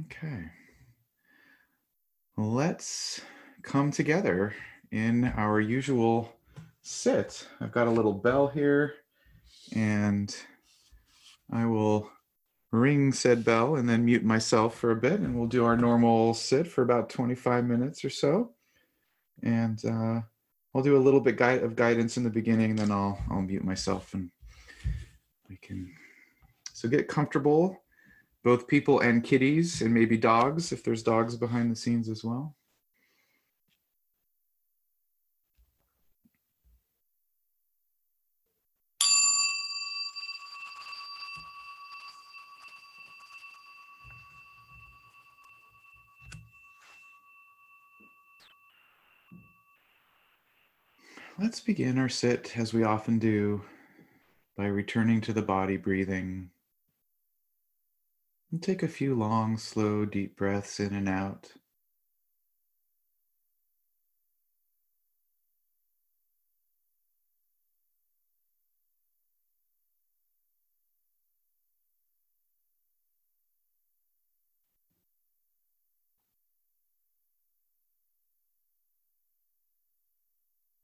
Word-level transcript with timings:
Okay. 0.00 0.44
Let's 2.36 3.22
come 3.62 3.90
together 3.90 4.54
in 4.90 5.24
our 5.24 5.60
usual 5.60 6.32
sit. 6.82 7.46
I've 7.60 7.72
got 7.72 7.86
a 7.86 7.90
little 7.90 8.12
bell 8.12 8.48
here 8.48 8.94
and 9.74 10.34
I 11.50 11.64
will 11.64 12.10
ring 12.70 13.12
said 13.12 13.44
bell 13.44 13.76
and 13.76 13.88
then 13.88 14.04
mute 14.04 14.24
myself 14.24 14.76
for 14.76 14.90
a 14.90 14.96
bit 14.96 15.20
and 15.20 15.34
we'll 15.34 15.48
do 15.48 15.64
our 15.64 15.76
normal 15.76 16.34
sit 16.34 16.66
for 16.66 16.82
about 16.82 17.08
25 17.08 17.64
minutes 17.64 18.04
or 18.04 18.10
so. 18.10 18.52
And 19.42 19.82
uh, 19.84 20.20
I'll 20.74 20.82
do 20.82 20.96
a 20.96 20.98
little 20.98 21.20
bit 21.20 21.40
of 21.40 21.76
guidance 21.76 22.16
in 22.18 22.24
the 22.24 22.30
beginning, 22.30 22.76
then 22.76 22.92
I'll, 22.92 23.18
I'll 23.30 23.42
mute 23.42 23.64
myself 23.64 24.12
and 24.12 24.30
we 25.48 25.56
can, 25.56 25.90
so 26.78 26.88
get 26.88 27.08
comfortable, 27.08 27.82
both 28.44 28.68
people 28.68 29.00
and 29.00 29.24
kitties 29.24 29.82
and 29.82 29.92
maybe 29.92 30.16
dogs, 30.16 30.70
if 30.70 30.84
there's 30.84 31.02
dogs 31.02 31.34
behind 31.34 31.72
the 31.72 31.74
scenes 31.74 32.08
as 32.08 32.22
well. 32.22 32.54
Let's 51.40 51.58
begin 51.58 51.98
our 51.98 52.08
sit 52.08 52.56
as 52.56 52.72
we 52.72 52.84
often 52.84 53.18
do 53.18 53.62
by 54.56 54.66
returning 54.66 55.20
to 55.22 55.32
the 55.32 55.42
body 55.42 55.76
breathing. 55.76 56.50
And 58.50 58.62
take 58.62 58.82
a 58.82 58.88
few 58.88 59.14
long, 59.14 59.56
slow, 59.58 60.04
deep 60.04 60.36
breaths 60.36 60.80
in 60.80 60.94
and 60.94 61.08
out. 61.08 61.52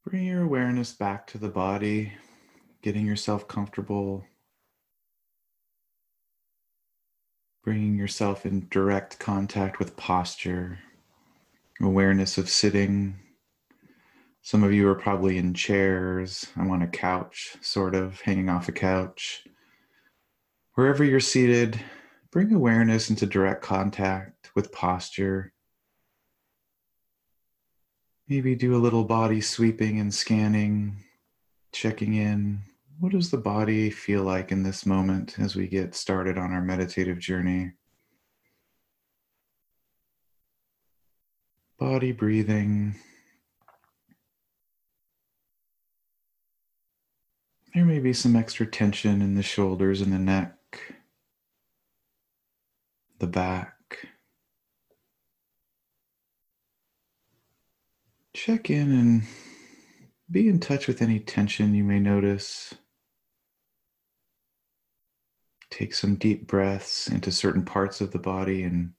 Bring 0.05 0.25
your 0.25 0.43
awareness 0.43 0.93
back 0.93 1.27
to 1.29 1.39
the 1.39 1.49
body, 1.49 2.13
getting 2.83 3.07
yourself 3.07 3.49
comfortable, 3.49 4.25
bringing 7.65 7.97
yourself 7.97 8.47
in 8.47 8.69
direct 8.71 9.19
contact 9.19 9.79
with 9.79 9.97
posture, 9.97 10.79
awareness 11.81 12.39
of 12.39 12.49
sitting. 12.49 13.19
Some 14.43 14.63
of 14.63 14.73
you 14.73 14.89
are 14.89 14.95
probably 14.95 15.39
in 15.39 15.55
chairs. 15.55 16.47
I'm 16.57 16.71
on 16.71 16.83
a 16.83 16.87
couch, 16.87 17.57
sort 17.63 17.95
of 17.95 18.21
hanging 18.21 18.49
off 18.49 18.69
a 18.69 18.73
couch. 18.73 19.45
Wherever 20.75 21.03
you're 21.03 21.21
seated, 21.21 21.81
bring 22.31 22.53
awareness 22.53 23.11
into 23.11 23.27
direct 23.27 23.63
contact 23.63 24.51
with 24.55 24.71
posture 24.71 25.55
Maybe 28.27 28.55
do 28.55 28.75
a 28.75 28.81
little 28.81 29.05
body 29.05 29.43
sweeping 29.43 30.01
and 30.01 30.13
scanning, 30.13 31.05
checking 31.73 32.15
in. 32.15 32.61
What 32.99 33.13
does 33.13 33.31
the 33.31 33.39
body 33.39 33.91
feel 33.91 34.23
like 34.23 34.53
in 34.53 34.63
this 34.63 34.87
moment 34.87 35.39
as 35.39 35.57
we 35.57 35.67
get 35.69 35.95
started 35.95 36.39
on 36.39 36.53
our 36.53 36.63
meditative 36.63 37.19
journey? 37.19 37.73
Body 41.79 42.13
breathing. 42.13 42.95
There 47.75 47.85
may 47.85 47.99
be 47.99 48.13
some 48.13 48.37
extra 48.37 48.67
tension 48.67 49.21
in 49.21 49.35
the 49.35 49.43
shoulders 49.43 50.01
and 50.01 50.13
the 50.13 50.19
neck, 50.19 50.57
the 53.19 53.27
back. 53.27 53.75
check 58.35 58.69
in 58.69 58.93
and 58.93 59.23
be 60.31 60.49
in 60.49 60.61
touch 60.61 60.87
with 60.87 61.01
any 61.01 61.19
tension 61.21 61.75
you 61.75 61.85
may 61.85 61.99
notice. 61.99 62.75
Take 65.75 65.93
some 65.93 66.15
deep 66.15 66.47
breaths 66.47 67.09
into 67.09 67.33
certain 67.33 67.65
parts 67.65 68.01
of 68.01 68.13
the 68.13 68.19
body 68.21 68.63
and 68.63 68.93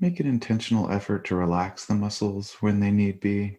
make 0.00 0.20
an 0.20 0.26
intentional 0.26 0.90
effort 0.90 1.26
to 1.26 1.34
relax 1.34 1.84
the 1.84 1.94
muscles 1.94 2.56
when 2.60 2.80
they 2.80 2.90
need 2.90 3.20
be. 3.20 3.58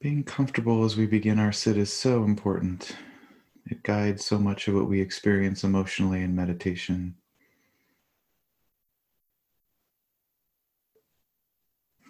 Being 0.00 0.24
comfortable 0.24 0.84
as 0.84 0.96
we 0.96 1.04
begin 1.04 1.38
our 1.38 1.52
sit 1.52 1.76
is 1.76 1.92
so 1.92 2.24
important. 2.24 2.96
It 3.66 3.82
guides 3.82 4.24
so 4.24 4.38
much 4.38 4.68
of 4.68 4.74
what 4.74 4.88
we 4.88 5.02
experience 5.02 5.64
emotionally 5.64 6.22
in 6.22 6.34
meditation. 6.34 7.16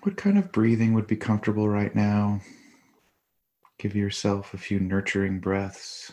What 0.04 0.16
kind 0.16 0.38
of 0.38 0.52
breathing 0.52 0.94
would 0.94 1.08
be 1.08 1.16
comfortable 1.16 1.68
right 1.68 1.92
now? 1.92 2.40
Give 3.80 3.96
yourself 3.96 4.52
a 4.52 4.58
few 4.58 4.78
nurturing 4.78 5.40
breaths. 5.40 6.12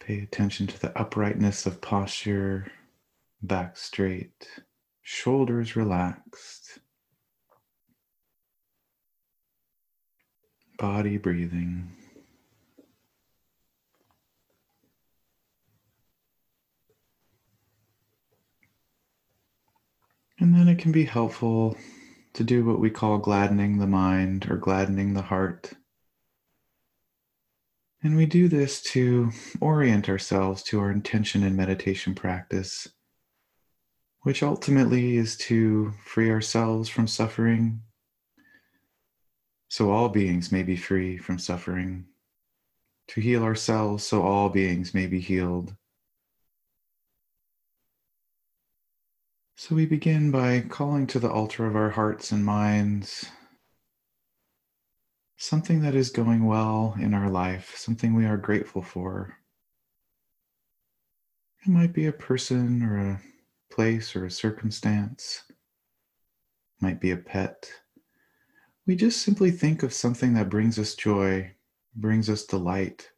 Pay 0.00 0.18
attention 0.18 0.66
to 0.66 0.78
the 0.78 0.94
uprightness 0.98 1.64
of 1.64 1.80
posture, 1.80 2.70
back 3.42 3.78
straight, 3.78 4.46
shoulders 5.00 5.74
relaxed, 5.74 6.80
body 10.78 11.16
breathing. 11.16 12.03
And 20.38 20.54
then 20.54 20.68
it 20.68 20.78
can 20.78 20.92
be 20.92 21.04
helpful 21.04 21.76
to 22.34 22.44
do 22.44 22.64
what 22.64 22.80
we 22.80 22.90
call 22.90 23.18
gladdening 23.18 23.78
the 23.78 23.86
mind 23.86 24.50
or 24.50 24.56
gladdening 24.56 25.14
the 25.14 25.22
heart. 25.22 25.72
And 28.02 28.16
we 28.16 28.26
do 28.26 28.48
this 28.48 28.82
to 28.82 29.30
orient 29.60 30.08
ourselves 30.08 30.62
to 30.64 30.80
our 30.80 30.90
intention 30.90 31.42
in 31.42 31.56
meditation 31.56 32.14
practice, 32.14 32.88
which 34.22 34.42
ultimately 34.42 35.16
is 35.16 35.36
to 35.38 35.92
free 36.04 36.30
ourselves 36.30 36.88
from 36.88 37.06
suffering. 37.06 37.80
So 39.68 39.90
all 39.90 40.08
beings 40.08 40.52
may 40.52 40.62
be 40.62 40.76
free 40.76 41.16
from 41.16 41.38
suffering, 41.38 42.04
to 43.08 43.20
heal 43.20 43.42
ourselves 43.42 44.04
so 44.04 44.22
all 44.22 44.48
beings 44.48 44.92
may 44.92 45.06
be 45.06 45.20
healed 45.20 45.74
So 49.56 49.76
we 49.76 49.86
begin 49.86 50.32
by 50.32 50.60
calling 50.68 51.06
to 51.08 51.20
the 51.20 51.30
altar 51.30 51.64
of 51.64 51.76
our 51.76 51.90
hearts 51.90 52.32
and 52.32 52.44
minds 52.44 53.24
something 55.36 55.80
that 55.82 55.94
is 55.94 56.10
going 56.10 56.44
well 56.44 56.96
in 56.98 57.14
our 57.14 57.30
life, 57.30 57.76
something 57.76 58.14
we 58.14 58.26
are 58.26 58.36
grateful 58.36 58.82
for. 58.82 59.36
It 61.64 61.68
might 61.68 61.92
be 61.92 62.06
a 62.06 62.12
person 62.12 62.82
or 62.82 62.98
a 62.98 63.22
place 63.70 64.16
or 64.16 64.26
a 64.26 64.30
circumstance, 64.30 65.44
it 65.48 65.56
might 66.82 67.00
be 67.00 67.12
a 67.12 67.16
pet. 67.16 67.70
We 68.86 68.96
just 68.96 69.22
simply 69.22 69.52
think 69.52 69.84
of 69.84 69.94
something 69.94 70.34
that 70.34 70.50
brings 70.50 70.80
us 70.80 70.96
joy, 70.96 71.54
brings 71.94 72.28
us 72.28 72.44
delight, 72.44 73.08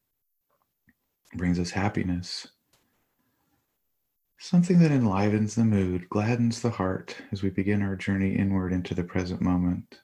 brings 1.34 1.58
us 1.58 1.70
happiness. 1.70 2.46
Something 4.38 4.78
that 4.80 4.92
enlivens 4.92 5.54
the 5.54 5.64
mood, 5.64 6.08
gladdens 6.08 6.60
the 6.60 6.70
heart 6.70 7.16
as 7.32 7.42
we 7.42 7.50
begin 7.50 7.82
our 7.82 7.96
journey 7.96 8.36
inward 8.36 8.72
into 8.72 8.94
the 8.94 9.02
present 9.02 9.40
moment. 9.40 10.00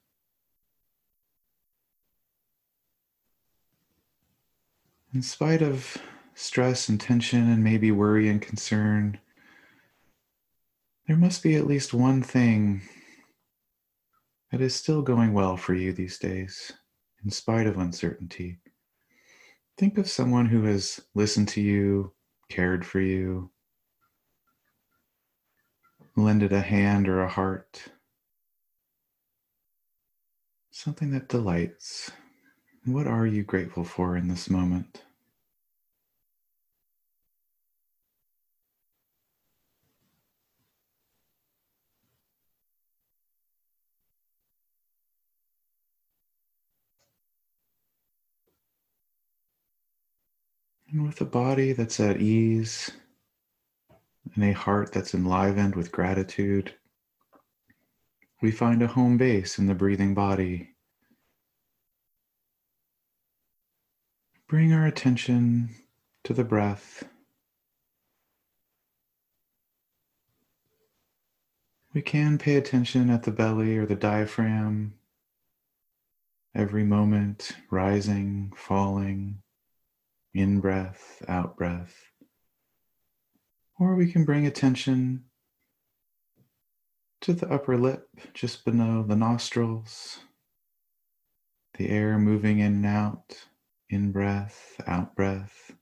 In 5.14 5.22
spite 5.22 5.60
of 5.60 5.98
stress 6.34 6.88
and 6.88 6.98
tension 6.98 7.50
and 7.50 7.62
maybe 7.62 7.92
worry 7.92 8.28
and 8.30 8.40
concern, 8.40 9.20
there 11.06 11.16
must 11.16 11.42
be 11.42 11.54
at 11.54 11.66
least 11.66 11.92
one 11.92 12.22
thing 12.22 12.80
that 14.50 14.62
is 14.62 14.74
still 14.74 15.02
going 15.02 15.34
well 15.34 15.58
for 15.58 15.74
you 15.74 15.92
these 15.92 16.18
days, 16.18 16.72
in 17.22 17.30
spite 17.30 17.66
of 17.66 17.76
uncertainty. 17.76 18.58
Think 19.76 19.98
of 19.98 20.08
someone 20.08 20.46
who 20.46 20.64
has 20.64 21.00
listened 21.14 21.48
to 21.48 21.60
you, 21.60 22.14
cared 22.48 22.84
for 22.84 23.00
you, 23.00 23.51
lend 26.16 26.42
it 26.42 26.52
a 26.52 26.60
hand 26.60 27.08
or 27.08 27.22
a 27.22 27.28
heart. 27.28 27.84
Something 30.70 31.10
that 31.12 31.28
delights. 31.28 32.10
What 32.84 33.06
are 33.06 33.26
you 33.26 33.42
grateful 33.44 33.84
for 33.84 34.16
in 34.16 34.28
this 34.28 34.50
moment? 34.50 35.02
And 50.90 51.06
with 51.06 51.20
a 51.20 51.24
body 51.24 51.72
that's 51.72 52.00
at 52.00 52.20
ease 52.20 52.90
and 54.34 54.44
a 54.44 54.52
heart 54.52 54.92
that's 54.92 55.14
enlivened 55.14 55.74
with 55.74 55.92
gratitude, 55.92 56.74
we 58.40 58.50
find 58.50 58.82
a 58.82 58.88
home 58.88 59.16
base 59.16 59.58
in 59.58 59.66
the 59.66 59.74
breathing 59.74 60.14
body. 60.14 60.70
Bring 64.48 64.72
our 64.72 64.86
attention 64.86 65.70
to 66.24 66.32
the 66.32 66.44
breath. 66.44 67.04
We 71.94 72.02
can 72.02 72.38
pay 72.38 72.56
attention 72.56 73.10
at 73.10 73.22
the 73.22 73.30
belly 73.30 73.76
or 73.76 73.86
the 73.86 73.94
diaphragm, 73.94 74.94
every 76.54 76.84
moment 76.84 77.52
rising, 77.70 78.52
falling 78.56 79.42
in 80.34 80.60
breath, 80.60 81.22
out 81.28 81.56
breath. 81.56 82.11
Or 83.82 83.96
we 83.96 84.12
can 84.12 84.24
bring 84.24 84.46
attention 84.46 85.24
to 87.20 87.32
the 87.32 87.52
upper 87.52 87.76
lip, 87.76 88.08
just 88.32 88.64
below 88.64 89.02
the 89.02 89.16
nostrils, 89.16 90.20
the 91.76 91.88
air 91.88 92.16
moving 92.16 92.60
in 92.60 92.74
and 92.74 92.86
out, 92.86 93.44
in 93.90 94.12
breath, 94.12 94.80
out 94.86 95.16
breath. 95.16 95.72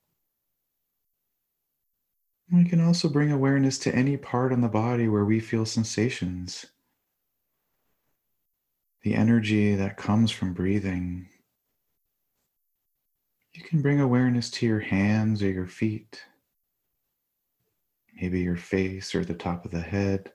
We 2.50 2.64
can 2.64 2.80
also 2.80 3.06
bring 3.06 3.30
awareness 3.30 3.76
to 3.80 3.94
any 3.94 4.16
part 4.16 4.50
on 4.50 4.62
the 4.62 4.68
body 4.68 5.06
where 5.06 5.26
we 5.26 5.38
feel 5.38 5.66
sensations. 5.66 6.64
The 9.02 9.14
energy 9.14 9.74
that 9.74 9.98
comes 9.98 10.30
from 10.30 10.54
breathing 10.54 11.28
you 13.52 13.62
can 13.62 13.82
bring 13.82 14.00
awareness 14.00 14.50
to 14.52 14.66
your 14.66 14.80
hands 14.80 15.42
or 15.42 15.50
your 15.50 15.66
feet, 15.66 16.22
maybe 18.20 18.40
your 18.40 18.56
face 18.56 19.14
or 19.14 19.24
the 19.24 19.34
top 19.34 19.64
of 19.64 19.70
the 19.70 19.80
head. 19.80 20.32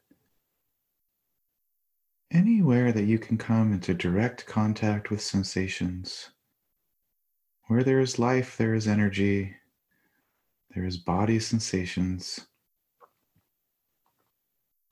Anywhere 2.31 2.91
that 2.91 3.05
you 3.05 3.17
can 3.17 3.37
come 3.37 3.71
into 3.71 3.93
direct 3.93 4.45
contact 4.45 5.09
with 5.09 5.21
sensations. 5.21 6.29
Where 7.67 7.83
there 7.83 7.99
is 7.99 8.19
life, 8.19 8.57
there 8.57 8.73
is 8.75 8.87
energy, 8.87 9.55
there 10.75 10.85
is 10.85 10.97
body 10.97 11.39
sensations. 11.39 12.41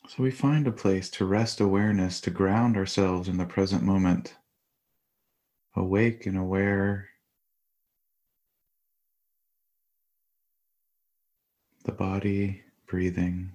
So 0.08 0.24
we 0.24 0.32
find 0.32 0.68
a 0.68 0.72
place 0.72 1.10
to 1.12 1.26
rest 1.26 1.60
awareness, 1.60 2.20
to 2.22 2.32
ground 2.32 2.78
ourselves 2.78 3.28
in 3.28 3.38
the 3.38 3.46
present 3.46 3.84
moment, 3.84 4.36
awake 5.76 6.26
and 6.26 6.38
aware 6.38 7.10
the 11.84 11.92
body 11.92 12.63
breathing. 12.94 13.50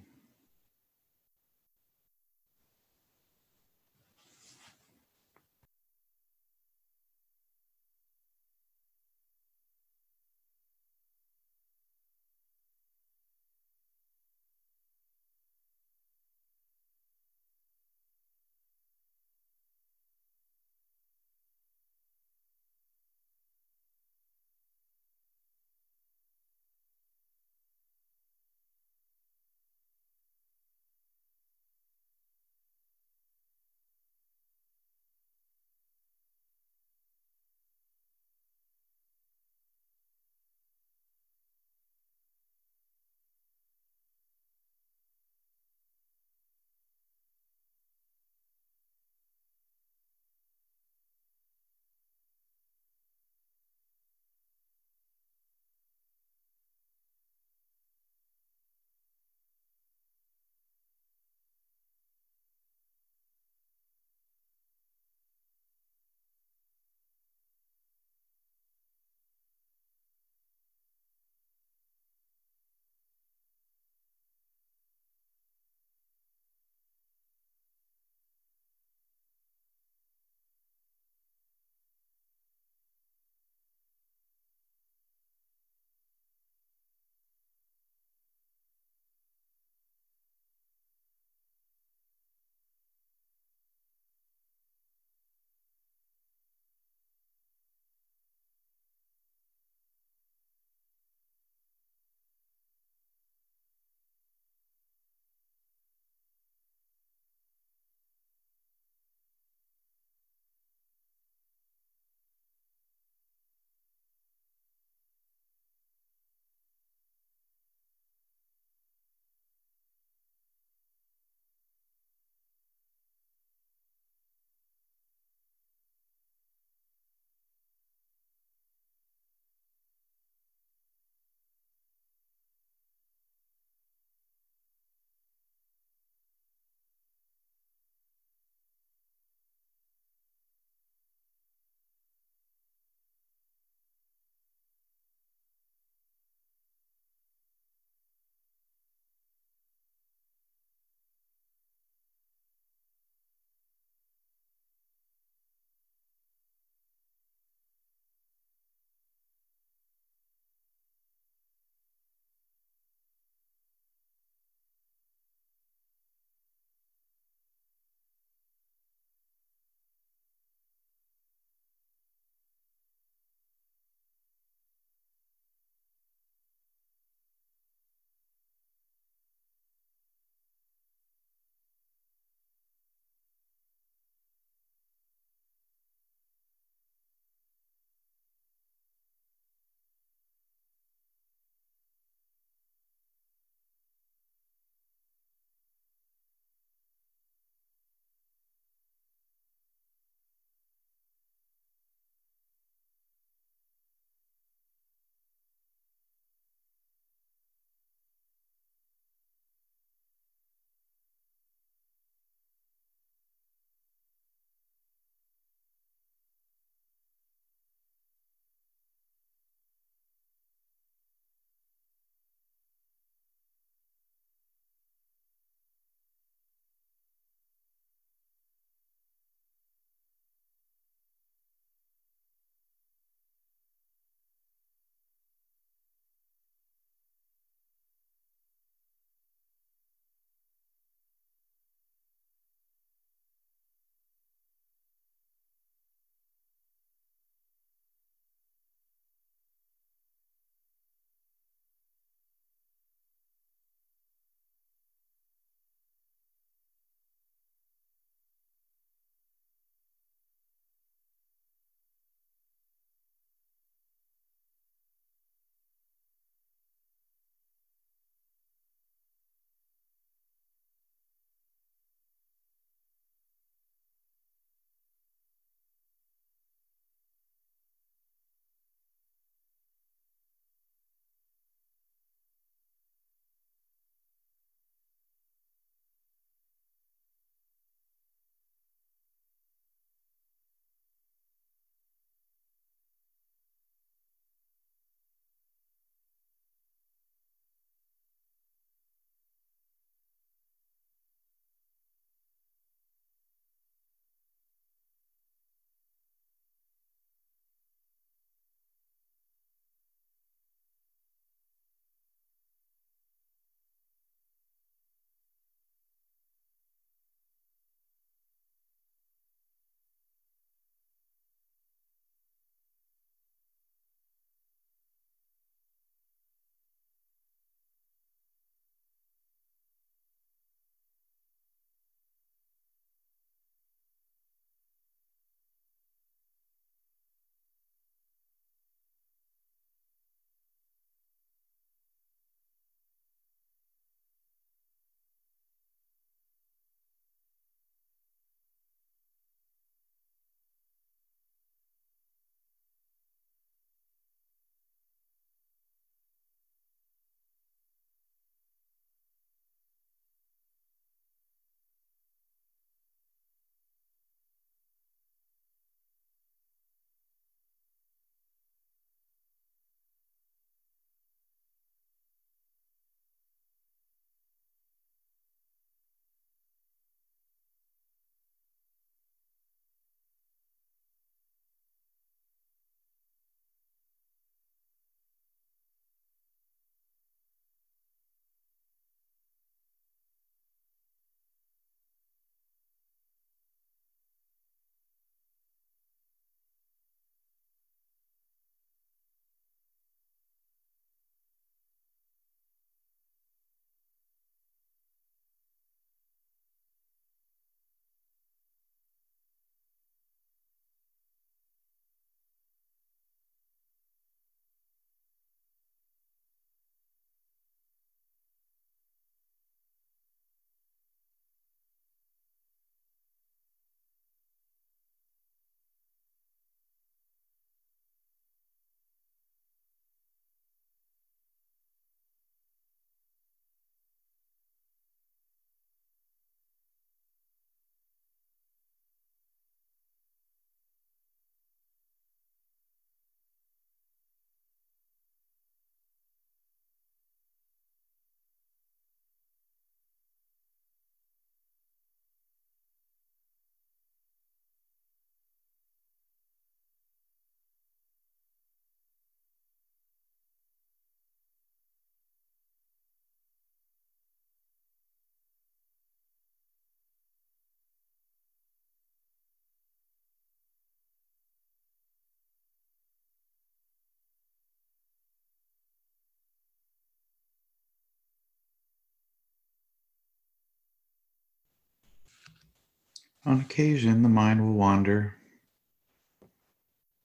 On 483.25 483.41
occasion, 483.41 484.01
the 484.01 484.09
mind 484.09 484.41
will 484.41 484.53
wander. 484.53 485.15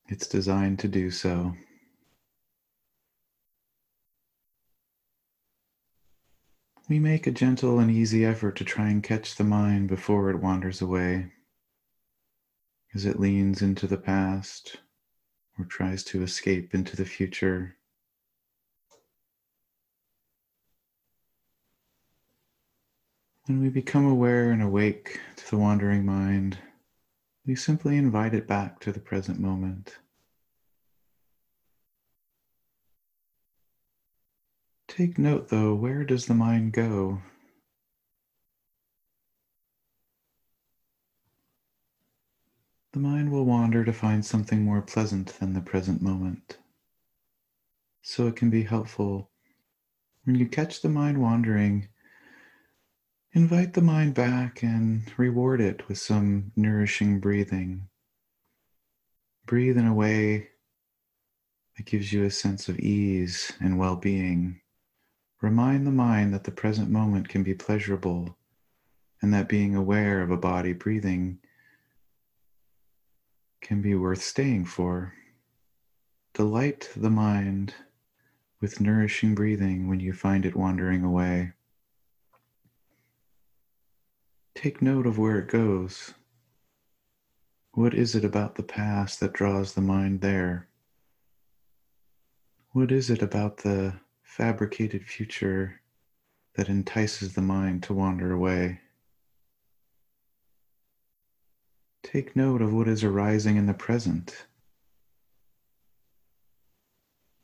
It's 0.08 0.28
designed 0.28 0.78
to 0.80 0.88
do 0.88 1.10
so. 1.10 1.54
We 6.88 6.98
make 6.98 7.26
a 7.26 7.30
gentle 7.30 7.78
and 7.78 7.90
easy 7.90 8.24
effort 8.24 8.56
to 8.56 8.64
try 8.64 8.90
and 8.90 9.02
catch 9.02 9.36
the 9.36 9.44
mind 9.44 9.88
before 9.88 10.30
it 10.30 10.40
wanders 10.40 10.82
away 10.82 11.32
as 12.94 13.06
it 13.06 13.18
leans 13.18 13.62
into 13.62 13.86
the 13.86 13.96
past 13.96 14.76
or 15.58 15.64
tries 15.64 16.04
to 16.04 16.22
escape 16.22 16.74
into 16.74 16.94
the 16.94 17.06
future. 17.06 17.76
When 23.46 23.60
we 23.60 23.68
become 23.68 24.06
aware 24.06 24.52
and 24.52 24.62
awake 24.62 25.20
to 25.36 25.50
the 25.50 25.58
wandering 25.58 26.06
mind, 26.06 26.56
we 27.44 27.54
simply 27.54 27.98
invite 27.98 28.32
it 28.32 28.46
back 28.46 28.80
to 28.80 28.90
the 28.90 29.00
present 29.00 29.38
moment. 29.38 29.98
Take 34.88 35.18
note 35.18 35.48
though, 35.48 35.74
where 35.74 36.04
does 36.04 36.24
the 36.24 36.34
mind 36.34 36.72
go? 36.72 37.20
The 42.92 43.00
mind 43.00 43.30
will 43.30 43.44
wander 43.44 43.84
to 43.84 43.92
find 43.92 44.24
something 44.24 44.62
more 44.62 44.80
pleasant 44.80 45.38
than 45.38 45.52
the 45.52 45.60
present 45.60 46.00
moment. 46.00 46.56
So 48.00 48.26
it 48.26 48.36
can 48.36 48.48
be 48.48 48.62
helpful 48.62 49.28
when 50.24 50.36
you 50.36 50.46
catch 50.46 50.80
the 50.80 50.88
mind 50.88 51.20
wandering, 51.20 51.88
invite 53.36 53.72
the 53.72 53.82
mind 53.82 54.14
back 54.14 54.62
and 54.62 55.02
reward 55.16 55.60
it 55.60 55.88
with 55.88 55.98
some 55.98 56.52
nourishing 56.54 57.18
breathing. 57.18 57.88
Breathe 59.44 59.76
in 59.76 59.88
a 59.88 59.92
way 59.94 60.50
that 61.76 61.84
gives 61.84 62.12
you 62.12 62.22
a 62.24 62.30
sense 62.30 62.68
of 62.68 62.78
ease 62.78 63.52
and 63.60 63.76
well 63.76 63.96
being. 63.96 64.60
Remind 65.42 65.84
the 65.84 65.90
mind 65.90 66.32
that 66.32 66.44
the 66.44 66.52
present 66.52 66.90
moment 66.90 67.28
can 67.28 67.42
be 67.42 67.54
pleasurable 67.54 68.38
and 69.20 69.34
that 69.34 69.48
being 69.48 69.74
aware 69.74 70.22
of 70.22 70.30
a 70.30 70.36
body 70.36 70.72
breathing 70.72 71.38
can 73.60 73.82
be 73.82 73.96
worth 73.96 74.22
staying 74.22 74.64
for. 74.64 75.12
Delight 76.34 76.88
the 76.94 77.10
mind 77.10 77.74
with 78.60 78.80
nourishing 78.80 79.34
breathing 79.34 79.88
when 79.88 79.98
you 79.98 80.12
find 80.12 80.46
it 80.46 80.54
wandering 80.54 81.02
away. 81.02 81.52
Take 84.54 84.80
note 84.80 85.06
of 85.06 85.18
where 85.18 85.38
it 85.38 85.48
goes. 85.48 86.14
What 87.72 87.94
is 87.94 88.14
it 88.14 88.24
about 88.24 88.54
the 88.54 88.62
past 88.62 89.20
that 89.20 89.32
draws 89.32 89.74
the 89.74 89.80
mind 89.80 90.20
there? 90.20 90.68
What 92.70 92.92
is 92.92 93.10
it 93.10 93.22
about 93.22 93.58
the 93.58 93.94
fabricated 94.22 95.06
future 95.06 95.80
that 96.54 96.68
entices 96.68 97.34
the 97.34 97.42
mind 97.42 97.82
to 97.84 97.94
wander 97.94 98.32
away. 98.32 98.80
Take 102.02 102.36
note 102.36 102.62
of 102.62 102.72
what 102.72 102.88
is 102.88 103.02
arising 103.02 103.56
in 103.56 103.66
the 103.66 103.74
present. 103.74 104.46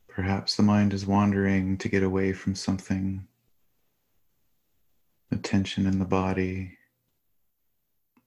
Perhaps 0.09 0.57
the 0.57 0.62
mind 0.62 0.93
is 0.93 1.07
wandering 1.07 1.79
to 1.79 1.88
get 1.88 2.02
away 2.02 2.33
from 2.33 2.55
something, 2.55 3.26
a 5.31 5.37
tension 5.37 5.87
in 5.87 5.99
the 5.99 6.05
body, 6.05 6.76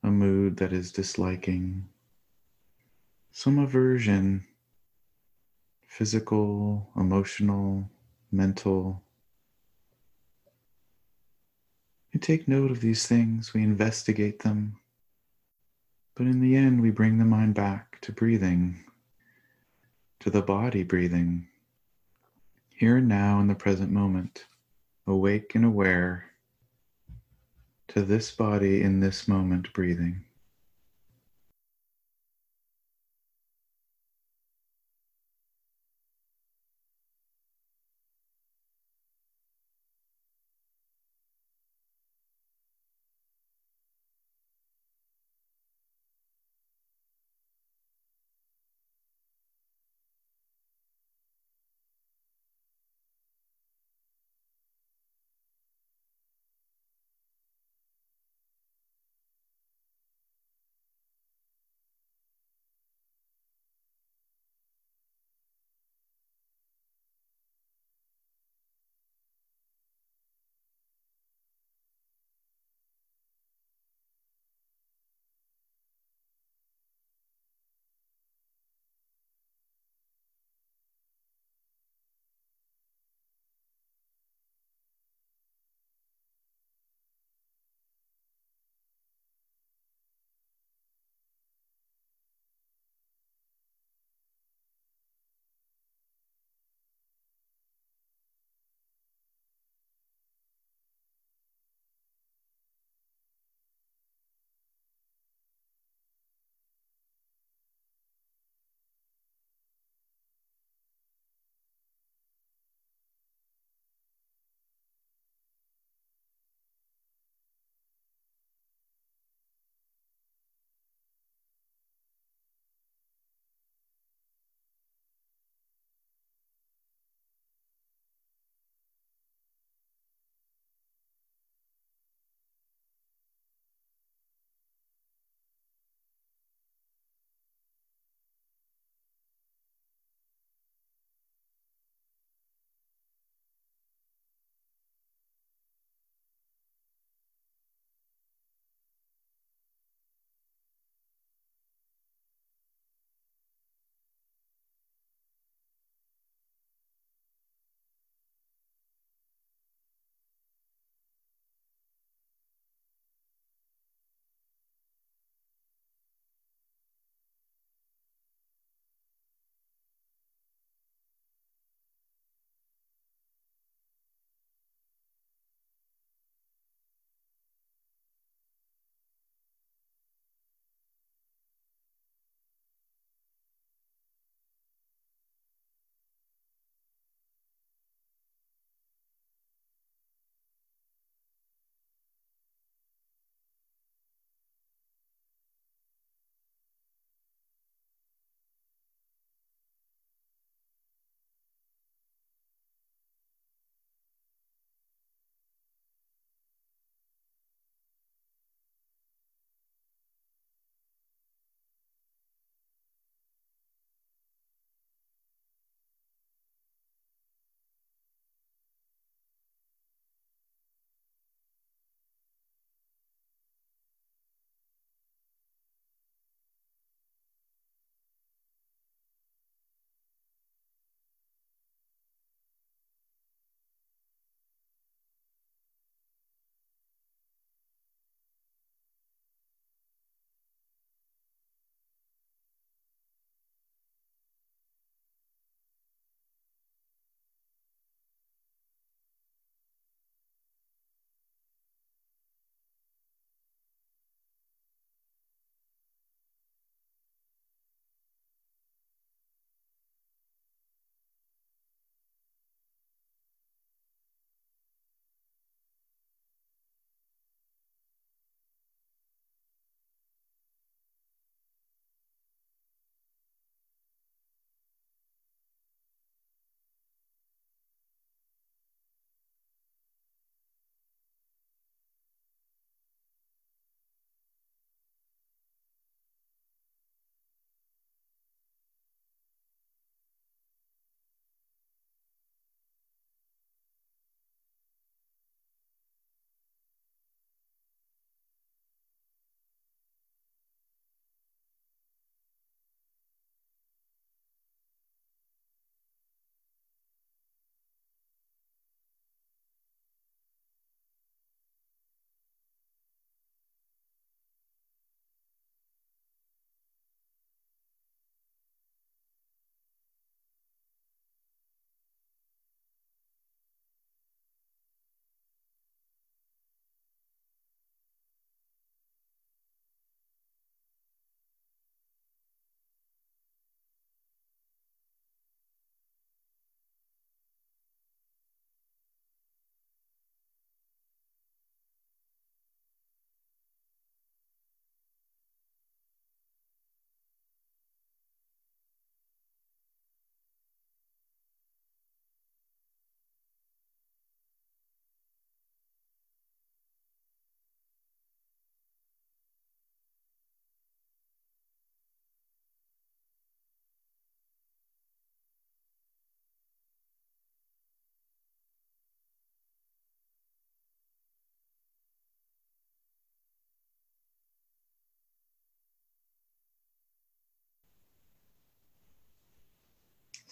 a 0.03 0.11
mood 0.11 0.57
that 0.57 0.73
is 0.73 0.91
disliking, 0.91 1.87
some 3.31 3.57
aversion, 3.57 4.43
physical, 5.87 6.89
emotional, 6.97 7.89
mental. 8.29 9.01
We 12.13 12.19
take 12.19 12.49
note 12.49 12.69
of 12.69 12.81
these 12.81 13.07
things, 13.07 13.53
we 13.53 13.63
investigate 13.63 14.39
them, 14.39 14.75
but 16.15 16.27
in 16.27 16.41
the 16.41 16.57
end, 16.57 16.81
we 16.81 16.91
bring 16.91 17.17
the 17.17 17.25
mind 17.25 17.55
back 17.55 18.01
to 18.01 18.11
breathing, 18.11 18.83
to 20.19 20.29
the 20.29 20.41
body 20.41 20.83
breathing, 20.83 21.47
here 22.75 22.97
and 22.97 23.07
now 23.07 23.39
in 23.39 23.47
the 23.47 23.55
present 23.55 23.89
moment, 23.89 24.47
awake 25.07 25.55
and 25.55 25.63
aware 25.63 26.32
to 27.93 28.01
this 28.01 28.31
body 28.31 28.81
in 28.81 28.99
this 28.99 29.27
moment 29.27 29.71
breathing. 29.73 30.23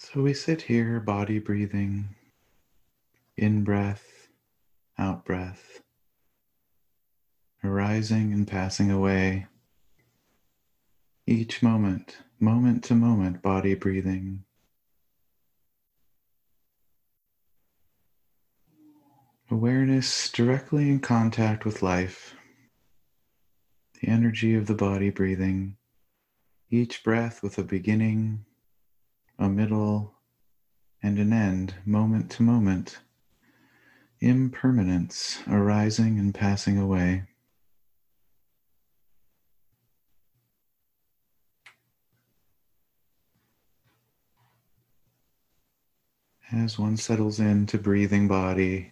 So 0.03 0.23
we 0.23 0.33
sit 0.33 0.63
here, 0.63 0.99
body 0.99 1.37
breathing, 1.37 2.15
in 3.37 3.63
breath, 3.63 4.29
out 4.97 5.23
breath, 5.23 5.79
arising 7.63 8.33
and 8.33 8.47
passing 8.47 8.89
away. 8.89 9.45
Each 11.27 11.61
moment, 11.61 12.17
moment 12.39 12.83
to 12.85 12.95
moment, 12.95 13.43
body 13.43 13.75
breathing. 13.75 14.43
Awareness 19.51 20.31
directly 20.31 20.89
in 20.89 20.99
contact 20.99 21.63
with 21.63 21.83
life, 21.83 22.35
the 24.01 24.09
energy 24.09 24.55
of 24.55 24.65
the 24.65 24.75
body 24.75 25.11
breathing, 25.11 25.77
each 26.71 27.03
breath 27.03 27.43
with 27.43 27.59
a 27.59 27.63
beginning, 27.63 28.45
a 29.41 29.49
middle, 29.49 30.13
and 31.01 31.17
an 31.17 31.33
end, 31.33 31.73
moment 31.83 32.29
to 32.29 32.43
moment. 32.43 32.99
Impermanence 34.19 35.39
arising 35.47 36.19
and 36.19 36.31
passing 36.31 36.77
away. 36.77 37.23
As 46.51 46.77
one 46.77 46.95
settles 46.95 47.39
into 47.39 47.79
breathing 47.79 48.27
body, 48.27 48.91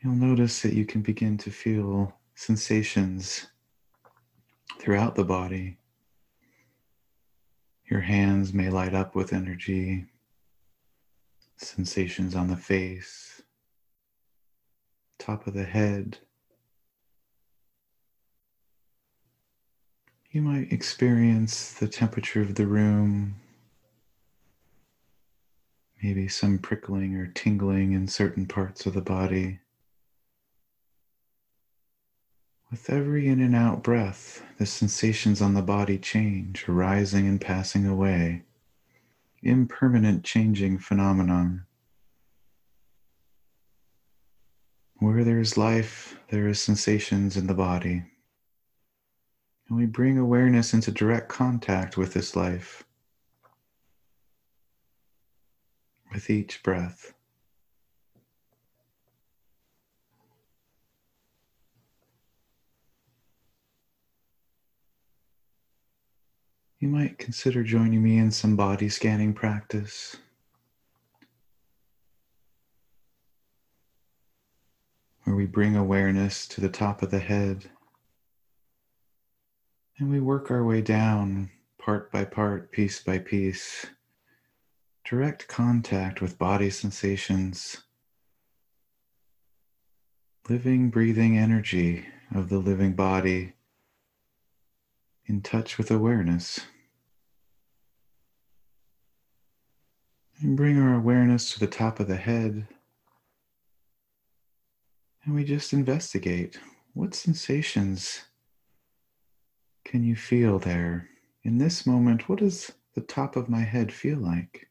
you'll 0.00 0.14
notice 0.14 0.62
that 0.62 0.74
you 0.74 0.86
can 0.86 1.02
begin 1.02 1.36
to 1.38 1.50
feel 1.50 2.16
sensations 2.36 3.48
throughout 4.78 5.16
the 5.16 5.24
body. 5.24 5.78
Your 7.86 8.00
hands 8.00 8.54
may 8.54 8.70
light 8.70 8.94
up 8.94 9.14
with 9.14 9.32
energy, 9.32 10.06
sensations 11.56 12.34
on 12.34 12.48
the 12.48 12.56
face, 12.56 13.42
top 15.18 15.46
of 15.46 15.54
the 15.54 15.64
head. 15.64 16.18
You 20.30 20.42
might 20.42 20.72
experience 20.72 21.74
the 21.74 21.86
temperature 21.86 22.40
of 22.40 22.54
the 22.54 22.66
room, 22.66 23.36
maybe 26.02 26.26
some 26.26 26.58
prickling 26.58 27.14
or 27.16 27.26
tingling 27.28 27.92
in 27.92 28.08
certain 28.08 28.46
parts 28.46 28.86
of 28.86 28.94
the 28.94 29.02
body. 29.02 29.60
With 32.74 32.90
every 32.90 33.28
in 33.28 33.38
and 33.38 33.54
out 33.54 33.84
breath, 33.84 34.42
the 34.58 34.66
sensations 34.66 35.40
on 35.40 35.54
the 35.54 35.62
body 35.62 35.96
change, 35.96 36.68
arising 36.68 37.28
and 37.28 37.40
passing 37.40 37.86
away. 37.86 38.42
Impermanent 39.44 40.24
changing 40.24 40.78
phenomenon. 40.78 41.66
Where 44.96 45.22
there 45.22 45.38
is 45.38 45.56
life, 45.56 46.18
there 46.30 46.48
is 46.48 46.60
sensations 46.60 47.36
in 47.36 47.46
the 47.46 47.54
body. 47.54 48.02
And 49.68 49.78
we 49.78 49.86
bring 49.86 50.18
awareness 50.18 50.74
into 50.74 50.90
direct 50.90 51.28
contact 51.28 51.96
with 51.96 52.12
this 52.12 52.34
life 52.34 52.82
with 56.12 56.28
each 56.28 56.60
breath. 56.64 57.13
You 66.84 66.90
might 66.90 67.16
consider 67.16 67.62
joining 67.62 68.02
me 68.02 68.18
in 68.18 68.30
some 68.30 68.56
body 68.56 68.90
scanning 68.90 69.32
practice. 69.32 70.18
Where 75.22 75.34
we 75.34 75.46
bring 75.46 75.76
awareness 75.76 76.46
to 76.48 76.60
the 76.60 76.68
top 76.68 77.00
of 77.00 77.10
the 77.10 77.20
head 77.20 77.70
and 79.98 80.10
we 80.10 80.20
work 80.20 80.50
our 80.50 80.62
way 80.62 80.82
down 80.82 81.50
part 81.78 82.12
by 82.12 82.26
part, 82.26 82.70
piece 82.70 83.02
by 83.02 83.16
piece. 83.16 83.86
Direct 85.06 85.48
contact 85.48 86.20
with 86.20 86.38
body 86.38 86.68
sensations, 86.68 87.78
living, 90.50 90.90
breathing 90.90 91.38
energy 91.38 92.04
of 92.34 92.50
the 92.50 92.58
living 92.58 92.92
body 92.92 93.54
in 95.24 95.40
touch 95.40 95.78
with 95.78 95.90
awareness. 95.90 96.60
And 100.44 100.58
bring 100.58 100.78
our 100.78 100.92
awareness 100.92 101.54
to 101.54 101.58
the 101.58 101.66
top 101.66 102.00
of 102.00 102.06
the 102.06 102.18
head. 102.18 102.66
And 105.24 105.34
we 105.34 105.42
just 105.42 105.72
investigate 105.72 106.58
what 106.92 107.14
sensations 107.14 108.24
can 109.86 110.04
you 110.04 110.14
feel 110.14 110.58
there? 110.58 111.08
In 111.44 111.56
this 111.56 111.86
moment, 111.86 112.28
what 112.28 112.40
does 112.40 112.70
the 112.94 113.00
top 113.00 113.36
of 113.36 113.48
my 113.48 113.62
head 113.62 113.90
feel 113.90 114.18
like? 114.18 114.68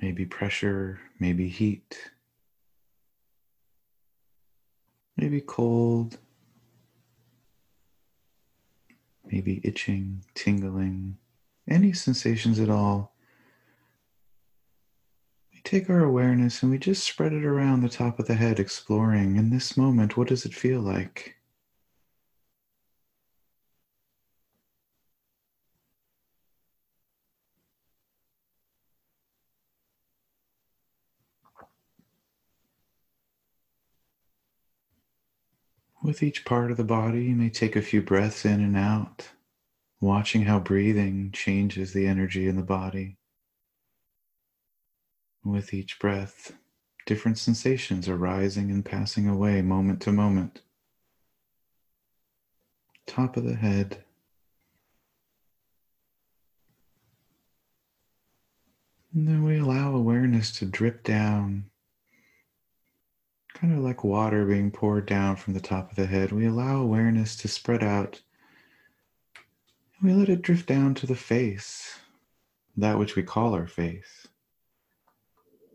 Maybe 0.00 0.24
pressure, 0.26 1.00
maybe 1.18 1.48
heat, 1.48 2.12
maybe 5.16 5.40
cold, 5.40 6.18
maybe 9.24 9.60
itching, 9.64 10.24
tingling, 10.36 11.16
any 11.68 11.92
sensations 11.92 12.60
at 12.60 12.70
all 12.70 13.13
take 15.64 15.90
our 15.90 16.04
awareness 16.04 16.62
and 16.62 16.70
we 16.70 16.78
just 16.78 17.04
spread 17.04 17.32
it 17.32 17.44
around 17.44 17.80
the 17.82 17.88
top 17.88 18.18
of 18.20 18.26
the 18.26 18.34
head, 18.34 18.60
exploring 18.60 19.36
in 19.36 19.50
this 19.50 19.76
moment, 19.76 20.16
what 20.16 20.28
does 20.28 20.44
it 20.46 20.54
feel 20.54 20.80
like? 20.80 21.36
With 36.04 36.22
each 36.22 36.44
part 36.44 36.70
of 36.70 36.76
the 36.76 36.84
body, 36.84 37.24
you 37.24 37.34
may 37.34 37.50
take 37.50 37.74
a 37.74 37.82
few 37.82 38.02
breaths 38.02 38.44
in 38.44 38.60
and 38.60 38.76
out, 38.76 39.30
watching 40.00 40.42
how 40.42 40.60
breathing 40.60 41.32
changes 41.32 41.92
the 41.92 42.06
energy 42.06 42.46
in 42.46 42.56
the 42.56 42.62
body. 42.62 43.16
With 45.44 45.74
each 45.74 45.98
breath, 45.98 46.54
different 47.04 47.36
sensations 47.36 48.08
are 48.08 48.16
rising 48.16 48.70
and 48.70 48.82
passing 48.82 49.28
away 49.28 49.60
moment 49.60 50.00
to 50.02 50.12
moment. 50.12 50.62
Top 53.06 53.36
of 53.36 53.44
the 53.44 53.54
head. 53.54 54.02
And 59.12 59.28
then 59.28 59.44
we 59.44 59.58
allow 59.58 59.94
awareness 59.94 60.50
to 60.58 60.64
drip 60.64 61.04
down, 61.04 61.66
kind 63.52 63.74
of 63.74 63.80
like 63.80 64.02
water 64.02 64.46
being 64.46 64.70
poured 64.70 65.04
down 65.04 65.36
from 65.36 65.52
the 65.52 65.60
top 65.60 65.90
of 65.90 65.96
the 65.96 66.06
head. 66.06 66.32
We 66.32 66.46
allow 66.46 66.80
awareness 66.80 67.36
to 67.36 67.48
spread 67.48 67.84
out. 67.84 68.22
And 70.00 70.10
we 70.10 70.16
let 70.16 70.30
it 70.30 70.40
drift 70.40 70.66
down 70.66 70.94
to 70.94 71.06
the 71.06 71.14
face, 71.14 71.98
that 72.78 72.98
which 72.98 73.14
we 73.14 73.22
call 73.22 73.54
our 73.54 73.66
face. 73.66 74.23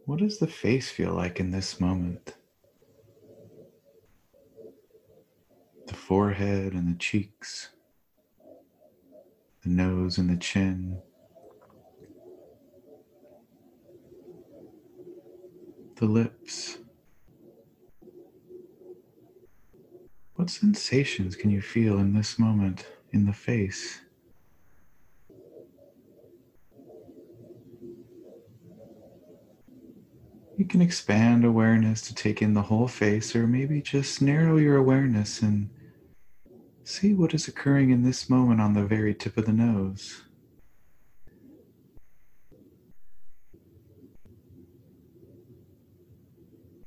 What 0.09 0.21
does 0.21 0.39
the 0.39 0.47
face 0.47 0.89
feel 0.89 1.13
like 1.13 1.39
in 1.39 1.51
this 1.51 1.79
moment? 1.79 2.33
The 5.85 5.93
forehead 5.93 6.73
and 6.73 6.89
the 6.89 6.97
cheeks, 6.97 7.69
the 9.63 9.69
nose 9.69 10.17
and 10.17 10.27
the 10.27 10.37
chin, 10.37 10.97
the 15.97 16.05
lips. 16.05 16.79
What 20.33 20.49
sensations 20.49 21.35
can 21.35 21.51
you 21.51 21.61
feel 21.61 21.99
in 21.99 22.13
this 22.13 22.39
moment 22.39 22.87
in 23.11 23.27
the 23.27 23.33
face? 23.33 24.01
You 30.59 30.65
can 30.65 30.81
expand 30.81 31.45
awareness 31.45 32.01
to 32.01 32.13
take 32.13 32.41
in 32.41 32.53
the 32.53 32.63
whole 32.63 32.89
face, 32.89 33.33
or 33.33 33.47
maybe 33.47 33.81
just 33.81 34.21
narrow 34.21 34.57
your 34.57 34.75
awareness 34.75 35.41
and 35.41 35.69
see 36.83 37.13
what 37.13 37.33
is 37.33 37.47
occurring 37.47 37.91
in 37.91 38.03
this 38.03 38.29
moment 38.29 38.59
on 38.59 38.73
the 38.73 38.83
very 38.83 39.15
tip 39.15 39.37
of 39.37 39.45
the 39.45 39.53
nose. 39.53 40.23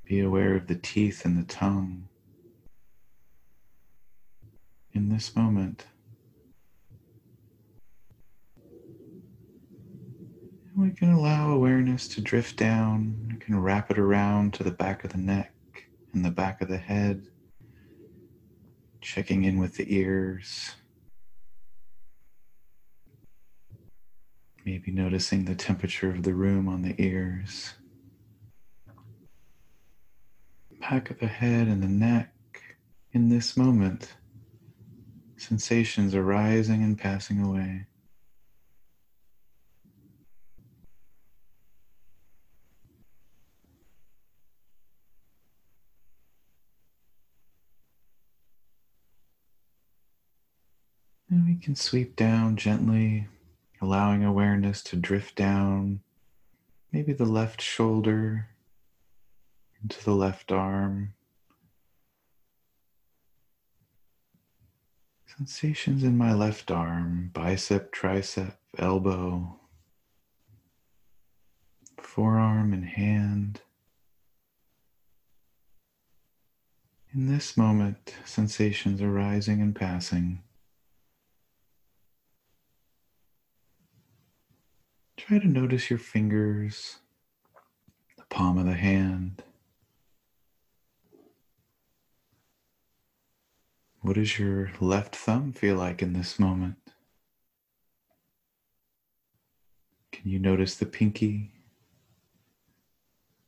Be 0.05 0.21
aware 0.21 0.55
of 0.55 0.67
the 0.67 0.77
teeth 0.77 1.25
and 1.25 1.39
the 1.39 1.51
tongue. 1.51 2.09
In 4.93 5.09
this 5.09 5.35
moment, 5.35 5.87
We 10.75 10.91
can 10.91 11.13
allow 11.13 11.53
awareness 11.53 12.09
to 12.09 12.23
drift 12.23 12.57
down. 12.57 13.29
We 13.31 13.39
can 13.39 13.61
wrap 13.61 13.91
it 13.91 13.99
around 13.99 14.55
to 14.55 14.65
the 14.65 14.71
back 14.71 15.05
of 15.05 15.13
the 15.13 15.19
neck 15.19 15.53
and 16.15 16.25
the 16.25 16.31
back 16.31 16.63
of 16.63 16.69
the 16.69 16.79
head, 16.79 17.27
checking 19.03 19.45
in 19.45 19.59
with 19.59 19.77
the 19.77 19.95
ears. 19.95 20.73
Maybe 24.65 24.93
noticing 24.93 25.45
the 25.45 25.55
temperature 25.55 26.11
of 26.11 26.23
the 26.23 26.35
room 26.35 26.69
on 26.69 26.81
the 26.83 26.95
ears. 27.03 27.75
Back 30.81 31.11
of 31.11 31.19
the 31.19 31.27
head 31.27 31.69
and 31.69 31.83
the 31.83 31.89
neck 31.89 32.33
in 33.13 33.29
this 33.29 33.59
moment. 33.59 34.15
Sensations 35.37 36.15
arising 36.15 36.83
and 36.83 36.97
passing 36.99 37.43
away. 37.43 37.87
And 51.33 51.47
we 51.47 51.55
can 51.55 51.75
sweep 51.75 52.15
down 52.15 52.57
gently, 52.57 53.27
allowing 53.81 54.23
awareness 54.23 54.83
to 54.83 54.97
drift 54.97 55.35
down, 55.35 56.03
maybe 56.93 57.15
the 57.15 57.25
left 57.25 57.63
shoulder 57.63 58.49
into 59.83 60.05
the 60.05 60.15
left 60.15 60.53
arm. 60.53 61.15
Sensations 65.25 66.05
in 66.05 66.19
my 66.19 66.35
left 66.35 66.71
arm, 66.71 67.31
bicep, 67.33 67.95
tricep, 67.95 68.57
elbow, 68.77 69.59
forearm, 71.97 72.75
and 72.75 72.85
hand. 72.85 73.63
In 77.15 77.27
this 77.27 77.57
moment, 77.57 78.17
sensations 78.27 79.01
arising 79.01 79.63
and 79.63 79.75
passing. 79.75 80.43
Try 85.29 85.39
to 85.39 85.47
notice 85.47 85.89
your 85.89 86.01
fingers, 86.01 86.97
the 88.19 88.25
palm 88.25 88.59
of 88.59 88.67
the 88.67 88.75
hand. 88.75 89.45
What 94.01 94.17
does 94.17 94.37
your 94.37 94.73
left 94.81 95.15
thumb 95.15 95.53
feel 95.53 95.77
like 95.77 96.03
in 96.03 96.13
this 96.13 96.41
moment? 96.41 96.75
Can 100.11 100.29
you 100.29 100.41
notice 100.41 100.75
the 100.75 100.87
pinky? 100.87 101.53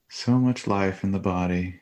So 0.09 0.39
much 0.39 0.69
life 0.69 1.03
in 1.03 1.11
the 1.11 1.19
body. 1.19 1.81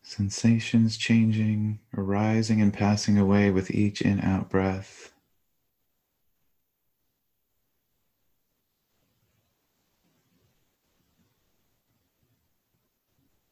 Sensations 0.00 0.96
changing, 0.96 1.80
arising 1.94 2.62
and 2.62 2.72
passing 2.72 3.18
away 3.18 3.50
with 3.50 3.70
each 3.70 4.00
in 4.00 4.18
out 4.22 4.48
breath. 4.48 5.12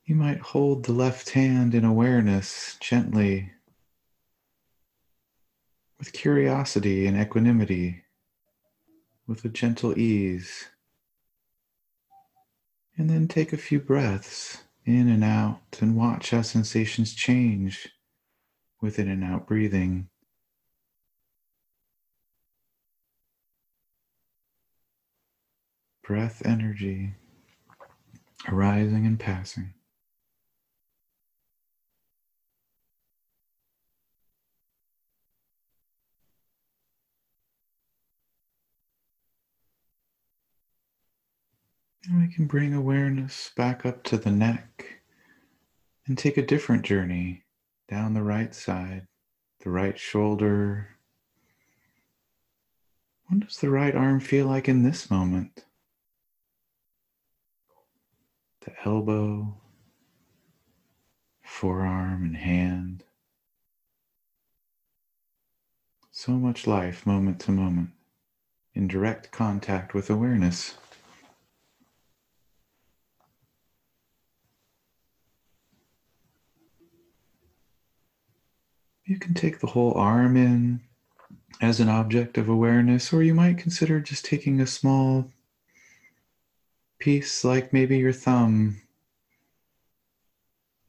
You 0.06 0.14
might 0.14 0.38
hold 0.38 0.84
the 0.84 0.92
left 0.92 1.30
hand 1.30 1.74
in 1.74 1.84
awareness 1.84 2.76
gently 2.78 3.50
with 5.98 6.12
curiosity 6.12 7.08
and 7.08 7.20
equanimity, 7.20 8.04
with 9.26 9.44
a 9.44 9.48
gentle 9.48 9.98
ease. 9.98 10.68
And 12.96 13.10
then 13.10 13.26
take 13.26 13.52
a 13.52 13.56
few 13.56 13.80
breaths 13.80 14.62
in 14.84 15.08
and 15.08 15.24
out 15.24 15.78
and 15.80 15.96
watch 15.96 16.30
how 16.30 16.42
sensations 16.42 17.12
change 17.12 17.88
with 18.80 19.00
in 19.00 19.08
and 19.08 19.24
out 19.24 19.48
breathing. 19.48 20.08
Breath 26.04 26.46
energy 26.46 27.14
arising 28.48 29.04
and 29.04 29.18
passing. 29.18 29.72
We 42.08 42.28
can 42.28 42.46
bring 42.46 42.72
awareness 42.72 43.50
back 43.56 43.84
up 43.84 44.04
to 44.04 44.16
the 44.16 44.30
neck 44.30 45.00
and 46.06 46.16
take 46.16 46.36
a 46.36 46.46
different 46.46 46.84
journey 46.84 47.42
down 47.88 48.14
the 48.14 48.22
right 48.22 48.54
side, 48.54 49.08
the 49.64 49.70
right 49.70 49.98
shoulder. 49.98 50.90
What 53.26 53.40
does 53.40 53.56
the 53.56 53.70
right 53.70 53.94
arm 53.94 54.20
feel 54.20 54.46
like 54.46 54.68
in 54.68 54.84
this 54.84 55.10
moment? 55.10 55.64
The 58.60 58.72
elbow, 58.84 59.56
forearm, 61.42 62.22
and 62.22 62.36
hand. 62.36 63.02
So 66.12 66.32
much 66.32 66.68
life 66.68 67.04
moment 67.04 67.40
to 67.40 67.50
moment 67.50 67.90
in 68.74 68.86
direct 68.86 69.32
contact 69.32 69.92
with 69.92 70.08
awareness. 70.08 70.76
You 79.06 79.20
can 79.20 79.34
take 79.34 79.60
the 79.60 79.68
whole 79.68 79.94
arm 79.94 80.36
in 80.36 80.80
as 81.60 81.78
an 81.78 81.88
object 81.88 82.36
of 82.38 82.48
awareness, 82.48 83.12
or 83.12 83.22
you 83.22 83.34
might 83.34 83.56
consider 83.56 84.00
just 84.00 84.24
taking 84.24 84.60
a 84.60 84.66
small 84.66 85.30
piece, 86.98 87.44
like 87.44 87.72
maybe 87.72 87.98
your 87.98 88.12
thumb 88.12 88.82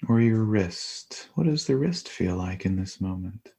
or 0.10 0.20
your 0.20 0.44
wrist. 0.44 1.30
What 1.36 1.46
does 1.46 1.68
the 1.68 1.76
wrist 1.76 2.10
feel 2.10 2.36
like 2.36 2.66
in 2.66 2.76
this 2.76 3.00
moment? 3.00 3.54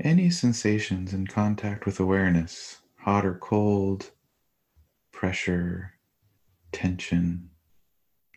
Any 0.00 0.30
sensations 0.30 1.12
in 1.12 1.26
contact 1.26 1.86
with 1.86 1.98
awareness, 1.98 2.82
hot 2.98 3.26
or 3.26 3.34
cold, 3.34 4.12
pressure, 5.10 5.94
tension. 6.70 7.50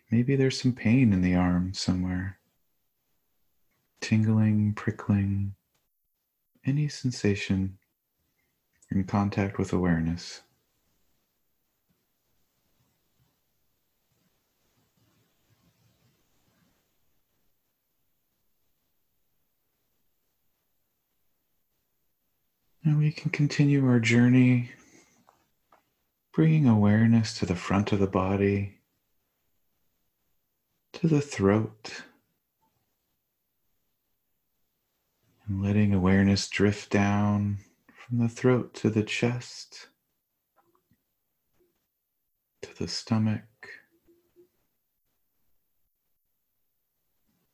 Maybe 0.10 0.36
there's 0.36 0.60
some 0.60 0.74
pain 0.74 1.14
in 1.14 1.22
the 1.22 1.36
arm 1.36 1.74
somewhere 1.74 2.37
tingling, 4.02 4.74
prickling, 4.74 5.56
any 6.66 6.88
sensation 6.88 7.78
in 8.90 9.04
contact 9.04 9.58
with 9.58 9.74
awareness. 9.74 10.42
And 22.84 22.98
we 22.98 23.12
can 23.12 23.32
continue 23.32 23.86
our 23.86 24.00
journey, 24.00 24.72
bringing 26.34 26.68
awareness 26.68 27.38
to 27.40 27.46
the 27.46 27.56
front 27.56 27.92
of 27.92 28.00
the 28.00 28.08
body, 28.08 28.76
to 30.94 31.10
the 31.10 31.20
throat 31.20 32.04
Letting 35.50 35.94
awareness 35.94 36.50
drift 36.50 36.90
down 36.90 37.60
from 37.96 38.18
the 38.18 38.28
throat 38.28 38.74
to 38.76 38.90
the 38.90 39.04
chest, 39.04 39.88
to 42.62 42.78
the 42.78 42.88
stomach. 42.90 43.44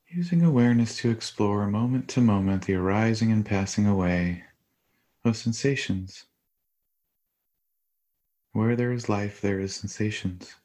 Using 0.08 0.42
awareness 0.42 0.96
to 0.98 1.10
explore 1.10 1.68
moment 1.68 2.08
to 2.10 2.20
moment 2.20 2.66
the 2.66 2.74
arising 2.74 3.30
and 3.30 3.46
passing 3.46 3.86
away 3.86 4.42
of 5.24 5.36
sensations. 5.36 6.24
Where 8.52 8.74
there 8.74 8.92
is 8.92 9.08
life, 9.08 9.40
there 9.40 9.60
is 9.60 9.74
sensations. 9.74 10.56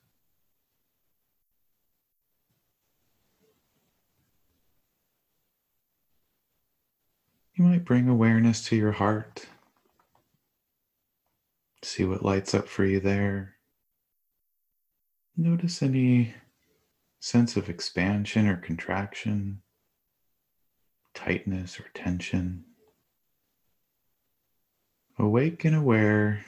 You 7.60 7.66
might 7.66 7.84
bring 7.84 8.08
awareness 8.08 8.64
to 8.68 8.78
your 8.78 8.94
heart. 8.94 9.46
See 11.84 12.06
what 12.06 12.24
lights 12.24 12.54
up 12.54 12.70
for 12.70 12.86
you 12.86 13.02
there. 13.02 13.58
Notice 15.36 15.84
any 15.84 16.36
sense 17.20 17.58
of 17.58 17.68
expansion 17.68 18.48
or 18.48 18.56
contraction, 18.56 19.62
tightness 21.14 21.82
or 21.82 21.88
tension, 21.94 22.64
awake 25.18 25.66
and 25.66 25.76
aware 25.76 26.46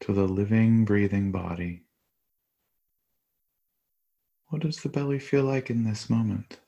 to 0.00 0.14
the 0.14 0.24
living, 0.24 0.86
breathing 0.86 1.30
body. 1.30 1.82
What 4.46 4.62
does 4.62 4.78
the 4.78 4.88
belly 4.88 5.18
feel 5.18 5.44
like 5.44 5.68
in 5.68 5.84
this 5.84 6.08
moment? 6.08 6.58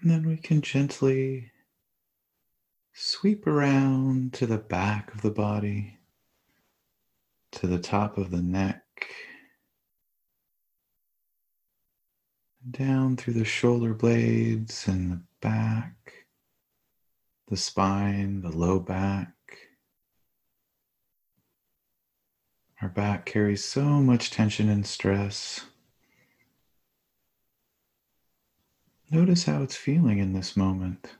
And 0.00 0.10
then 0.10 0.26
we 0.26 0.36
can 0.36 0.62
gently 0.62 1.50
sweep 2.92 3.46
around 3.46 4.32
to 4.34 4.46
the 4.46 4.58
back 4.58 5.12
of 5.12 5.22
the 5.22 5.30
body, 5.30 5.98
to 7.52 7.66
the 7.66 7.80
top 7.80 8.16
of 8.16 8.30
the 8.30 8.42
neck, 8.42 8.84
down 12.70 13.16
through 13.16 13.34
the 13.34 13.44
shoulder 13.44 13.94
blades 13.94 14.86
and 14.86 15.10
the 15.10 15.22
back, 15.40 16.26
the 17.48 17.56
spine, 17.56 18.40
the 18.42 18.50
low 18.50 18.78
back. 18.78 19.34
Our 22.80 22.88
back 22.88 23.26
carries 23.26 23.64
so 23.64 23.82
much 23.82 24.30
tension 24.30 24.68
and 24.68 24.86
stress. 24.86 25.64
Notice 29.10 29.44
how 29.44 29.62
it's 29.62 29.76
feeling 29.76 30.18
in 30.18 30.34
this 30.34 30.54
moment. 30.54 31.12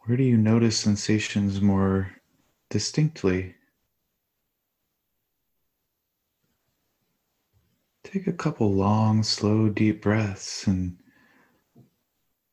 Where 0.00 0.16
do 0.16 0.22
you 0.22 0.36
notice 0.36 0.78
sensations 0.78 1.62
more 1.62 2.12
distinctly? 2.68 3.54
Take 8.04 8.26
a 8.26 8.32
couple 8.32 8.70
long, 8.72 9.22
slow, 9.22 9.70
deep 9.70 10.02
breaths 10.02 10.66
and 10.66 10.98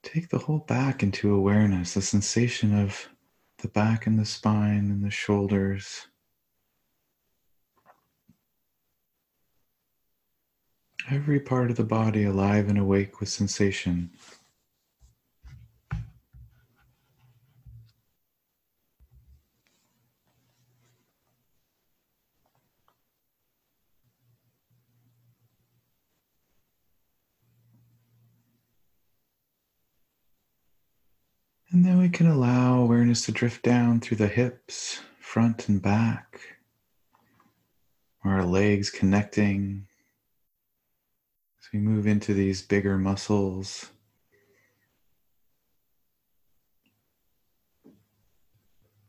take 0.02 0.30
the 0.30 0.40
whole 0.40 0.60
back 0.60 1.04
into 1.04 1.36
awareness, 1.36 1.96
the 1.96 2.02
sensation 2.02 2.74
of 2.74 3.10
the 3.58 3.68
back 3.68 4.08
and 4.08 4.18
the 4.18 4.26
spine 4.26 4.90
and 4.90 5.04
the 5.04 5.12
shoulders. 5.12 6.08
Every 11.10 11.40
part 11.40 11.70
of 11.70 11.76
the 11.76 11.84
body 11.84 12.24
alive 12.24 12.70
and 12.70 12.78
awake 12.78 13.20
with 13.20 13.28
sensation. 13.28 14.12
And 31.70 31.84
then 31.84 31.98
we 31.98 32.08
can 32.08 32.28
allow 32.28 32.80
awareness 32.80 33.26
to 33.26 33.32
drift 33.32 33.64
down 33.64 34.00
through 34.00 34.18
the 34.18 34.28
hips, 34.28 35.02
front 35.20 35.68
and 35.68 35.82
back, 35.82 36.40
our 38.24 38.46
legs 38.46 38.90
connecting 38.90 39.88
we 41.74 41.80
move 41.80 42.06
into 42.06 42.36
these 42.36 42.62
bigger 42.62 43.00
muscles. 43.00 43.90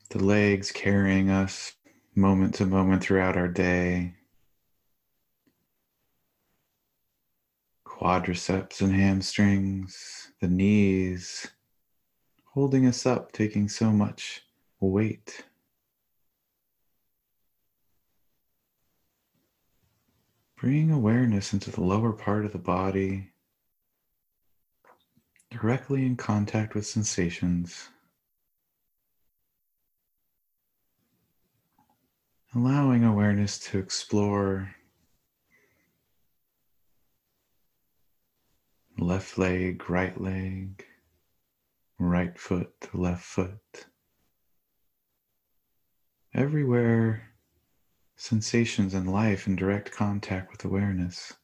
The 0.08 0.24
legs 0.24 0.72
carrying 0.72 1.28
us 1.28 1.74
moment 2.14 2.54
to 2.54 2.66
moment 2.66 3.02
throughout 3.02 3.36
our 3.36 3.48
day. 3.48 4.14
Quadriceps 7.86 8.80
and 8.80 8.94
hamstrings, 8.94 10.32
the 10.40 10.48
knees 10.48 11.46
holding 12.46 12.86
us 12.86 13.04
up, 13.04 13.32
taking 13.32 13.68
so 13.68 13.90
much 13.90 14.42
weight. 14.80 15.44
Bringing 20.64 20.92
awareness 20.92 21.52
into 21.52 21.70
the 21.70 21.82
lower 21.82 22.14
part 22.14 22.46
of 22.46 22.52
the 22.52 22.58
body, 22.58 23.28
directly 25.50 26.06
in 26.06 26.16
contact 26.16 26.74
with 26.74 26.86
sensations. 26.86 27.90
Allowing 32.54 33.04
awareness 33.04 33.58
to 33.58 33.78
explore 33.78 34.74
left 38.96 39.36
leg, 39.36 39.90
right 39.90 40.18
leg 40.18 40.82
right 41.98 42.38
foot 42.38 42.88
left 42.94 43.22
foot. 43.22 43.84
Everywhere, 46.32 47.33
sensations 48.24 48.94
in 48.94 49.04
life 49.04 49.46
in 49.46 49.54
direct 49.54 49.92
contact 49.92 50.50
with 50.50 50.64
awareness. 50.64 51.34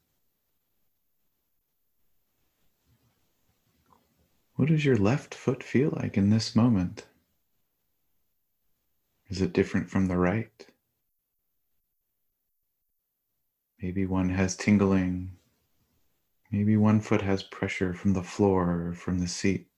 What 4.54 4.68
does 4.68 4.82
your 4.82 4.96
left 4.96 5.34
foot 5.34 5.62
feel 5.62 5.90
like 5.94 6.16
in 6.16 6.30
this 6.30 6.56
moment? 6.56 7.06
Is 9.28 9.42
it 9.42 9.52
different 9.52 9.90
from 9.90 10.06
the 10.06 10.16
right? 10.16 10.66
Maybe 13.82 14.06
one 14.06 14.30
has 14.30 14.56
tingling. 14.56 15.32
Maybe 16.50 16.78
one 16.78 17.00
foot 17.00 17.20
has 17.20 17.42
pressure 17.42 17.92
from 17.92 18.14
the 18.14 18.22
floor 18.22 18.88
or 18.88 18.94
from 18.94 19.18
the 19.18 19.28
seat 19.28 19.68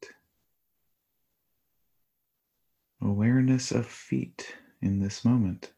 awareness 3.00 3.72
of 3.72 3.86
feet 3.86 4.55
in 4.80 5.00
this 5.00 5.24
moment. 5.24 5.72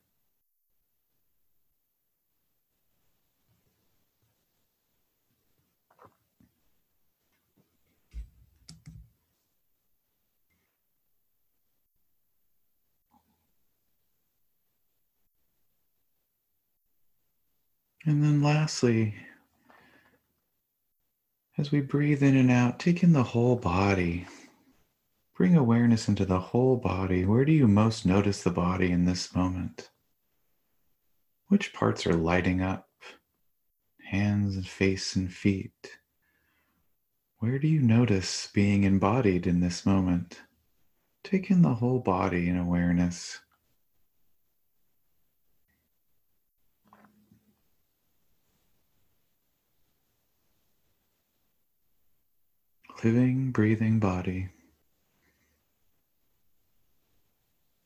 And 18.07 18.23
then 18.23 18.43
lastly, 18.43 19.15
as 21.57 21.71
we 21.71 21.81
breathe 21.81 22.23
in 22.23 22.37
and 22.37 22.51
out, 22.51 22.79
take 22.79 23.03
in 23.03 23.13
the 23.13 23.23
whole 23.23 23.57
body. 23.57 24.27
Bring 25.35 25.57
awareness 25.57 26.07
into 26.07 26.27
the 26.27 26.41
whole 26.41 26.77
body. 26.77 27.25
Where 27.25 27.45
do 27.45 27.53
you 27.53 27.67
most 27.67 28.05
notice 28.05 28.43
the 28.43 28.51
body 28.51 28.91
in 28.93 29.07
this 29.07 29.35
moment? 29.35 29.91
Which 31.49 31.73
parts 31.73 32.07
are 32.07 32.15
lighting 32.15 32.61
up? 32.61 32.89
Hands 34.11 34.55
and 34.55 34.67
face 34.67 35.17
and 35.17 35.33
feet. 35.33 35.99
Where 37.39 37.59
do 37.59 37.69
you 37.69 37.81
notice 37.81 38.49
being 38.53 38.85
embodied 38.85 39.47
in 39.47 39.61
this 39.61 39.87
moment? 39.87 40.43
Take 41.23 41.51
in 41.51 41.63
the 41.63 41.75
whole 41.75 42.01
body 42.01 42.49
in 42.49 42.59
awareness. 42.59 43.41
Living, 53.03 53.51
breathing 53.51 53.99
body. 53.99 54.49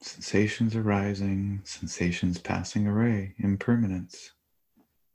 Sensations 0.01 0.77
arising, 0.77 1.61
sensations 1.65 2.39
passing 2.39 2.87
away, 2.87 3.35
impermanence 3.39 4.33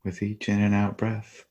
with 0.04 0.22
each 0.22 0.50
in 0.50 0.60
and 0.60 0.74
out 0.74 0.98
breath. 0.98 1.46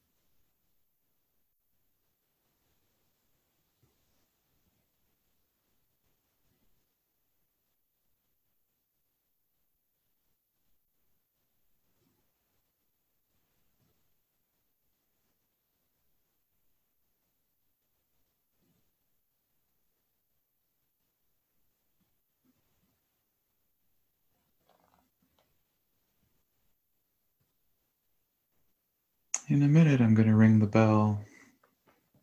In 29.53 29.63
a 29.63 29.69
minute, 29.69 30.01
I'm 30.01 30.15
going 30.15 30.29
to 30.29 30.35
ring 30.35 30.61
the 30.61 30.67
bell. 30.67 31.27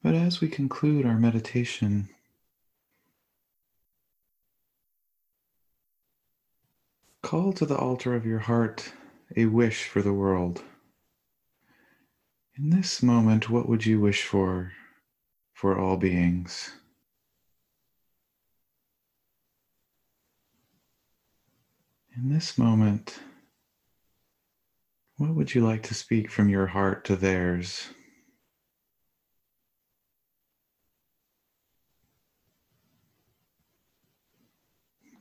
But 0.01 0.15
as 0.15 0.41
we 0.41 0.47
conclude 0.47 1.05
our 1.05 1.19
meditation, 1.19 2.09
call 7.21 7.53
to 7.53 7.67
the 7.67 7.77
altar 7.77 8.15
of 8.15 8.25
your 8.25 8.39
heart 8.39 8.93
a 9.37 9.45
wish 9.45 9.83
for 9.83 10.01
the 10.01 10.11
world. 10.11 10.63
In 12.57 12.71
this 12.71 13.03
moment, 13.03 13.47
what 13.47 13.69
would 13.69 13.85
you 13.85 14.01
wish 14.01 14.23
for 14.23 14.71
for 15.53 15.77
all 15.77 15.97
beings? 15.97 16.71
In 22.17 22.33
this 22.33 22.57
moment, 22.57 23.19
what 25.19 25.35
would 25.35 25.53
you 25.53 25.61
like 25.61 25.83
to 25.83 25.93
speak 25.93 26.31
from 26.31 26.47
your 26.47 26.65
heart 26.65 27.03
to 27.03 27.13
theirs? 27.17 27.89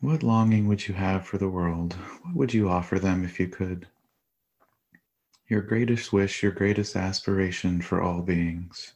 What 0.01 0.23
longing 0.23 0.69
would 0.69 0.87
you 0.87 0.95
have 0.95 1.27
for 1.27 1.37
the 1.37 1.49
world? 1.49 1.95
What 2.23 2.37
would 2.37 2.55
you 2.55 2.69
offer 2.69 3.01
them 3.01 3.25
if 3.25 3.41
you 3.41 3.49
could? 3.49 3.89
Your 5.49 5.63
greatest 5.63 6.13
wish, 6.13 6.45
your 6.45 6.53
greatest 6.53 6.95
aspiration 6.95 7.83
for 7.83 8.01
all 8.01 8.23
beings. 8.23 8.93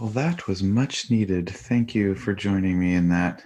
Well, 0.00 0.10
that 0.10 0.37
was 0.48 0.62
much 0.62 1.10
needed. 1.10 1.50
Thank 1.50 1.94
you 1.94 2.14
for 2.14 2.32
joining 2.32 2.80
me 2.80 2.94
in 2.94 3.10
that. 3.10 3.44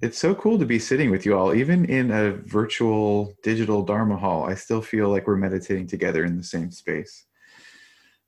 It's 0.00 0.18
so 0.18 0.34
cool 0.34 0.58
to 0.58 0.64
be 0.64 0.78
sitting 0.78 1.10
with 1.10 1.26
you 1.26 1.36
all, 1.36 1.54
even 1.54 1.84
in 1.84 2.10
a 2.10 2.32
virtual 2.32 3.34
digital 3.42 3.82
Dharma 3.82 4.16
hall. 4.16 4.44
I 4.44 4.54
still 4.54 4.80
feel 4.80 5.10
like 5.10 5.26
we're 5.26 5.36
meditating 5.36 5.86
together 5.86 6.24
in 6.24 6.38
the 6.38 6.42
same 6.42 6.72
space. 6.72 7.26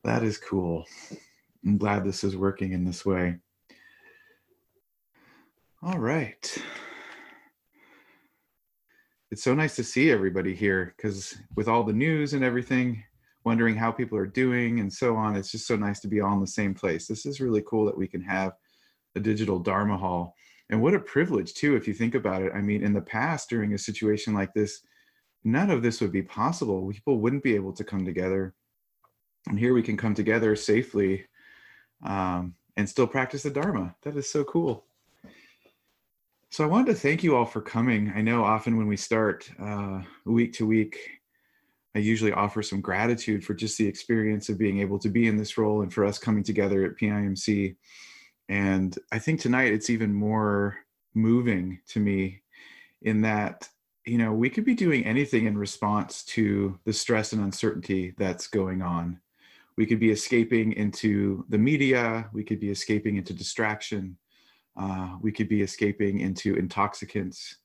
That 0.05 0.23
is 0.23 0.37
cool. 0.37 0.85
I'm 1.67 1.79
glad 1.79 2.05
this 2.05 2.23
is 2.23 2.37
working 2.37 2.73
in 2.73 2.85
this 2.85 3.05
way. 3.05 3.39
All 5.83 5.99
right. 5.99 6.63
It's 9.31 9.43
so 9.43 9.55
nice 9.55 9.75
to 9.77 9.85
see 9.85 10.11
everybody 10.11 10.55
here 10.55 10.95
because 10.97 11.35
with 11.57 11.67
all 11.67 11.83
the 11.83 11.95
news 11.95 12.35
and 12.35 12.45
everything, 12.45 13.03
wondering 13.45 13.77
how 13.77 13.93
people 13.93 14.17
are 14.19 14.27
doing 14.27 14.81
and 14.81 14.93
so 14.93 15.17
on. 15.17 15.37
It's 15.37 15.53
just 15.53 15.67
so 15.67 15.77
nice 15.77 16.01
to 16.01 16.09
be 16.09 16.21
all 16.21 16.35
in 16.35 16.41
the 16.41 16.47
same 16.47 16.75
place. 16.75 17.07
This 17.07 17.27
is 17.27 17.41
really 17.41 17.63
cool 17.67 17.85
that 17.87 17.97
we 17.97 18.09
can 18.09 18.23
have 18.23 18.53
a 19.17 19.21
digital 19.21 19.59
Dharma 19.59 19.97
hall. 19.97 20.35
And 20.71 20.81
what 20.81 20.95
a 20.95 20.99
privilege, 20.99 21.55
too, 21.55 21.77
if 21.77 21.87
you 21.87 21.95
think 21.95 22.15
about 22.15 22.43
it. 22.43 22.53
I 22.55 22.61
mean, 22.63 22.83
in 22.83 22.95
the 22.95 23.03
past, 23.03 23.51
during 23.51 23.75
a 23.75 23.79
situation 23.79 24.33
like 24.33 24.55
this, 24.55 24.81
none 25.45 25.71
of 25.71 25.83
this 25.83 26.01
would 26.01 26.13
be 26.13 26.23
possible. 26.23 26.91
People 26.91 27.19
wouldn't 27.19 27.43
be 27.43 27.55
able 27.55 27.73
to 27.75 27.85
come 27.85 28.05
together. 28.05 28.55
And 29.47 29.59
here 29.59 29.75
we 29.75 29.83
can 29.83 29.97
come 29.97 30.15
together 30.15 30.57
safely 30.57 31.27
um, 32.03 32.55
and 32.79 32.89
still 32.89 33.07
practice 33.07 33.43
the 33.43 33.51
Dharma. 33.51 33.95
That 34.03 34.17
is 34.17 34.31
so 34.31 34.43
cool. 34.45 34.87
So 36.51 36.65
I 36.65 36.69
wanted 36.69 36.87
to 36.87 36.95
thank 36.95 37.23
you 37.23 37.37
all 37.37 37.45
for 37.45 37.61
coming. 37.61 38.13
I 38.17 38.23
know 38.23 38.43
often 38.43 38.77
when 38.77 38.87
we 38.87 38.97
start 38.97 39.51
uh, 39.61 40.01
week 40.25 40.53
to 40.55 40.67
week, 40.67 41.21
I 41.95 42.01
usually 42.01 42.33
offer 42.33 42.63
some 42.63 42.81
gratitude 42.81 43.45
for 43.45 43.55
just 43.55 43.79
the 43.79 43.87
experience 43.87 44.49
of 44.49 44.59
being 44.59 44.81
able 44.81 44.99
to 44.99 45.09
be 45.09 45.29
in 45.29 45.37
this 45.37 45.57
role 45.57 45.83
and 45.83 45.93
for 45.93 46.05
us 46.05 46.19
coming 46.19 46.43
together 46.43 46.85
at 46.85 46.97
PIMC. 46.97 47.77
And 48.49 48.99
I 49.13 49.19
think 49.19 49.41
tonight 49.41 49.73
it's 49.73 49.91
even 49.91 50.13
more 50.13 50.77
moving 51.15 51.81
to 51.89 52.01
me 52.01 52.43
in 53.03 53.21
that, 53.23 53.69
you 54.05 54.19
know, 54.19 54.33
we 54.33 54.51
could 54.51 54.65
be 54.65 54.75
doing 54.75 55.07
anything 55.07 55.47
in 55.47 55.57
response 55.57 56.25
to 56.25 56.79
the 56.85 56.93
stress 56.93 57.33
and 57.33 57.43
uncertainty 57.43 58.15
that's 58.19 58.49
going 58.49 58.83
on. 58.83 59.21
We 59.77 59.87
could 59.87 60.01
be 60.01 60.11
escaping 60.11 60.73
into 60.73 61.45
the 61.49 61.59
media, 61.59 62.29
we 62.33 62.45
could 62.45 62.61
be 62.61 62.71
escaping 62.71 63.17
into 63.17 63.33
distraction, 63.33 64.17
uh, 64.77 65.17
we 65.21 65.33
could 65.33 65.49
be 65.49 65.63
escaping 65.63 66.21
into 66.21 66.57
intoxicants. 66.57 67.57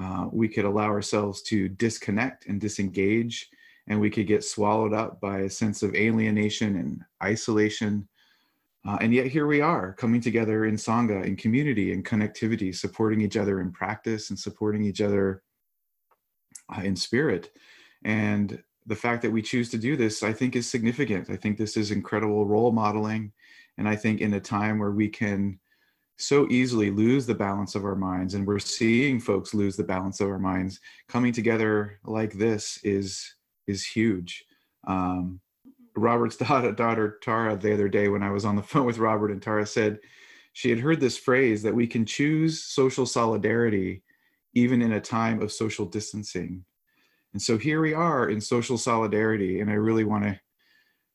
Uh, 0.00 0.26
we 0.30 0.48
could 0.48 0.64
allow 0.64 0.86
ourselves 0.86 1.42
to 1.42 1.68
disconnect 1.68 2.46
and 2.46 2.60
disengage 2.60 3.50
and 3.88 4.00
we 4.00 4.10
could 4.10 4.26
get 4.26 4.44
swallowed 4.44 4.92
up 4.92 5.20
by 5.20 5.40
a 5.40 5.50
sense 5.50 5.82
of 5.82 5.94
alienation 5.94 6.76
and 6.76 7.04
isolation. 7.22 8.06
Uh, 8.86 8.98
and 9.00 9.14
yet 9.14 9.26
here 9.26 9.46
we 9.46 9.60
are 9.60 9.92
coming 9.92 10.20
together 10.20 10.64
in 10.64 10.76
Sangha, 10.76 11.24
in 11.24 11.36
community, 11.36 11.92
in 11.92 12.02
connectivity, 12.02 12.74
supporting 12.74 13.20
each 13.20 13.36
other 13.36 13.60
in 13.60 13.72
practice 13.72 14.30
and 14.30 14.38
supporting 14.38 14.84
each 14.84 15.00
other 15.00 15.42
uh, 16.76 16.80
in 16.82 16.96
spirit. 16.96 17.52
And 18.04 18.62
the 18.86 18.96
fact 18.96 19.22
that 19.22 19.32
we 19.32 19.42
choose 19.42 19.70
to 19.70 19.78
do 19.78 19.96
this, 19.96 20.22
I 20.22 20.32
think, 20.32 20.56
is 20.56 20.68
significant. 20.68 21.30
I 21.30 21.36
think 21.36 21.56
this 21.56 21.76
is 21.76 21.90
incredible 21.90 22.46
role 22.46 22.72
modeling. 22.72 23.32
And 23.78 23.88
I 23.88 23.96
think 23.96 24.20
in 24.20 24.34
a 24.34 24.40
time 24.40 24.78
where 24.78 24.92
we 24.92 25.08
can 25.08 25.58
so 26.16 26.46
easily 26.50 26.90
lose 26.90 27.26
the 27.26 27.34
balance 27.34 27.74
of 27.74 27.84
our 27.84 27.94
minds, 27.94 28.34
and 28.34 28.46
we're 28.46 28.58
seeing 28.58 29.20
folks 29.20 29.54
lose 29.54 29.76
the 29.76 29.84
balance 29.84 30.20
of 30.20 30.28
our 30.28 30.38
minds, 30.38 30.80
coming 31.08 31.32
together 31.32 31.98
like 32.04 32.32
this 32.32 32.78
is 32.82 33.34
is 33.66 33.84
huge. 33.84 34.44
Um, 34.86 35.40
Robert's 35.96 36.36
daughter, 36.36 36.72
daughter 36.72 37.18
Tara 37.22 37.56
the 37.56 37.72
other 37.72 37.88
day 37.88 38.08
when 38.08 38.22
I 38.22 38.30
was 38.30 38.44
on 38.44 38.56
the 38.56 38.62
phone 38.70 38.86
with 38.86 38.98
Robert 38.98 39.30
and 39.30 39.42
Tara 39.42 39.66
said 39.66 39.98
she 40.52 40.70
had 40.70 40.78
heard 40.78 41.00
this 41.00 41.18
phrase 41.18 41.62
that 41.62 41.74
we 41.74 41.86
can 41.86 42.06
choose 42.06 42.62
social 42.62 43.06
solidarity 43.06 44.02
even 44.54 44.80
in 44.80 44.92
a 44.92 45.00
time 45.00 45.42
of 45.42 45.52
social 45.52 45.84
distancing. 45.84 46.64
And 47.34 47.42
so 47.42 47.58
here 47.58 47.82
we 47.82 47.92
are 47.92 48.30
in 48.30 48.40
social 48.40 48.78
solidarity 48.78 49.60
and 49.60 49.70
I 49.70 49.74
really 49.74 50.04
want 50.04 50.24
to 50.24 50.40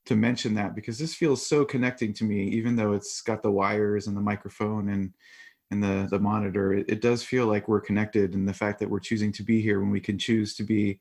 to 0.06 0.16
mention 0.16 0.54
that 0.56 0.76
because 0.76 0.97
this 0.97 1.14
feels 1.14 1.45
so 1.45 1.64
connecting 1.64 2.14
to 2.14 2.24
me 2.24 2.43
even 2.45 2.76
though 2.76 2.93
it's 2.93 3.22
got 3.22 3.43
the 3.43 3.52
wires 3.52 4.08
and 4.08 4.18
the 4.18 4.22
microphone 4.22 4.89
and 4.89 5.14
and 5.70 5.84
the 5.84 6.08
the 6.10 6.20
monitor 6.20 6.74
it, 6.74 6.86
it 6.89 7.02
does 7.02 7.24
feel 7.24 7.45
like 7.45 7.68
we're 7.68 7.82
connected 7.82 8.34
and 8.34 8.47
the 8.47 8.54
fact 8.54 8.80
that 8.80 8.89
we're 8.89 8.99
choosing 8.99 9.32
to 9.32 9.43
be 9.43 9.62
here 9.62 9.80
when 9.80 9.91
we 9.91 9.99
can 9.99 10.18
choose 10.18 10.56
to 10.56 10.64
be 10.64 10.99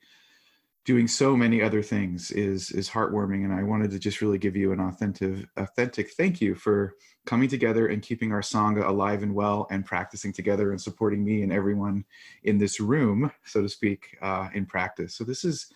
doing 0.86 1.06
so 1.06 1.36
many 1.36 1.62
other 1.62 1.82
things 1.82 2.30
is 2.30 2.70
is 2.70 2.88
heartwarming. 2.88 3.44
And 3.44 3.52
i 3.52 3.62
wanted 3.62 3.90
to 3.90 3.98
just 3.98 4.20
really 4.20 4.38
give 4.38 4.56
you 4.56 4.72
an 4.72 4.80
authentic 4.80 5.46
authentic 5.56 6.12
thank 6.12 6.40
you 6.40 6.54
for 6.54 6.94
coming 7.26 7.48
together 7.48 7.88
and 7.88 8.02
keeping 8.02 8.32
our 8.32 8.40
sangha 8.40 8.86
alive 8.86 9.22
and 9.22 9.34
well 9.34 9.66
and 9.70 9.84
practicing 9.84 10.32
together 10.32 10.70
and 10.70 10.80
supporting 10.80 11.22
me 11.24 11.42
and 11.42 11.52
everyone 11.52 12.04
in 12.44 12.58
this 12.58 12.80
room 12.80 13.30
so 13.44 13.62
to 13.62 13.68
speak 13.68 14.16
uh, 14.22 14.48
in 14.54 14.66
practice. 14.66 15.14
So 15.14 15.24
this 15.24 15.44
is 15.44 15.72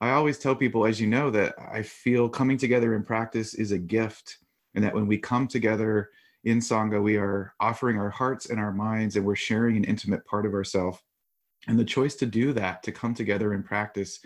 i 0.00 0.10
always 0.10 0.38
tell 0.38 0.54
people 0.54 0.86
as 0.86 1.00
you 1.00 1.06
know 1.06 1.30
that 1.30 1.54
i 1.72 1.82
feel 1.82 2.28
coming 2.28 2.56
together 2.56 2.94
in 2.94 3.02
practice 3.02 3.54
is 3.54 3.72
a 3.72 3.78
gift 3.78 4.38
and 4.74 4.84
that 4.84 4.94
when 4.94 5.06
we 5.06 5.18
come 5.18 5.46
together 5.46 6.10
in 6.44 6.58
sangha 6.58 7.02
we 7.02 7.16
are 7.16 7.54
offering 7.60 7.98
our 7.98 8.10
hearts 8.10 8.46
and 8.46 8.58
our 8.58 8.72
minds 8.72 9.16
and 9.16 9.24
we're 9.24 9.36
sharing 9.36 9.76
an 9.76 9.84
intimate 9.84 10.24
part 10.24 10.46
of 10.46 10.54
ourselves 10.54 10.98
and 11.66 11.78
the 11.78 11.84
choice 11.84 12.14
to 12.14 12.26
do 12.26 12.52
that 12.52 12.82
to 12.82 12.92
come 12.92 13.14
together 13.14 13.54
in 13.54 13.62
practice 13.62 14.20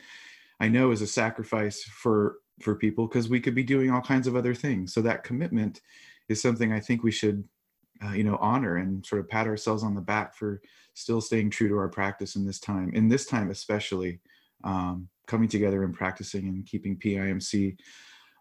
i 0.61 0.68
know 0.68 0.91
is 0.91 1.03
a 1.03 1.07
sacrifice 1.07 1.83
for 1.83 2.37
for 2.61 2.75
people 2.75 3.07
because 3.07 3.29
we 3.29 3.41
could 3.41 3.55
be 3.55 3.62
doing 3.62 3.91
all 3.91 4.01
kinds 4.01 4.27
of 4.27 4.37
other 4.37 4.55
things. 4.55 4.93
So 4.93 5.01
that 5.03 5.25
commitment 5.25 5.81
is 6.29 6.41
something 6.41 6.73
i 6.73 6.81
think 6.81 7.03
we 7.03 7.11
should 7.11 7.45
uh, 8.05 8.12
you 8.12 8.25
know 8.25 8.39
honor 8.41 8.77
and 8.77 9.05
sort 9.05 9.20
of 9.20 9.29
pat 9.29 9.47
ourselves 9.47 9.83
on 9.83 9.95
the 9.95 10.01
back 10.01 10.35
for 10.35 10.61
still 10.95 11.20
staying 11.20 11.51
true 11.51 11.68
to 11.68 11.77
our 11.77 11.89
practice 11.89 12.37
in 12.37 12.47
this 12.47 12.61
time 12.61 12.93
in 12.95 13.09
this 13.09 13.27
time 13.27 13.51
especially 13.51 14.20
um, 14.64 15.09
coming 15.27 15.49
together 15.49 15.85
and 15.85 15.95
practicing 15.95 16.49
and 16.49 16.66
keeping 16.66 16.97
pimc 16.97 17.77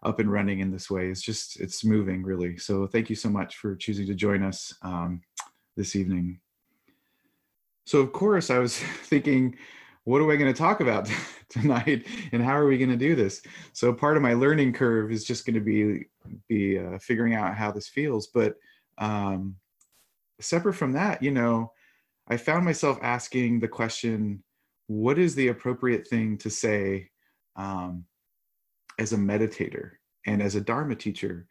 up 0.02 0.18
and 0.18 0.32
running 0.32 0.60
in 0.60 0.70
this 0.70 0.90
way. 0.90 1.08
Is 1.08 1.22
just 1.22 1.60
it's 1.60 1.84
moving 1.84 2.22
really. 2.22 2.58
So 2.58 2.86
thank 2.86 3.10
you 3.10 3.16
so 3.16 3.28
much 3.28 3.56
for 3.56 3.76
choosing 3.76 4.06
to 4.06 4.14
join 4.14 4.42
us 4.42 4.74
um, 4.82 5.20
this 5.76 5.96
evening. 5.96 6.40
So 7.86 8.00
of 8.00 8.12
course 8.12 8.50
I 8.50 8.58
was 8.58 8.76
thinking 9.04 9.56
what 10.04 10.20
are 10.20 10.24
we 10.24 10.36
going 10.36 10.52
to 10.52 10.58
talk 10.58 10.80
about 10.80 11.08
tonight 11.48 12.06
and 12.32 12.42
how 12.42 12.56
are 12.56 12.66
we 12.66 12.76
going 12.76 12.90
to 12.90 12.96
do 12.96 13.14
this? 13.14 13.40
So 13.72 13.92
part 13.92 14.16
of 14.16 14.22
my 14.22 14.34
learning 14.34 14.72
curve 14.72 15.12
is 15.12 15.24
just 15.24 15.46
going 15.46 15.54
to 15.54 15.60
be 15.60 16.06
be 16.48 16.78
uh, 16.78 16.98
figuring 16.98 17.34
out 17.34 17.56
how 17.56 17.70
this 17.70 17.88
feels. 17.88 18.26
But 18.28 18.54
um, 18.98 19.56
separate 20.42 20.74
from 20.74 20.92
that 20.92 21.22
you 21.22 21.30
know 21.30 21.72
i 22.28 22.36
found 22.36 22.64
myself 22.64 22.98
asking 23.02 23.60
the 23.60 23.68
question 23.68 24.42
what 24.86 25.18
is 25.18 25.34
the 25.34 25.48
appropriate 25.48 26.06
thing 26.06 26.36
to 26.38 26.50
say 26.50 27.08
um, 27.56 28.04
as 28.98 29.12
a 29.12 29.16
meditator 29.16 29.92
and 30.26 30.42
as 30.42 30.54
a 30.54 30.60
dharma 30.60 30.94
teacher 30.94 31.46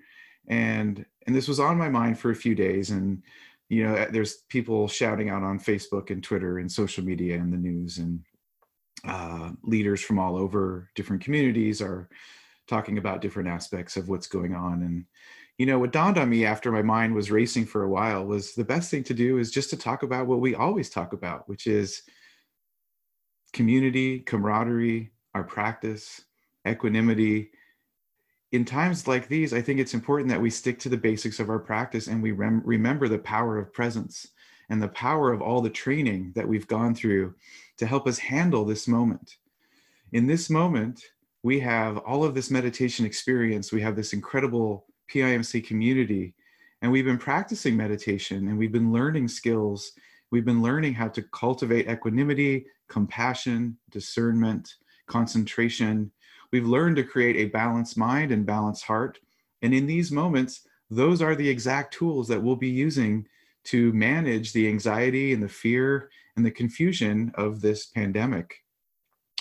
and 0.47 1.05
and 1.27 1.35
this 1.35 1.47
was 1.47 1.59
on 1.59 1.77
my 1.77 1.89
mind 1.89 2.17
for 2.17 2.31
a 2.31 2.35
few 2.35 2.55
days 2.55 2.89
and 2.89 3.21
you 3.69 3.83
know 3.83 4.07
there's 4.11 4.43
people 4.49 4.87
shouting 4.87 5.29
out 5.29 5.43
on 5.43 5.59
facebook 5.59 6.09
and 6.09 6.23
twitter 6.23 6.59
and 6.59 6.71
social 6.71 7.03
media 7.03 7.35
and 7.35 7.53
the 7.53 7.57
news 7.57 7.97
and 7.97 8.21
uh, 9.07 9.51
leaders 9.63 10.01
from 10.01 10.19
all 10.19 10.37
over 10.37 10.89
different 10.95 11.23
communities 11.23 11.81
are 11.81 12.09
talking 12.67 12.97
about 12.97 13.21
different 13.21 13.49
aspects 13.49 13.97
of 13.97 14.09
what's 14.09 14.27
going 14.27 14.53
on. 14.55 14.83
And, 14.83 15.05
you 15.57 15.65
know, 15.65 15.79
what 15.79 15.91
dawned 15.91 16.17
on 16.17 16.29
me 16.29 16.45
after 16.45 16.71
my 16.71 16.81
mind 16.81 17.13
was 17.13 17.31
racing 17.31 17.65
for 17.65 17.83
a 17.83 17.89
while 17.89 18.25
was 18.25 18.53
the 18.53 18.63
best 18.63 18.91
thing 18.91 19.03
to 19.05 19.13
do 19.13 19.37
is 19.39 19.51
just 19.51 19.69
to 19.71 19.77
talk 19.77 20.03
about 20.03 20.27
what 20.27 20.39
we 20.39 20.55
always 20.55 20.89
talk 20.89 21.13
about, 21.13 21.47
which 21.49 21.67
is 21.67 22.03
community, 23.53 24.19
camaraderie, 24.19 25.11
our 25.33 25.43
practice, 25.43 26.21
equanimity. 26.67 27.51
In 28.51 28.65
times 28.65 29.07
like 29.07 29.27
these, 29.27 29.53
I 29.53 29.61
think 29.61 29.79
it's 29.79 29.93
important 29.93 30.29
that 30.29 30.41
we 30.41 30.49
stick 30.49 30.79
to 30.79 30.89
the 30.89 30.97
basics 30.97 31.39
of 31.39 31.49
our 31.49 31.59
practice 31.59 32.07
and 32.07 32.21
we 32.21 32.31
rem- 32.31 32.61
remember 32.65 33.07
the 33.07 33.19
power 33.19 33.57
of 33.57 33.73
presence 33.73 34.27
and 34.69 34.81
the 34.81 34.89
power 34.89 35.31
of 35.31 35.41
all 35.41 35.61
the 35.61 35.69
training 35.69 36.31
that 36.35 36.47
we've 36.47 36.67
gone 36.67 36.95
through 36.95 37.35
to 37.77 37.85
help 37.85 38.07
us 38.07 38.17
handle 38.17 38.63
this 38.63 38.87
moment. 38.87 39.37
In 40.13 40.27
this 40.27 40.49
moment, 40.49 41.03
we 41.43 41.59
have 41.59 41.97
all 41.99 42.23
of 42.23 42.35
this 42.35 42.51
meditation 42.51 43.05
experience. 43.05 43.71
We 43.71 43.81
have 43.81 43.95
this 43.95 44.13
incredible 44.13 44.85
PIMC 45.11 45.65
community, 45.65 46.33
and 46.81 46.91
we've 46.91 47.05
been 47.05 47.17
practicing 47.17 47.75
meditation 47.75 48.47
and 48.47 48.57
we've 48.57 48.71
been 48.71 48.91
learning 48.91 49.27
skills. 49.27 49.91
We've 50.31 50.45
been 50.45 50.61
learning 50.61 50.93
how 50.93 51.09
to 51.09 51.21
cultivate 51.21 51.89
equanimity, 51.89 52.65
compassion, 52.87 53.77
discernment, 53.89 54.75
concentration. 55.05 56.09
We've 56.51 56.65
learned 56.65 56.95
to 56.95 57.03
create 57.03 57.35
a 57.35 57.49
balanced 57.49 57.97
mind 57.97 58.31
and 58.31 58.45
balanced 58.45 58.85
heart. 58.85 59.19
And 59.61 59.73
in 59.73 59.85
these 59.85 60.11
moments, 60.11 60.61
those 60.89 61.21
are 61.21 61.35
the 61.35 61.49
exact 61.49 61.93
tools 61.93 62.29
that 62.29 62.41
we'll 62.41 62.55
be 62.55 62.69
using 62.69 63.27
to 63.65 63.91
manage 63.91 64.53
the 64.53 64.67
anxiety 64.69 65.33
and 65.33 65.43
the 65.43 65.49
fear 65.49 66.09
and 66.37 66.45
the 66.45 66.51
confusion 66.51 67.31
of 67.35 67.59
this 67.59 67.87
pandemic. 67.87 68.63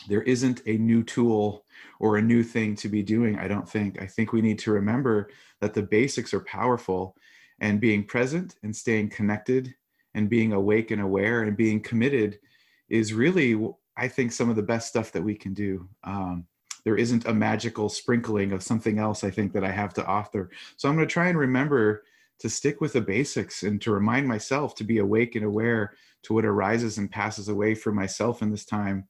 There 0.08 0.22
isn't 0.22 0.62
a 0.66 0.76
new 0.76 1.04
tool 1.04 1.64
or 2.00 2.16
a 2.16 2.22
new 2.22 2.42
thing 2.42 2.74
to 2.76 2.88
be 2.88 3.02
doing, 3.02 3.38
I 3.38 3.46
don't 3.46 3.68
think. 3.68 4.02
I 4.02 4.06
think 4.06 4.32
we 4.32 4.42
need 4.42 4.58
to 4.60 4.72
remember 4.72 5.30
that 5.60 5.72
the 5.72 5.82
basics 5.82 6.34
are 6.34 6.40
powerful 6.40 7.16
and 7.60 7.80
being 7.80 8.04
present 8.04 8.56
and 8.62 8.74
staying 8.74 9.10
connected 9.10 9.74
and 10.14 10.28
being 10.28 10.52
awake 10.52 10.90
and 10.90 11.00
aware 11.00 11.42
and 11.42 11.56
being 11.56 11.80
committed 11.80 12.38
is 12.88 13.12
really, 13.12 13.60
I 13.96 14.08
think, 14.08 14.32
some 14.32 14.50
of 14.50 14.56
the 14.56 14.62
best 14.62 14.88
stuff 14.88 15.12
that 15.12 15.22
we 15.22 15.34
can 15.34 15.54
do. 15.54 15.88
Um, 16.04 16.46
there 16.84 16.96
isn't 16.96 17.26
a 17.26 17.34
magical 17.34 17.88
sprinkling 17.88 18.52
of 18.52 18.62
something 18.62 18.98
else 18.98 19.22
I 19.22 19.30
think 19.30 19.52
that 19.52 19.64
I 19.64 19.70
have 19.70 19.94
to 19.94 20.06
offer. 20.06 20.50
So 20.76 20.88
I'm 20.88 20.96
going 20.96 21.06
to 21.06 21.12
try 21.12 21.28
and 21.28 21.38
remember 21.38 22.04
to 22.40 22.48
stick 22.48 22.80
with 22.80 22.94
the 22.94 23.00
basics 23.00 23.62
and 23.62 23.80
to 23.82 23.92
remind 23.92 24.26
myself 24.26 24.74
to 24.76 24.84
be 24.84 24.98
awake 24.98 25.36
and 25.36 25.44
aware 25.44 25.94
to 26.22 26.32
what 26.32 26.44
arises 26.44 26.98
and 26.98 27.10
passes 27.10 27.48
away 27.48 27.74
for 27.74 27.92
myself 27.92 28.42
in 28.42 28.50
this 28.50 28.64
time 28.64 29.06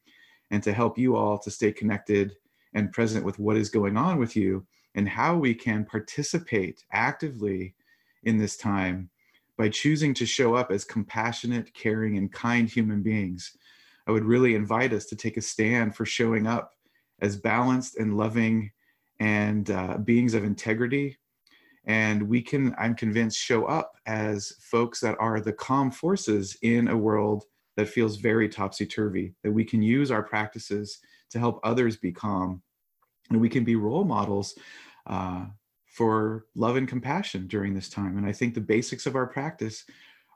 and 0.51 0.63
to 0.65 0.73
help 0.73 0.99
you 0.99 1.17
all 1.17 1.39
to 1.39 1.51
stay 1.51 1.73
connected 1.73 2.35
and 2.75 2.93
present 2.93 3.25
with 3.25 3.39
what 3.39 3.57
is 3.57 3.69
going 3.69 3.97
on 3.97 4.19
with 4.19 4.37
you 4.37 4.67
and 4.97 5.09
how 5.09 5.37
we 5.37 5.55
can 5.55 5.85
participate 5.85 6.85
actively 6.93 7.75
in 8.25 8.37
this 8.37 8.57
time 8.57 9.09
by 9.61 9.69
choosing 9.69 10.15
to 10.15 10.25
show 10.25 10.55
up 10.55 10.71
as 10.71 10.87
compassionate, 10.87 11.75
caring, 11.75 12.17
and 12.17 12.33
kind 12.33 12.67
human 12.67 13.03
beings. 13.03 13.55
I 14.07 14.11
would 14.11 14.25
really 14.25 14.55
invite 14.55 14.95
us 14.95 15.05
to 15.09 15.17
take 15.17 15.37
a 15.37 15.43
stand 15.43 15.95
for 15.95 16.07
showing 16.07 16.47
up 16.47 16.73
as 17.21 17.37
balanced 17.37 17.99
and 17.99 18.17
loving 18.17 18.71
and 19.19 19.71
uh, 19.71 19.99
beings 19.99 20.33
of 20.33 20.45
integrity 20.45 21.19
and 21.85 22.23
we 22.23 22.41
can 22.43 22.75
i'm 22.79 22.95
convinced 22.95 23.39
show 23.39 23.65
up 23.65 23.93
as 24.07 24.53
folks 24.61 25.01
that 25.01 25.17
are 25.19 25.41
the 25.41 25.53
calm 25.53 25.91
forces 25.91 26.57
in 26.63 26.89
a 26.89 26.97
world 26.97 27.45
that 27.77 27.89
feels 27.89 28.17
very 28.17 28.49
topsy-turvy 28.49 29.35
that 29.43 29.53
we 29.53 29.65
can 29.65 29.83
use 29.83 30.11
our 30.11 30.23
practices 30.23 30.99
to 31.31 31.39
help 31.39 31.59
others 31.65 31.97
be 31.97 32.13
calm 32.13 32.63
and 33.31 33.41
we 33.41 33.49
can 33.49 33.65
be 33.65 33.77
role 33.77 34.05
models 34.05 34.55
uh, 35.07 35.47
for 36.01 36.47
love 36.55 36.77
and 36.77 36.89
compassion 36.89 37.47
during 37.47 37.75
this 37.75 37.91
time 37.91 38.17
and 38.17 38.27
i 38.27 38.33
think 38.33 38.55
the 38.55 38.61
basics 38.75 39.05
of 39.05 39.15
our 39.17 39.27
practice 39.27 39.85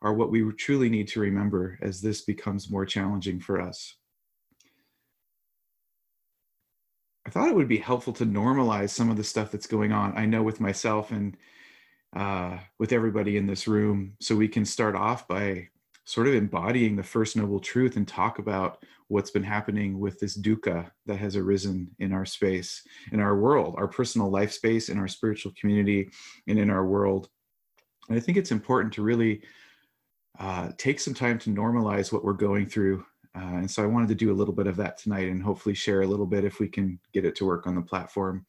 are 0.03 0.13
what 0.13 0.31
we 0.31 0.53
truly 0.53 0.91
need 0.91 1.09
to 1.09 1.21
remember 1.21 1.79
as 1.81 2.03
this 2.03 2.21
becomes 2.21 2.71
more 2.71 2.85
challenging 2.85 3.41
for 3.41 3.59
us 3.59 3.97
I 7.27 7.31
thought 7.31 7.49
it 7.49 7.55
would 7.55 7.69
be 7.69 7.79
helpful 7.79 8.13
to 8.15 8.27
normalize 8.27 8.91
some 8.91 9.09
of 9.09 9.17
the 9.17 9.25
stuff 9.25 9.51
that's 9.51 9.67
going 9.67 9.93
on. 9.93 10.13
I 10.15 10.27
know 10.27 10.43
with 10.43 10.61
myself 10.61 11.11
and 11.11 11.35
uh, 12.15 12.59
with 12.79 12.93
everybody 12.93 13.39
in 13.39 13.47
this 13.47 13.67
room. 13.67 14.13
So 14.21 14.37
we 14.37 14.47
can 14.47 14.67
start 14.67 14.95
off 14.95 15.27
by 15.27 15.69
sort 16.05 16.27
of 16.27 16.35
embodying 16.35 16.97
the 16.97 17.03
first 17.03 17.37
noble 17.37 17.61
truth 17.61 17.97
and 17.97 18.07
talk 18.07 18.39
about 18.39 18.85
what's 19.09 19.31
been 19.31 19.43
happening 19.43 19.99
with 19.99 20.19
this 20.21 20.39
dukkha 20.39 20.91
that 21.07 21.17
has 21.17 21.37
arisen 21.37 21.91
in 21.99 22.13
our 22.13 22.25
space, 22.25 22.83
in 23.13 23.21
our 23.21 23.37
world, 23.37 23.75
our 23.79 23.89
personal 23.89 24.31
life 24.31 24.53
space, 24.53 24.89
in 24.89 24.99
our 24.99 25.09
spiritual 25.09 25.53
community, 25.59 26.11
and 26.47 26.59
in 26.59 26.71
our 26.71 26.87
world. 26.87 27.29
And 28.09 28.17
I 28.17 28.21
think 28.21 28.37
it's 28.37 28.53
important 28.53 28.93
to 28.95 29.03
really 29.03 29.43
uh, 30.39 30.71
take 30.79 31.01
some 31.01 31.15
time 31.15 31.39
to 31.41 31.51
normalize 31.51 32.13
what 32.13 32.25
we're 32.25 32.33
going 32.33 32.67
through 32.67 33.05
uh, 33.37 33.57
and 33.57 33.71
so 33.71 33.83
I 33.83 33.87
wanted 33.87 34.09
to 34.11 34.15
do 34.15 34.33
a 34.33 34.35
little 34.35 34.55
bit 34.55 34.69
of 34.69 34.77
that 34.77 34.97
tonight 34.97 35.29
and 35.29 35.43
hopefully 35.43 35.75
share 35.75 36.03
a 36.03 36.07
little 36.07 36.27
bit 36.27 36.45
if 36.45 36.61
we 36.61 36.69
can 36.69 37.01
get 37.13 37.25
it 37.25 37.35
to 37.37 37.47
work 37.47 37.67
on 37.67 37.75
the 37.75 37.83
platform. 37.83 38.47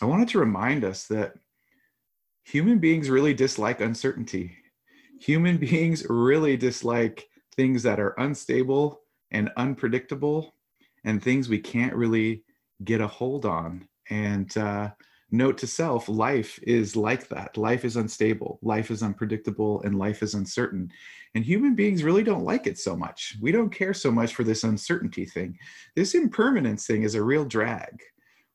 I 0.00 0.04
wanted 0.04 0.28
to 0.28 0.38
remind 0.38 0.84
us 0.84 1.06
that 1.08 1.34
human 2.44 2.78
beings 2.78 3.10
really 3.10 3.34
dislike 3.34 3.80
uncertainty. 3.80 4.56
Human 5.20 5.56
beings 5.58 6.04
really 6.08 6.56
dislike 6.56 7.28
things 7.54 7.82
that 7.82 8.00
are 8.00 8.14
unstable 8.18 9.00
and 9.30 9.50
unpredictable 9.56 10.54
and 11.04 11.22
things 11.22 11.48
we 11.48 11.58
can't 11.58 11.94
really 11.94 12.42
get 12.84 13.00
a 13.00 13.06
hold 13.06 13.46
on. 13.46 13.88
And 14.10 14.56
uh, 14.56 14.90
note 15.30 15.58
to 15.58 15.66
self 15.66 16.08
life 16.08 16.58
is 16.62 16.96
like 16.96 17.28
that. 17.28 17.56
Life 17.56 17.84
is 17.84 17.96
unstable 17.96 18.58
life 18.62 18.90
is 18.90 19.02
unpredictable 19.02 19.82
and 19.82 19.98
life 19.98 20.22
is 20.22 20.34
uncertain. 20.34 20.90
And 21.34 21.44
human 21.44 21.74
beings 21.74 22.02
really 22.02 22.22
don't 22.22 22.44
like 22.44 22.66
it 22.66 22.78
so 22.78 22.96
much. 22.96 23.36
We 23.40 23.52
don't 23.52 23.70
care 23.70 23.94
so 23.94 24.10
much 24.10 24.34
for 24.34 24.44
this 24.44 24.64
uncertainty 24.64 25.24
thing. 25.24 25.58
This 25.94 26.14
impermanence 26.14 26.86
thing 26.86 27.02
is 27.02 27.14
a 27.14 27.22
real 27.22 27.44
drag. 27.44 28.00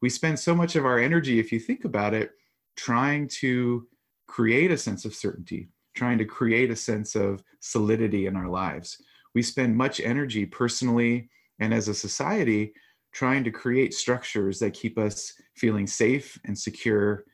We 0.02 0.10
spend 0.10 0.40
so 0.40 0.56
much 0.56 0.76
of 0.76 0.86
our 0.86 0.98
energy 0.98 1.40
if 1.40 1.52
you 1.52 1.60
think 1.60 1.86
about 1.86 2.14
it 2.14 2.32
trying 2.76 3.28
to 3.28 3.88
create 4.28 4.72
a 4.72 4.78
sense 4.78 5.06
of 5.06 5.14
certainty 5.14 5.70
trying 5.94 6.18
to 6.18 6.26
create 6.26 6.72
a 6.72 6.76
sense 6.76 7.16
of 7.16 7.44
solidity 7.60 8.26
in 8.28 8.36
our 8.36 8.50
lives 8.50 9.02
we 9.34 9.42
spend 9.42 9.76
much 9.76 10.00
energy 10.00 10.46
personally 10.46 11.30
and 11.60 11.74
as 11.74 11.88
a 11.88 11.94
society 11.94 12.74
trying 13.14 13.44
to 13.44 13.52
create 13.52 13.94
structures 13.94 14.60
that 14.60 14.74
keep 14.74 14.98
us 14.98 15.34
feeling 15.56 15.88
safe 15.88 16.40
and 16.46 16.58
secure 16.58 17.26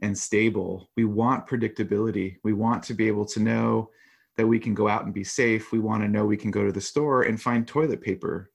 and 0.00 0.16
stable. 0.16 0.90
We 0.96 1.04
want 1.04 1.46
predictability. 1.46 2.36
We 2.44 2.52
want 2.52 2.82
to 2.84 2.94
be 2.94 3.08
able 3.08 3.24
to 3.26 3.40
know 3.40 3.90
that 4.36 4.46
we 4.46 4.58
can 4.58 4.74
go 4.74 4.88
out 4.88 5.04
and 5.04 5.14
be 5.14 5.24
safe. 5.24 5.72
We 5.72 5.78
want 5.78 6.02
to 6.02 6.08
know 6.08 6.24
we 6.24 6.36
can 6.36 6.50
go 6.50 6.64
to 6.64 6.72
the 6.72 6.80
store 6.80 7.22
and 7.22 7.40
find 7.40 7.66
toilet 7.66 8.00
paper. 8.00 8.50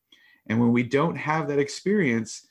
And 0.47 0.59
when 0.59 0.71
we 0.71 0.83
don't 0.83 1.15
have 1.15 1.47
that 1.47 1.59
experience, 1.59 2.47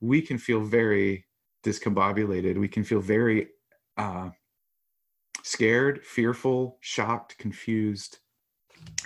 we 0.00 0.20
can 0.20 0.38
feel 0.38 0.60
very 0.60 1.26
discombobulated. 1.64 2.58
We 2.58 2.68
can 2.68 2.84
feel 2.84 3.00
very 3.00 3.48
uh, 3.96 4.30
scared, 5.48 6.04
fearful, 6.04 6.78
shocked, 6.80 7.38
confused. 7.38 8.18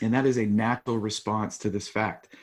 And 0.00 0.12
that 0.12 0.26
is 0.26 0.38
a 0.38 0.46
natural 0.46 0.98
response 0.98 1.56
to 1.58 1.70
this 1.70 1.88
fact. 1.88 2.34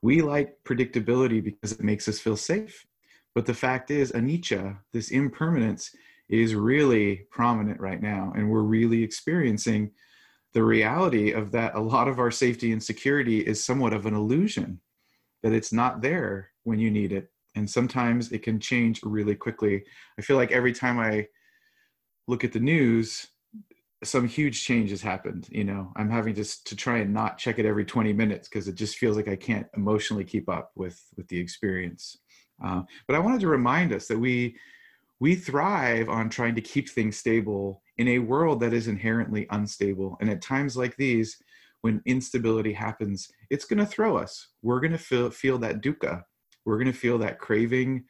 We 0.00 0.22
like 0.22 0.56
predictability 0.64 1.42
because 1.42 1.72
it 1.72 1.82
makes 1.82 2.08
us 2.08 2.20
feel 2.20 2.36
safe. 2.36 2.86
But 3.34 3.46
the 3.46 3.54
fact 3.54 3.90
is, 3.90 4.12
anicca, 4.12 4.78
this 4.92 5.10
impermanence, 5.10 5.94
is 6.28 6.54
really 6.54 7.26
prominent 7.30 7.80
right 7.80 8.00
now. 8.00 8.32
And 8.36 8.50
we're 8.50 8.62
really 8.62 9.02
experiencing 9.02 9.90
the 10.52 10.62
reality 10.62 11.32
of 11.32 11.50
that 11.52 11.74
a 11.74 11.80
lot 11.80 12.08
of 12.08 12.18
our 12.18 12.30
safety 12.30 12.72
and 12.72 12.82
security 12.82 13.40
is 13.40 13.62
somewhat 13.62 13.92
of 13.92 14.06
an 14.06 14.14
illusion, 14.14 14.80
that 15.42 15.52
it's 15.52 15.72
not 15.72 16.00
there 16.00 16.50
when 16.64 16.78
you 16.78 16.90
need 16.90 17.12
it. 17.12 17.30
And 17.54 17.68
sometimes 17.68 18.30
it 18.30 18.42
can 18.42 18.60
change 18.60 19.00
really 19.02 19.34
quickly. 19.34 19.84
I 20.18 20.22
feel 20.22 20.36
like 20.36 20.52
every 20.52 20.72
time 20.72 20.98
I 20.98 21.26
look 22.28 22.44
at 22.44 22.52
the 22.52 22.60
news, 22.60 23.26
some 24.04 24.28
huge 24.28 24.64
change 24.64 24.90
has 24.90 25.02
happened 25.02 25.48
you 25.50 25.64
know? 25.64 25.92
I'm 25.96 26.10
having 26.10 26.34
to 26.34 26.64
to 26.64 26.76
try 26.76 26.98
and 26.98 27.12
not 27.12 27.38
check 27.38 27.58
it 27.58 27.66
every 27.66 27.84
20 27.84 28.12
minutes 28.12 28.48
because 28.48 28.68
it 28.68 28.74
just 28.74 28.96
feels 28.96 29.16
like 29.16 29.28
i 29.28 29.36
can't 29.36 29.66
emotionally 29.76 30.24
keep 30.24 30.48
up 30.48 30.70
with 30.76 31.02
with 31.16 31.28
the 31.28 31.38
experience. 31.38 32.18
Uh, 32.64 32.82
but 33.06 33.16
i 33.16 33.18
wanted 33.18 33.40
to 33.40 33.48
remind 33.48 33.92
us 33.92 34.06
that 34.08 34.18
we 34.18 34.56
we 35.20 35.34
thrive 35.34 36.08
on 36.08 36.28
trying 36.28 36.54
to 36.54 36.60
keep 36.60 36.88
things 36.88 37.16
stable 37.16 37.82
in 37.96 38.08
a 38.08 38.20
world 38.20 38.60
that 38.60 38.72
is 38.72 38.86
inherently 38.86 39.48
unstable. 39.50 40.16
And 40.20 40.30
at 40.30 40.40
times 40.40 40.76
like 40.76 40.96
these 40.96 41.36
when 41.80 42.02
instability 42.06 42.72
happens 42.72 43.28
it's 43.50 43.64
going 43.64 43.78
to 43.78 43.86
throw 43.86 44.16
us. 44.16 44.48
We're 44.62 44.80
going 44.80 44.92
to 44.92 44.98
feel 44.98 45.30
feel 45.30 45.58
that 45.58 45.82
dukkha. 45.82 46.22
We're 46.64 46.78
going 46.78 46.92
to 46.92 46.98
feel 46.98 47.18
that 47.18 47.38
craving 47.38 48.04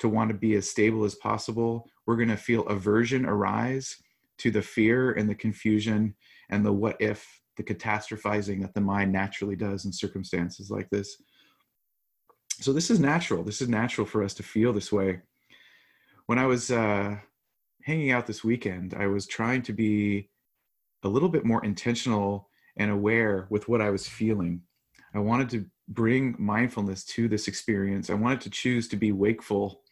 to 0.00 0.08
want 0.08 0.30
to 0.30 0.34
be 0.34 0.54
as 0.54 0.68
stable 0.68 1.04
as 1.04 1.14
possible. 1.14 1.86
We're 2.06 2.16
going 2.16 2.28
to 2.28 2.36
feel 2.36 2.66
aversion 2.66 3.24
arise 3.24 3.96
to 4.40 4.50
the 4.50 4.62
fear 4.62 5.12
and 5.12 5.28
the 5.28 5.34
confusion 5.34 6.14
and 6.50 6.64
the 6.64 6.72
what 6.72 6.96
if, 7.00 7.26
the 7.56 7.62
catastrophizing 7.62 8.62
that 8.62 8.74
the 8.74 8.80
mind 8.80 9.12
naturally 9.12 9.56
does 9.56 9.84
in 9.84 9.92
circumstances 9.92 10.70
like 10.70 10.88
this. 10.90 11.16
So, 12.60 12.72
this 12.72 12.90
is 12.90 13.00
natural. 13.00 13.42
This 13.42 13.62
is 13.62 13.68
natural 13.68 14.06
for 14.06 14.22
us 14.22 14.34
to 14.34 14.42
feel 14.42 14.72
this 14.72 14.92
way. 14.92 15.20
When 16.26 16.38
I 16.38 16.46
was 16.46 16.70
uh, 16.70 17.16
hanging 17.84 18.10
out 18.10 18.26
this 18.26 18.44
weekend, 18.44 18.94
I 18.94 19.06
was 19.06 19.26
trying 19.26 19.62
to 19.62 19.72
be 19.72 20.30
a 21.02 21.08
little 21.08 21.28
bit 21.28 21.44
more 21.44 21.64
intentional 21.64 22.48
and 22.76 22.90
aware 22.90 23.46
with 23.50 23.68
what 23.68 23.80
I 23.80 23.90
was 23.90 24.08
feeling. 24.08 24.62
I 25.14 25.18
wanted 25.18 25.50
to 25.50 25.66
bring 25.88 26.36
mindfulness 26.38 27.04
to 27.04 27.28
this 27.28 27.48
experience. 27.48 28.10
I 28.10 28.14
wanted 28.14 28.40
to 28.42 28.50
choose 28.50 28.88
to 28.88 28.96
be 28.96 29.12
wakeful 29.12 29.82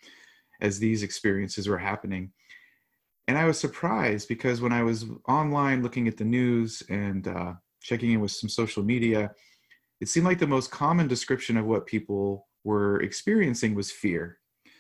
as 0.61 0.79
these 0.79 1.03
experiences 1.03 1.69
were 1.69 1.79
happening 1.79 2.33
and 3.29 3.37
I 3.37 3.45
was 3.45 3.61
surprised 3.61 4.27
because 4.27 4.63
when 4.63 4.73
I 4.73 4.83
was 4.83 5.05
online 5.29 5.83
looking 5.83 6.09
at 6.09 6.17
the 6.17 6.25
news 6.25 6.83
and 6.89 7.29
uh, 7.29 7.53
checking 7.83 8.13
in 8.13 8.21
with 8.21 8.31
some 8.31 8.49
social 8.49 8.83
media, 8.83 9.33
it 10.01 10.09
seemed 10.09 10.25
like 10.25 10.39
the 10.39 10.47
most 10.47 10.71
common 10.71 11.09
description 11.09 11.59
of 11.59 11.67
what 11.67 11.87
people 11.87 12.49
were 12.65 13.03
experiencing 13.03 13.75
was 13.75 13.93
fear, 13.93 14.39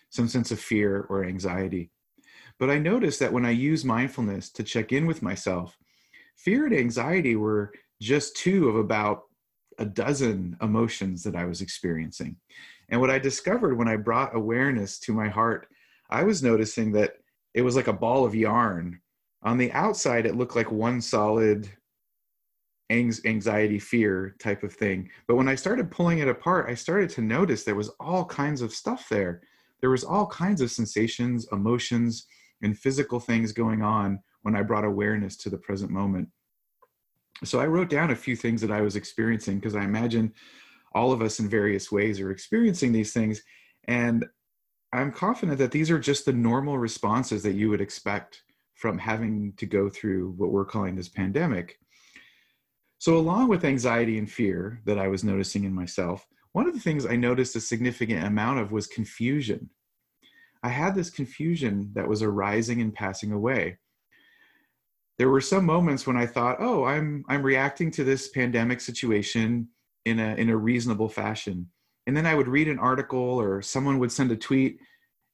some 0.09 0.29
sense 0.29 0.51
of 0.51 0.59
fear 0.59 1.03
or 1.11 1.27
anxiety. 1.27 1.91
But 2.59 2.71
I 2.71 2.79
noticed 2.79 3.21
that 3.21 3.33
when 3.33 3.45
I 3.45 3.51
use 3.51 3.85
mindfulness 3.85 4.51
to 4.53 4.63
check 4.63 4.93
in 4.93 5.07
with 5.07 5.21
myself, 5.21 5.77
fear 6.35 6.65
and 6.65 6.75
anxiety 6.75 7.37
were 7.37 7.71
just 8.01 8.35
two 8.35 8.71
of 8.71 8.77
about 8.77 9.25
a 9.79 9.85
dozen 9.85 10.57
emotions 10.63 11.23
that 11.25 11.37
I 11.37 11.45
was 11.45 11.61
experiencing. 11.61 12.37
And 12.89 12.99
what 12.99 13.11
I 13.11 13.19
discovered 13.19 13.77
when 13.77 13.89
I 13.89 13.97
brought 13.97 14.35
awareness 14.35 14.99
to 15.01 15.13
my 15.13 15.29
heart, 15.29 15.69
I 16.09 16.23
was 16.23 16.43
noticing 16.43 16.93
that 16.93 17.13
it 17.55 17.63
was 17.63 17.77
like 17.77 17.89
a 17.89 17.93
ball 17.93 18.25
of 18.25 18.35
yarn. 18.35 19.01
On 19.43 19.57
the 19.57 19.73
outside, 19.73 20.27
it 20.27 20.37
looked 20.37 20.57
like 20.57 20.71
one 20.71 21.01
solid 21.01 21.69
anxiety, 22.91 23.79
fear 23.79 24.35
type 24.41 24.63
of 24.63 24.73
thing. 24.73 25.11
But 25.27 25.37
when 25.37 25.49
I 25.49 25.55
started 25.55 25.91
pulling 25.91 26.19
it 26.19 26.29
apart, 26.29 26.69
I 26.69 26.75
started 26.75 27.11
to 27.11 27.21
notice 27.21 27.63
there 27.63 27.75
was 27.75 27.91
all 28.01 28.25
kinds 28.25 28.63
of 28.63 28.73
stuff 28.73 29.09
there. 29.09 29.43
There 29.81 29.91
was 29.91 30.05
all 30.05 30.27
kinds 30.27 30.61
of 30.61 30.71
sensations, 30.71 31.47
emotions, 31.53 32.27
and 32.63 32.79
physical 32.79 33.21
things 33.21 33.53
going 33.53 33.83
on 33.83 34.21
when 34.43 34.57
I 34.57 34.63
brought 34.63 34.85
awareness 34.85 35.37
to 35.39 35.51
the 35.51 35.59
present 35.59 35.91
moment. 35.91 36.29
So 37.45 37.61
I 37.61 37.67
wrote 37.67 37.91
down 37.91 38.11
a 38.11 38.17
few 38.17 38.35
things 38.35 38.61
that 38.63 38.73
I 38.73 38.81
was 38.81 38.97
experiencing 38.97 39.57
because 39.57 39.77
I 39.77 39.85
imagine 39.85 40.33
all 40.95 41.13
of 41.13 41.23
us 41.23 41.39
in 41.39 41.49
various 41.49 41.93
ways 41.93 42.21
are 42.21 42.33
experiencing 42.33 42.93
these 42.93 43.13
things. 43.13 43.43
And 43.87 44.25
I'm 44.93 45.13
confident 45.13 45.59
that 45.59 45.71
these 45.71 45.91
are 45.91 45.99
just 45.99 46.25
the 46.25 46.33
normal 46.33 46.79
responses 46.79 47.43
that 47.43 47.55
you 47.55 47.69
would 47.69 47.81
expect 47.81 48.43
from 48.75 48.97
having 48.97 49.53
to 49.57 49.67
go 49.67 49.89
through 49.89 50.35
what 50.37 50.51
we're 50.51 50.65
calling 50.65 50.95
this 50.95 51.09
pandemic. 51.09 51.79
So, 52.99 53.17
along 53.17 53.49
with 53.49 53.65
anxiety 53.65 54.19
and 54.19 54.31
fear 54.31 54.81
that 54.87 54.99
I 54.99 55.09
was 55.09 55.25
noticing 55.25 55.65
in 55.65 55.75
myself, 55.75 56.27
one 56.53 56.67
of 56.67 56.75
the 56.75 56.81
things 56.81 57.05
I 57.05 57.17
noticed 57.17 57.55
a 57.55 57.61
significant 57.61 58.25
amount 58.25 58.61
of 58.61 58.73
was 58.73 58.87
confusion. 58.87 59.71
I 60.63 60.71
had 60.71 60.95
this 60.95 61.11
confusion 61.11 61.91
that 61.95 62.09
was 62.09 62.23
arising 62.23 62.81
and 62.81 62.95
passing 62.95 63.33
away. 63.33 63.79
There 65.19 65.29
were 65.29 65.41
some 65.41 65.65
moments 65.65 66.07
when 66.07 66.17
I 66.17 66.27
thought, 66.27 66.57
"Oh, 66.61 66.85
I'm 66.85 67.25
I'm 67.29 67.43
reacting 67.43 67.91
to 67.93 68.05
this 68.05 68.29
pandemic 68.29 68.81
situation 68.81 69.69
in 70.05 70.19
a 70.19 70.35
in 70.37 70.49
a 70.49 70.57
reasonable 70.57 71.09
fassion." 71.09 71.71
And 72.09 72.17
then 72.17 72.27
I 72.27 72.35
would 72.35 72.49
read 72.49 72.69
an 72.69 72.79
article 72.79 73.19
or 73.19 73.61
someone 73.61 73.99
would 73.99 74.11
send 74.11 74.33
a 74.33 74.37
tweet, 74.37 74.81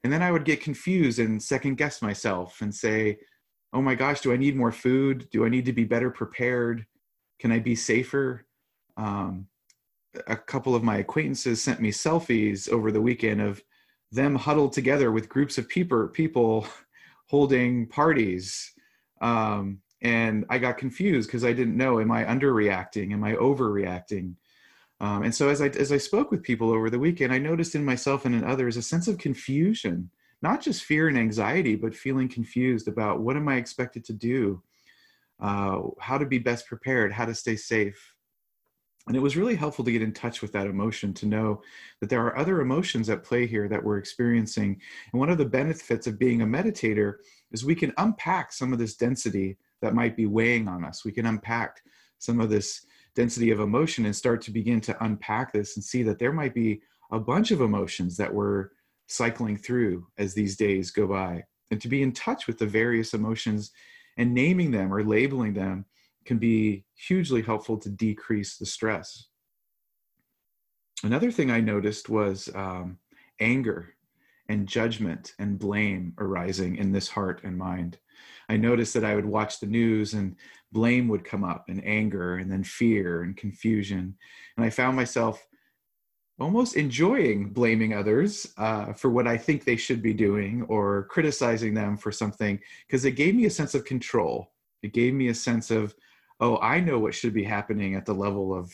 and 0.02 0.12
then 0.12 0.24
I 0.24 0.32
would 0.32 0.44
get 0.44 0.60
confused 0.60 1.20
and 1.20 1.40
second 1.40 1.76
guess 1.76 2.02
myself 2.02 2.60
and 2.62 2.74
say, 2.74 3.18
oh 3.72 3.80
my 3.80 3.94
gosh, 3.94 4.22
do 4.22 4.32
I 4.32 4.36
need 4.36 4.56
more 4.56 4.72
food? 4.72 5.28
Do 5.30 5.44
I 5.44 5.48
need 5.48 5.66
to 5.66 5.72
be 5.72 5.84
better 5.84 6.10
prepared? 6.10 6.84
Can 7.38 7.52
I 7.52 7.60
be 7.60 7.76
safer? 7.76 8.44
Um, 8.96 9.46
a 10.26 10.34
couple 10.36 10.74
of 10.74 10.82
my 10.82 10.96
acquaintances 10.96 11.62
sent 11.62 11.80
me 11.80 11.92
selfies 11.92 12.68
over 12.68 12.90
the 12.90 13.00
weekend 13.00 13.40
of 13.40 13.62
them 14.10 14.34
huddled 14.34 14.72
together 14.72 15.12
with 15.12 15.28
groups 15.28 15.58
of 15.58 15.68
people, 15.68 16.08
people 16.08 16.66
holding 17.28 17.86
parties. 17.86 18.72
Um, 19.20 19.78
and 20.02 20.44
I 20.50 20.58
got 20.58 20.78
confused 20.78 21.28
because 21.28 21.44
I 21.44 21.52
didn't 21.52 21.76
know, 21.76 22.00
am 22.00 22.10
I 22.10 22.24
underreacting? 22.24 23.12
Am 23.12 23.22
I 23.22 23.34
overreacting? 23.34 24.34
Um, 25.04 25.22
and 25.22 25.34
so 25.34 25.50
as 25.50 25.60
I 25.60 25.66
as 25.66 25.92
I 25.92 25.98
spoke 25.98 26.30
with 26.30 26.42
people 26.42 26.70
over 26.70 26.88
the 26.88 26.98
weekend, 26.98 27.30
I 27.30 27.36
noticed 27.38 27.74
in 27.74 27.84
myself 27.84 28.24
and 28.24 28.34
in 28.34 28.42
others 28.42 28.78
a 28.78 28.82
sense 28.82 29.06
of 29.06 29.18
confusion, 29.18 30.08
not 30.40 30.62
just 30.62 30.84
fear 30.84 31.08
and 31.08 31.18
anxiety, 31.18 31.76
but 31.76 31.94
feeling 31.94 32.26
confused 32.26 32.88
about 32.88 33.20
what 33.20 33.36
am 33.36 33.46
I 33.46 33.56
expected 33.56 34.02
to 34.06 34.14
do, 34.14 34.62
uh, 35.40 35.82
how 36.00 36.16
to 36.16 36.24
be 36.24 36.38
best 36.38 36.66
prepared, 36.66 37.12
how 37.12 37.26
to 37.26 37.34
stay 37.34 37.54
safe. 37.54 38.14
And 39.06 39.14
it 39.14 39.20
was 39.20 39.36
really 39.36 39.56
helpful 39.56 39.84
to 39.84 39.92
get 39.92 40.00
in 40.00 40.14
touch 40.14 40.40
with 40.40 40.52
that 40.52 40.68
emotion 40.68 41.12
to 41.14 41.26
know 41.26 41.60
that 42.00 42.08
there 42.08 42.24
are 42.24 42.38
other 42.38 42.62
emotions 42.62 43.10
at 43.10 43.24
play 43.24 43.46
here 43.46 43.68
that 43.68 43.84
we're 43.84 43.98
experiencing. 43.98 44.80
And 45.12 45.20
one 45.20 45.28
of 45.28 45.36
the 45.36 45.44
benefits 45.44 46.06
of 46.06 46.18
being 46.18 46.40
a 46.40 46.46
meditator 46.46 47.16
is 47.52 47.62
we 47.62 47.74
can 47.74 47.92
unpack 47.98 48.54
some 48.54 48.72
of 48.72 48.78
this 48.78 48.96
density 48.96 49.58
that 49.82 49.92
might 49.92 50.16
be 50.16 50.24
weighing 50.24 50.66
on 50.66 50.82
us. 50.82 51.04
We 51.04 51.12
can 51.12 51.26
unpack 51.26 51.82
some 52.16 52.40
of 52.40 52.48
this 52.48 52.86
density 53.14 53.50
of 53.50 53.60
emotion 53.60 54.06
and 54.06 54.14
start 54.14 54.42
to 54.42 54.50
begin 54.50 54.80
to 54.82 55.04
unpack 55.04 55.52
this 55.52 55.76
and 55.76 55.84
see 55.84 56.02
that 56.02 56.18
there 56.18 56.32
might 56.32 56.54
be 56.54 56.80
a 57.12 57.20
bunch 57.20 57.50
of 57.50 57.60
emotions 57.60 58.16
that 58.16 58.32
we're 58.32 58.68
cycling 59.06 59.56
through 59.56 60.06
as 60.18 60.34
these 60.34 60.56
days 60.56 60.90
go 60.90 61.06
by. 61.06 61.42
And 61.70 61.80
to 61.80 61.88
be 61.88 62.02
in 62.02 62.12
touch 62.12 62.46
with 62.46 62.58
the 62.58 62.66
various 62.66 63.14
emotions 63.14 63.70
and 64.16 64.34
naming 64.34 64.70
them 64.70 64.92
or 64.92 65.04
labeling 65.04 65.54
them 65.54 65.86
can 66.24 66.38
be 66.38 66.84
hugely 66.94 67.42
helpful 67.42 67.78
to 67.78 67.88
decrease 67.90 68.56
the 68.56 68.66
stress. 68.66 69.26
Another 71.02 71.30
thing 71.30 71.50
I 71.50 71.60
noticed 71.60 72.08
was 72.08 72.48
um, 72.54 72.98
anger 73.40 73.94
and 74.48 74.66
judgment 74.66 75.34
and 75.38 75.58
blame 75.58 76.14
arising 76.18 76.76
in 76.76 76.92
this 76.92 77.08
heart 77.08 77.40
and 77.44 77.56
mind. 77.56 77.98
I 78.48 78.56
noticed 78.56 78.94
that 78.94 79.04
I 79.04 79.14
would 79.14 79.24
watch 79.24 79.60
the 79.60 79.66
news 79.66 80.14
and 80.14 80.36
blame 80.74 81.08
would 81.08 81.24
come 81.24 81.44
up 81.44 81.66
and 81.68 81.82
anger 81.86 82.36
and 82.36 82.52
then 82.52 82.64
fear 82.64 83.22
and 83.22 83.36
confusion. 83.36 84.14
And 84.56 84.66
I 84.66 84.70
found 84.70 84.96
myself 84.96 85.46
almost 86.40 86.76
enjoying 86.76 87.50
blaming 87.50 87.94
others 87.94 88.52
uh, 88.58 88.92
for 88.92 89.08
what 89.08 89.28
I 89.28 89.38
think 89.38 89.64
they 89.64 89.76
should 89.76 90.02
be 90.02 90.12
doing 90.12 90.62
or 90.68 91.04
criticizing 91.04 91.72
them 91.72 91.96
for 91.96 92.10
something 92.10 92.58
because 92.86 93.04
it 93.04 93.12
gave 93.12 93.36
me 93.36 93.46
a 93.46 93.50
sense 93.50 93.74
of 93.74 93.84
control. 93.84 94.50
It 94.82 94.92
gave 94.92 95.14
me 95.14 95.28
a 95.28 95.34
sense 95.34 95.70
of, 95.70 95.94
oh, 96.40 96.58
I 96.58 96.80
know 96.80 96.98
what 96.98 97.14
should 97.14 97.32
be 97.32 97.44
happening 97.44 97.94
at 97.94 98.04
the 98.04 98.12
level 98.12 98.52
of 98.52 98.72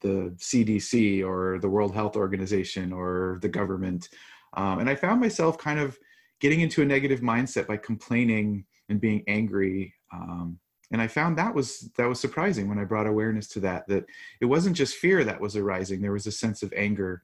the 0.00 0.34
CDC 0.38 1.24
or 1.24 1.58
the 1.60 1.68
World 1.68 1.94
Health 1.94 2.16
Organization 2.16 2.90
or 2.90 3.38
the 3.42 3.48
government. 3.48 4.08
Um, 4.54 4.78
and 4.78 4.88
I 4.88 4.94
found 4.94 5.20
myself 5.20 5.58
kind 5.58 5.78
of 5.78 5.98
getting 6.40 6.60
into 6.60 6.80
a 6.80 6.86
negative 6.86 7.20
mindset 7.20 7.66
by 7.66 7.76
complaining 7.76 8.64
and 8.88 9.00
being 9.00 9.22
angry 9.28 9.94
um, 10.12 10.58
and 10.92 11.02
i 11.02 11.06
found 11.06 11.36
that 11.36 11.54
was 11.54 11.90
that 11.96 12.08
was 12.08 12.20
surprising 12.20 12.68
when 12.68 12.78
i 12.78 12.84
brought 12.84 13.06
awareness 13.06 13.48
to 13.48 13.60
that 13.60 13.86
that 13.88 14.04
it 14.40 14.44
wasn't 14.46 14.76
just 14.76 14.96
fear 14.96 15.24
that 15.24 15.40
was 15.40 15.56
arising 15.56 16.00
there 16.00 16.12
was 16.12 16.26
a 16.26 16.32
sense 16.32 16.62
of 16.62 16.72
anger 16.74 17.22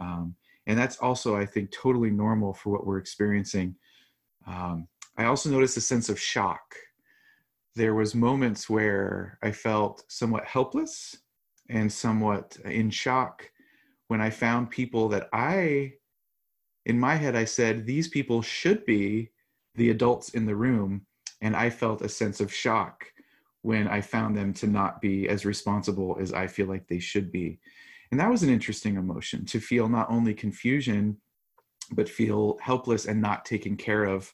um, 0.00 0.34
and 0.66 0.78
that's 0.78 0.98
also 0.98 1.36
i 1.36 1.46
think 1.46 1.70
totally 1.70 2.10
normal 2.10 2.52
for 2.52 2.70
what 2.70 2.86
we're 2.86 2.98
experiencing 2.98 3.74
um, 4.46 4.86
i 5.16 5.24
also 5.24 5.48
noticed 5.48 5.76
a 5.76 5.80
sense 5.80 6.08
of 6.08 6.20
shock 6.20 6.74
there 7.76 7.94
was 7.94 8.14
moments 8.14 8.68
where 8.68 9.38
i 9.42 9.52
felt 9.52 10.04
somewhat 10.08 10.44
helpless 10.44 11.18
and 11.68 11.92
somewhat 11.92 12.56
in 12.64 12.90
shock 12.90 13.48
when 14.08 14.20
i 14.20 14.28
found 14.28 14.70
people 14.70 15.08
that 15.08 15.28
i 15.32 15.92
in 16.86 16.98
my 16.98 17.14
head, 17.14 17.36
I 17.36 17.44
said, 17.44 17.86
these 17.86 18.08
people 18.08 18.42
should 18.42 18.84
be 18.84 19.30
the 19.74 19.90
adults 19.90 20.30
in 20.30 20.46
the 20.46 20.56
room. 20.56 21.06
And 21.40 21.56
I 21.56 21.70
felt 21.70 22.02
a 22.02 22.08
sense 22.08 22.40
of 22.40 22.52
shock 22.52 23.06
when 23.62 23.88
I 23.88 24.00
found 24.00 24.36
them 24.36 24.52
to 24.54 24.66
not 24.66 25.00
be 25.00 25.28
as 25.28 25.44
responsible 25.44 26.16
as 26.20 26.32
I 26.32 26.46
feel 26.46 26.66
like 26.66 26.86
they 26.86 26.98
should 26.98 27.30
be. 27.30 27.58
And 28.10 28.18
that 28.18 28.30
was 28.30 28.42
an 28.42 28.50
interesting 28.50 28.96
emotion 28.96 29.44
to 29.46 29.60
feel 29.60 29.88
not 29.88 30.10
only 30.10 30.34
confusion, 30.34 31.16
but 31.92 32.08
feel 32.08 32.58
helpless 32.60 33.06
and 33.06 33.20
not 33.20 33.44
taken 33.44 33.76
care 33.76 34.04
of 34.04 34.32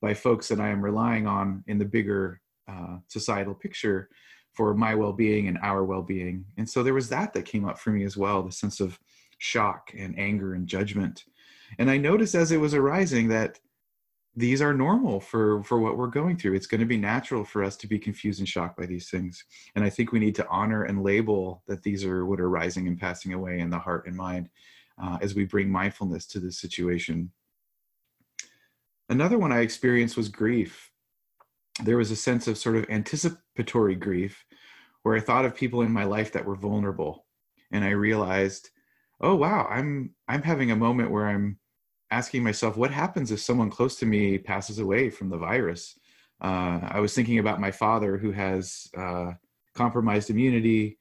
by 0.00 0.14
folks 0.14 0.48
that 0.48 0.60
I 0.60 0.68
am 0.68 0.82
relying 0.82 1.26
on 1.26 1.64
in 1.66 1.78
the 1.78 1.84
bigger 1.84 2.40
uh, 2.68 2.98
societal 3.08 3.54
picture 3.54 4.08
for 4.52 4.74
my 4.74 4.94
well-being 4.94 5.48
and 5.48 5.58
our 5.62 5.84
well-being 5.84 6.44
and 6.56 6.68
so 6.68 6.82
there 6.82 6.94
was 6.94 7.08
that 7.08 7.32
that 7.32 7.44
came 7.44 7.64
up 7.64 7.78
for 7.78 7.90
me 7.90 8.04
as 8.04 8.16
well 8.16 8.42
the 8.42 8.52
sense 8.52 8.80
of 8.80 8.98
shock 9.38 9.92
and 9.96 10.18
anger 10.18 10.54
and 10.54 10.66
judgment 10.66 11.24
and 11.78 11.88
i 11.88 11.96
noticed 11.96 12.34
as 12.34 12.50
it 12.50 12.56
was 12.56 12.74
arising 12.74 13.28
that 13.28 13.58
these 14.38 14.62
are 14.62 14.72
normal 14.72 15.18
for 15.18 15.64
for 15.64 15.80
what 15.80 15.96
we're 15.96 16.06
going 16.06 16.36
through. 16.36 16.54
It's 16.54 16.68
going 16.68 16.80
to 16.80 16.86
be 16.86 16.96
natural 16.96 17.44
for 17.44 17.64
us 17.64 17.76
to 17.78 17.88
be 17.88 17.98
confused 17.98 18.38
and 18.38 18.48
shocked 18.48 18.78
by 18.78 18.86
these 18.86 19.10
things. 19.10 19.44
And 19.74 19.84
i 19.84 19.90
think 19.90 20.12
we 20.12 20.20
need 20.20 20.36
to 20.36 20.48
honor 20.48 20.84
and 20.84 21.02
label 21.02 21.64
that 21.66 21.82
these 21.82 22.04
are 22.04 22.24
what 22.24 22.40
are 22.40 22.48
rising 22.48 22.86
and 22.86 22.98
passing 22.98 23.32
away 23.32 23.58
in 23.58 23.68
the 23.68 23.78
heart 23.78 24.06
and 24.06 24.16
mind 24.16 24.48
uh, 25.02 25.18
as 25.20 25.34
we 25.34 25.44
bring 25.44 25.68
mindfulness 25.70 26.24
to 26.28 26.40
this 26.40 26.60
situation. 26.60 27.32
Another 29.08 29.38
one 29.38 29.52
i 29.52 29.60
experienced 29.60 30.16
was 30.16 30.28
grief. 30.28 30.92
There 31.82 31.96
was 31.96 32.12
a 32.12 32.16
sense 32.16 32.46
of 32.46 32.58
sort 32.58 32.76
of 32.76 32.86
anticipatory 32.88 33.96
grief 33.96 34.44
where 35.02 35.16
i 35.16 35.20
thought 35.20 35.44
of 35.44 35.54
people 35.54 35.82
in 35.82 35.90
my 35.90 36.04
life 36.04 36.32
that 36.32 36.44
were 36.44 36.56
vulnerable 36.56 37.26
and 37.72 37.84
i 37.84 37.90
realized 37.90 38.70
oh 39.20 39.34
wow 39.34 39.66
i'm 39.70 40.14
i'm 40.28 40.42
having 40.42 40.70
a 40.70 40.76
moment 40.76 41.10
where 41.10 41.26
i'm 41.28 41.58
asking 42.10 42.42
myself, 42.42 42.76
what 42.76 42.90
happens 42.90 43.30
if 43.30 43.40
someone 43.40 43.70
close 43.70 43.96
to 43.96 44.06
me 44.06 44.38
passes 44.38 44.78
away 44.78 45.10
from 45.10 45.28
the 45.28 45.36
virus? 45.36 45.98
Uh, 46.40 46.80
I 46.82 47.00
was 47.00 47.14
thinking 47.14 47.38
about 47.38 47.60
my 47.60 47.70
father 47.70 48.16
who 48.16 48.32
has 48.32 48.88
uh, 48.96 49.32
compromised 49.74 50.30
immunity, 50.30 50.98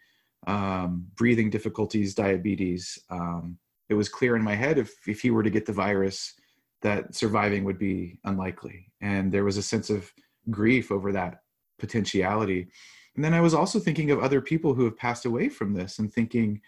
um, 0.47 1.05
breathing 1.15 1.49
difficulties, 1.49 2.15
diabetes. 2.15 2.99
Um, 3.09 3.57
it 3.89 3.93
was 3.93 4.09
clear 4.09 4.35
in 4.35 4.43
my 4.43 4.55
head 4.55 4.77
if, 4.77 5.07
if 5.07 5.21
he 5.21 5.31
were 5.31 5.43
to 5.43 5.49
get 5.49 5.65
the 5.65 5.73
virus, 5.73 6.33
that 6.81 7.15
surviving 7.15 7.63
would 7.63 7.79
be 7.79 8.19
unlikely. 8.25 8.91
And 9.01 9.31
there 9.31 9.43
was 9.43 9.57
a 9.57 9.63
sense 9.63 9.89
of 9.89 10.11
grief 10.49 10.91
over 10.91 11.11
that 11.11 11.41
potentiality. 11.79 12.67
And 13.15 13.23
then 13.23 13.33
I 13.33 13.41
was 13.41 13.53
also 13.53 13.79
thinking 13.79 14.11
of 14.11 14.19
other 14.19 14.41
people 14.41 14.73
who 14.73 14.83
have 14.85 14.97
passed 14.97 15.25
away 15.25 15.49
from 15.49 15.73
this 15.73 15.99
and 15.99 16.13
thinking, 16.13 16.61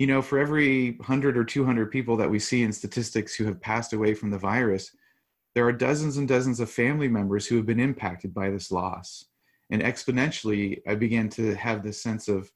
you 0.00 0.06
know, 0.06 0.22
for 0.22 0.38
every 0.38 0.92
100 0.92 1.36
or 1.36 1.44
200 1.44 1.90
people 1.90 2.16
that 2.16 2.30
we 2.30 2.38
see 2.38 2.62
in 2.62 2.72
statistics 2.72 3.34
who 3.34 3.44
have 3.44 3.60
passed 3.60 3.92
away 3.92 4.14
from 4.14 4.30
the 4.30 4.38
virus, 4.38 4.92
there 5.54 5.66
are 5.66 5.72
dozens 5.72 6.16
and 6.16 6.26
dozens 6.26 6.58
of 6.58 6.70
family 6.70 7.06
members 7.06 7.46
who 7.46 7.56
have 7.56 7.66
been 7.66 7.78
impacted 7.78 8.32
by 8.32 8.48
this 8.48 8.72
loss. 8.72 9.26
And 9.68 9.82
exponentially, 9.82 10.80
I 10.88 10.94
began 10.94 11.28
to 11.30 11.54
have 11.54 11.82
this 11.82 12.02
sense 12.02 12.28
of, 12.28 12.50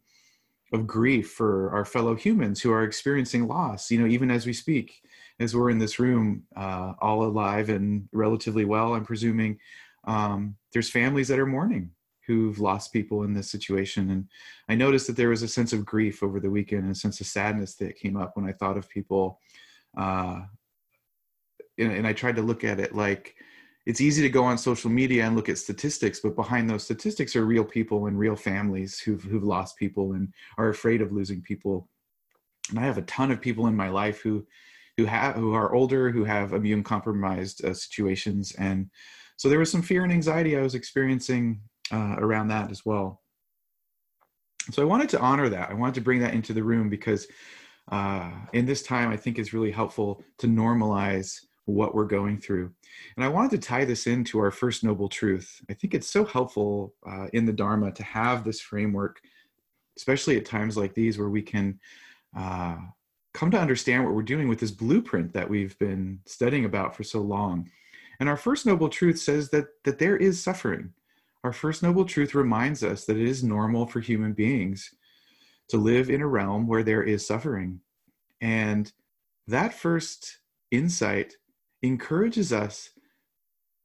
of 0.73 0.87
grief 0.87 1.33
for 1.33 1.71
our 1.73 1.85
fellow 1.85 2.15
humans 2.15 2.63
who 2.63 2.73
are 2.73 2.83
experiencing 2.83 3.47
loss, 3.47 3.91
you 3.91 4.01
know, 4.01 4.07
even 4.07 4.31
as 4.31 4.47
we 4.47 4.55
speak, 4.55 5.03
as 5.39 5.55
we're 5.55 5.69
in 5.69 5.79
this 5.79 5.99
room, 5.99 6.45
uh, 6.57 6.95
all 6.99 7.25
alive 7.25 7.69
and 7.69 8.09
relatively 8.13 8.65
well, 8.65 8.95
I'm 8.95 9.05
presuming. 9.05 9.59
Um, 10.05 10.57
there's 10.73 10.89
families 10.89 11.29
that 11.29 11.39
are 11.39 11.45
mourning 11.45 11.91
who've 12.27 12.59
lost 12.59 12.93
people 12.93 13.23
in 13.25 13.35
this 13.35 13.51
situation. 13.51 14.11
And 14.11 14.29
I 14.69 14.75
noticed 14.75 15.07
that 15.07 15.17
there 15.17 15.29
was 15.29 15.43
a 15.43 15.49
sense 15.49 15.73
of 15.73 15.85
grief 15.85 16.23
over 16.23 16.41
the 16.41 16.51
weekend 16.51 16.83
and 16.83 16.93
a 16.93 16.95
sense 16.95 17.21
of 17.21 17.27
sadness 17.27 17.75
that 17.77 17.97
came 17.97 18.17
up 18.17 18.37
when 18.37 18.47
I 18.47 18.53
thought 18.53 18.79
of 18.79 18.89
people. 18.89 19.41
Uh, 19.97 20.43
and, 21.79 21.93
and 21.93 22.07
I 22.07 22.13
tried 22.13 22.37
to 22.37 22.43
look 22.43 22.65
at 22.65 22.81
it 22.81 22.95
like 22.95 23.37
it's 23.87 24.01
easy 24.01 24.23
to 24.23 24.31
go 24.31 24.45
on 24.45 24.57
social 24.57 24.91
media 24.91 25.25
and 25.25 25.37
look 25.37 25.49
at 25.49 25.59
statistics, 25.59 26.21
but 26.21 26.37
behind 26.37 26.69
those 26.69 26.85
statistics 26.85 27.37
are 27.37 27.45
real 27.45 27.65
people 27.65 28.07
and 28.07 28.19
real 28.19 28.37
families 28.37 28.99
who've, 28.99 29.23
who've 29.23 29.45
lost 29.45 29.77
people 29.77 30.15
and 30.15 30.33
are 30.57 30.71
afraid 30.71 31.03
of 31.03 31.13
losing 31.13 31.43
people. 31.43 31.89
And 32.71 32.79
I 32.79 32.83
have 32.83 32.97
a 32.97 33.03
ton 33.03 33.31
of 33.31 33.43
people 33.43 33.67
in 33.67 33.77
my 33.77 33.91
life 33.91 34.21
who, 34.21 34.47
who 34.97 35.05
have, 35.05 35.35
who 35.35 35.53
are 35.53 35.75
older, 35.75 36.11
who 36.11 36.25
have 36.25 36.55
immune 36.55 36.83
compromised 36.83 37.63
uh, 37.63 37.75
situations. 37.75 38.53
And 38.53 38.89
so 39.37 39.49
there 39.49 39.59
was 39.59 39.71
some 39.71 39.83
fear 39.83 40.03
and 40.03 40.13
anxiety 40.13 40.57
I 40.57 40.63
was 40.63 40.75
experiencing 40.75 41.61
uh, 41.93 42.17
around 42.19 42.49
that 42.49 42.71
as 42.71 42.85
well. 42.85 43.23
So 44.71 44.83
I 44.83 44.87
wanted 44.87 45.11
to 45.11 45.21
honor 45.21 45.49
that. 45.51 45.71
I 45.71 45.75
wanted 45.75 45.97
to 45.97 46.01
bring 46.01 46.21
that 46.21 46.35
into 46.35 46.53
the 46.53 46.63
room 46.63 46.89
because 46.89 47.27
uh, 47.91 48.31
in 48.53 48.65
this 48.65 48.83
time, 48.83 49.11
I 49.11 49.17
think 49.17 49.39
it's 49.39 49.53
really 49.53 49.71
helpful 49.71 50.23
to 50.39 50.47
normalize 50.47 51.39
what 51.67 51.95
we're 51.95 52.05
going 52.05 52.39
through. 52.39 52.73
And 53.17 53.25
I 53.25 53.29
wanted 53.29 53.51
to 53.53 53.59
tie 53.59 53.85
this 53.85 54.07
into 54.07 54.39
our 54.39 54.51
first 54.51 54.85
noble 54.85 55.09
truth. 55.09 55.61
I 55.71 55.75
think 55.75 55.95
it's 55.95 56.11
so 56.11 56.25
helpful 56.25 56.95
uh, 57.07 57.27
in 57.33 57.45
the 57.45 57.53
Dharma 57.53 57.93
to 57.93 58.03
have 58.03 58.45
this 58.45 58.61
framework, 58.61 59.21
especially 59.97 60.37
at 60.37 60.47
times 60.47 60.77
like 60.77 60.95
these 60.95 61.19
where 61.19 61.31
we 61.31 61.43
can 61.43 61.79
uh, 62.37 62.77
come 63.33 63.51
to 63.51 63.61
understand 63.61 64.05
what 64.05 64.15
we're 64.15 64.23
doing 64.23 64.49
with 64.49 64.61
this 64.61 64.71
blueprint 64.71 65.33
that 65.33 65.49
we've 65.49 65.79
been 65.79 66.21
studying 66.27 66.65
about 66.65 66.95
for 66.97 67.03
so 67.03 67.21
long. 67.21 67.71
And 68.21 68.29
our 68.29 68.37
first 68.37 68.65
noble 68.65 68.89
truth 68.89 69.19
says 69.19 69.51
that 69.51 69.67
that 69.85 69.99
there 69.99 70.17
is 70.17 70.43
suffering 70.43 70.93
our 71.45 71.53
first 71.53 71.83
noble 71.83 72.07
truth 72.07 72.35
reminds 72.35 72.83
us 72.83 73.05
that 73.05 73.19
it 73.19 73.29
is 73.29 73.45
normal 73.45 73.87
for 73.87 74.01
human 74.01 74.33
beings 74.33 74.91
to 75.69 75.77
live 75.77 76.09
in 76.09 76.23
a 76.23 76.27
realm 76.27 76.67
where 76.67 76.83
there 76.83 77.03
is 77.03 77.27
suffering. 77.27 77.81
And 78.41 78.91
that 79.47 79.75
first 79.75 80.39
insight 80.71 81.35
encourages 81.83 82.51
us 82.51 82.89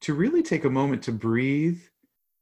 to 0.02 0.14
really 0.14 0.42
take 0.42 0.64
a 0.64 0.70
moment 0.70 1.04
to 1.04 1.12
breathe 1.12 1.82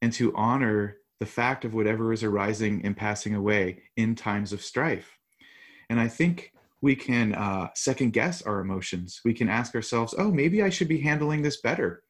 and 0.00 0.12
to 0.12 0.34
honor 0.36 0.98
the 1.18 1.26
fact 1.26 1.64
of 1.64 1.74
whatever 1.74 2.12
is 2.12 2.22
arising 2.22 2.80
and 2.84 2.96
passing 2.96 3.34
away 3.34 3.82
in 3.96 4.14
times 4.14 4.52
of 4.52 4.62
strife. 4.62 5.18
And 5.90 5.98
I 5.98 6.06
think 6.06 6.52
we 6.80 6.94
can 6.94 7.34
uh, 7.34 7.70
second 7.74 8.12
guess 8.12 8.42
our 8.42 8.60
emotions. 8.60 9.20
We 9.24 9.34
can 9.34 9.48
ask 9.48 9.74
ourselves, 9.74 10.14
oh, 10.16 10.30
maybe 10.30 10.62
I 10.62 10.68
should 10.68 10.86
be 10.86 11.00
handling 11.00 11.42
this 11.42 11.60
better 11.60 12.04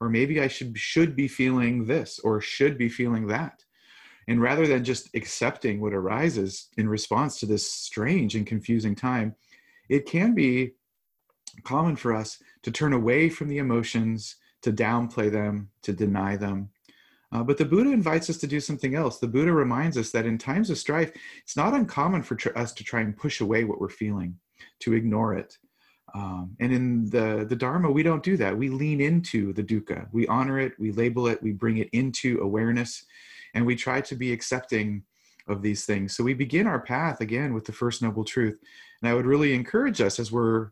or 0.00 0.08
maybe 0.08 0.40
I 0.40 0.48
should 0.48 0.76
should 0.78 1.14
be 1.14 1.28
feeling 1.28 1.86
this 1.86 2.18
or 2.20 2.40
should 2.40 2.78
be 2.78 2.88
feeling 2.88 3.26
that. 3.28 3.64
And 4.28 4.40
rather 4.40 4.66
than 4.66 4.84
just 4.84 5.10
accepting 5.14 5.80
what 5.80 5.92
arises 5.92 6.68
in 6.76 6.88
response 6.88 7.40
to 7.40 7.46
this 7.46 7.70
strange 7.70 8.34
and 8.34 8.46
confusing 8.46 8.94
time, 8.94 9.34
it 9.88 10.06
can 10.06 10.34
be 10.34 10.74
common 11.64 11.96
for 11.96 12.14
us 12.14 12.38
to 12.62 12.70
turn 12.70 12.92
away 12.92 13.28
from 13.28 13.48
the 13.48 13.58
emotions, 13.58 14.36
to 14.62 14.72
downplay 14.72 15.30
them, 15.30 15.70
to 15.82 15.92
deny 15.92 16.36
them. 16.36 16.70
Uh, 17.32 17.42
but 17.42 17.58
the 17.58 17.64
Buddha 17.64 17.90
invites 17.90 18.28
us 18.28 18.38
to 18.38 18.46
do 18.46 18.60
something 18.60 18.94
else. 18.94 19.18
The 19.18 19.28
Buddha 19.28 19.52
reminds 19.52 19.96
us 19.96 20.10
that 20.10 20.26
in 20.26 20.36
times 20.36 20.68
of 20.70 20.78
strife, 20.78 21.12
it's 21.42 21.56
not 21.56 21.74
uncommon 21.74 22.22
for 22.22 22.34
tr- 22.34 22.56
us 22.56 22.72
to 22.74 22.84
try 22.84 23.00
and 23.00 23.16
push 23.16 23.40
away 23.40 23.64
what 23.64 23.80
we're 23.80 23.88
feeling, 23.88 24.36
to 24.80 24.94
ignore 24.94 25.34
it, 25.34 25.56
um, 26.14 26.56
and 26.60 26.72
in 26.72 27.10
the, 27.10 27.46
the 27.48 27.56
Dharma, 27.56 27.90
we 27.90 28.02
don't 28.02 28.22
do 28.22 28.36
that. 28.36 28.56
We 28.56 28.68
lean 28.68 29.00
into 29.00 29.52
the 29.52 29.62
dukkha. 29.62 30.08
We 30.12 30.26
honor 30.26 30.58
it, 30.58 30.72
we 30.78 30.92
label 30.92 31.28
it, 31.28 31.42
we 31.42 31.52
bring 31.52 31.78
it 31.78 31.88
into 31.92 32.40
awareness, 32.40 33.04
and 33.54 33.66
we 33.66 33.76
try 33.76 34.00
to 34.00 34.14
be 34.14 34.32
accepting 34.32 35.02
of 35.48 35.62
these 35.62 35.84
things. 35.84 36.16
So 36.16 36.24
we 36.24 36.34
begin 36.34 36.66
our 36.66 36.80
path 36.80 37.20
again 37.20 37.54
with 37.54 37.64
the 37.64 37.72
first 37.72 38.02
noble 38.02 38.24
truth. 38.24 38.58
And 39.02 39.10
I 39.10 39.14
would 39.14 39.26
really 39.26 39.54
encourage 39.54 40.00
us 40.00 40.18
as 40.18 40.30
we're 40.30 40.70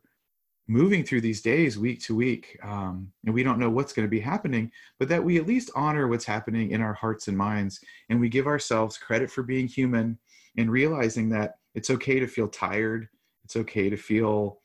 moving 0.68 1.02
through 1.02 1.22
these 1.22 1.40
days 1.40 1.78
week 1.78 2.00
to 2.04 2.14
week, 2.14 2.58
um, 2.62 3.10
and 3.24 3.34
we 3.34 3.42
don't 3.42 3.58
know 3.58 3.70
what's 3.70 3.94
going 3.94 4.06
to 4.06 4.10
be 4.10 4.20
happening, 4.20 4.70
but 4.98 5.08
that 5.08 5.24
we 5.24 5.38
at 5.38 5.46
least 5.46 5.70
honor 5.74 6.06
what's 6.06 6.26
happening 6.26 6.70
in 6.72 6.82
our 6.82 6.92
hearts 6.92 7.26
and 7.26 7.36
minds. 7.36 7.80
And 8.10 8.20
we 8.20 8.28
give 8.28 8.46
ourselves 8.46 8.98
credit 8.98 9.30
for 9.30 9.42
being 9.42 9.66
human 9.66 10.18
and 10.58 10.70
realizing 10.70 11.30
that 11.30 11.56
it's 11.74 11.90
okay 11.90 12.20
to 12.20 12.26
feel 12.26 12.48
tired, 12.48 13.08
it's 13.44 13.56
okay 13.56 13.88
to 13.88 13.96
feel 13.96 14.58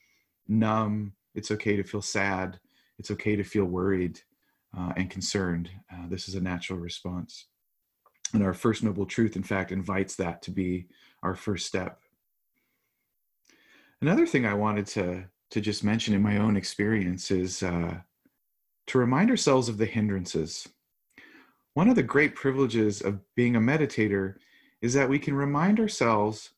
numb. 0.47 1.13
It's 1.35 1.51
okay 1.51 1.75
to 1.75 1.83
feel 1.83 2.01
sad. 2.01 2.59
It's 2.99 3.11
okay 3.11 3.35
to 3.35 3.43
feel 3.43 3.65
worried 3.65 4.19
uh, 4.77 4.93
and 4.95 5.09
concerned. 5.09 5.69
Uh, 5.91 6.07
this 6.09 6.27
is 6.27 6.35
a 6.35 6.41
natural 6.41 6.79
response. 6.79 7.45
And 8.33 8.43
our 8.43 8.53
first 8.53 8.83
noble 8.83 9.05
truth, 9.05 9.35
in 9.35 9.43
fact, 9.43 9.71
invites 9.71 10.15
that 10.15 10.41
to 10.43 10.51
be 10.51 10.87
our 11.21 11.35
first 11.35 11.65
step. 11.65 11.99
Another 14.01 14.25
thing 14.25 14.45
I 14.45 14.53
wanted 14.53 14.87
to, 14.87 15.25
to 15.51 15.61
just 15.61 15.83
mention 15.83 16.13
in 16.13 16.21
my 16.21 16.37
own 16.37 16.57
experience 16.57 17.31
is 17.31 17.63
uh, 17.63 17.97
to 18.87 18.97
remind 18.97 19.29
ourselves 19.29 19.69
of 19.69 19.77
the 19.77 19.85
hindrances. 19.85 20.67
One 21.73 21.87
of 21.87 21.95
the 21.95 22.03
great 22.03 22.35
privileges 22.35 23.01
of 23.01 23.19
being 23.35 23.55
a 23.55 23.61
meditator 23.61 24.35
is 24.81 24.93
that 24.93 25.09
we 25.09 25.19
can 25.19 25.33
remind 25.33 25.79
ourselves 25.79 26.51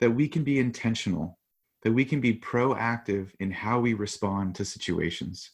that 0.00 0.10
we 0.10 0.28
can 0.28 0.44
be 0.44 0.58
intentional 0.58 1.37
that 1.82 1.92
we 1.92 2.04
can 2.04 2.20
be 2.20 2.34
proactive 2.34 3.30
in 3.40 3.50
how 3.50 3.80
we 3.80 3.94
respond 3.94 4.54
to 4.54 4.64
situations. 4.64 5.50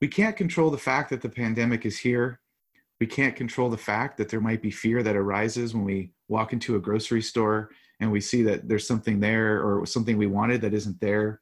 We 0.00 0.08
can't 0.08 0.36
control 0.36 0.70
the 0.70 0.78
fact 0.78 1.10
that 1.10 1.22
the 1.22 1.28
pandemic 1.28 1.86
is 1.86 1.98
here. 1.98 2.40
We 3.00 3.06
can't 3.06 3.36
control 3.36 3.70
the 3.70 3.76
fact 3.76 4.16
that 4.18 4.28
there 4.28 4.40
might 4.40 4.62
be 4.62 4.70
fear 4.70 5.02
that 5.02 5.16
arises 5.16 5.74
when 5.74 5.84
we 5.84 6.12
walk 6.28 6.52
into 6.52 6.76
a 6.76 6.80
grocery 6.80 7.22
store 7.22 7.70
and 8.00 8.10
we 8.10 8.20
see 8.20 8.42
that 8.42 8.68
there's 8.68 8.86
something 8.86 9.20
there 9.20 9.62
or 9.62 9.86
something 9.86 10.16
we 10.16 10.26
wanted 10.26 10.60
that 10.62 10.74
isn't 10.74 11.00
there. 11.00 11.40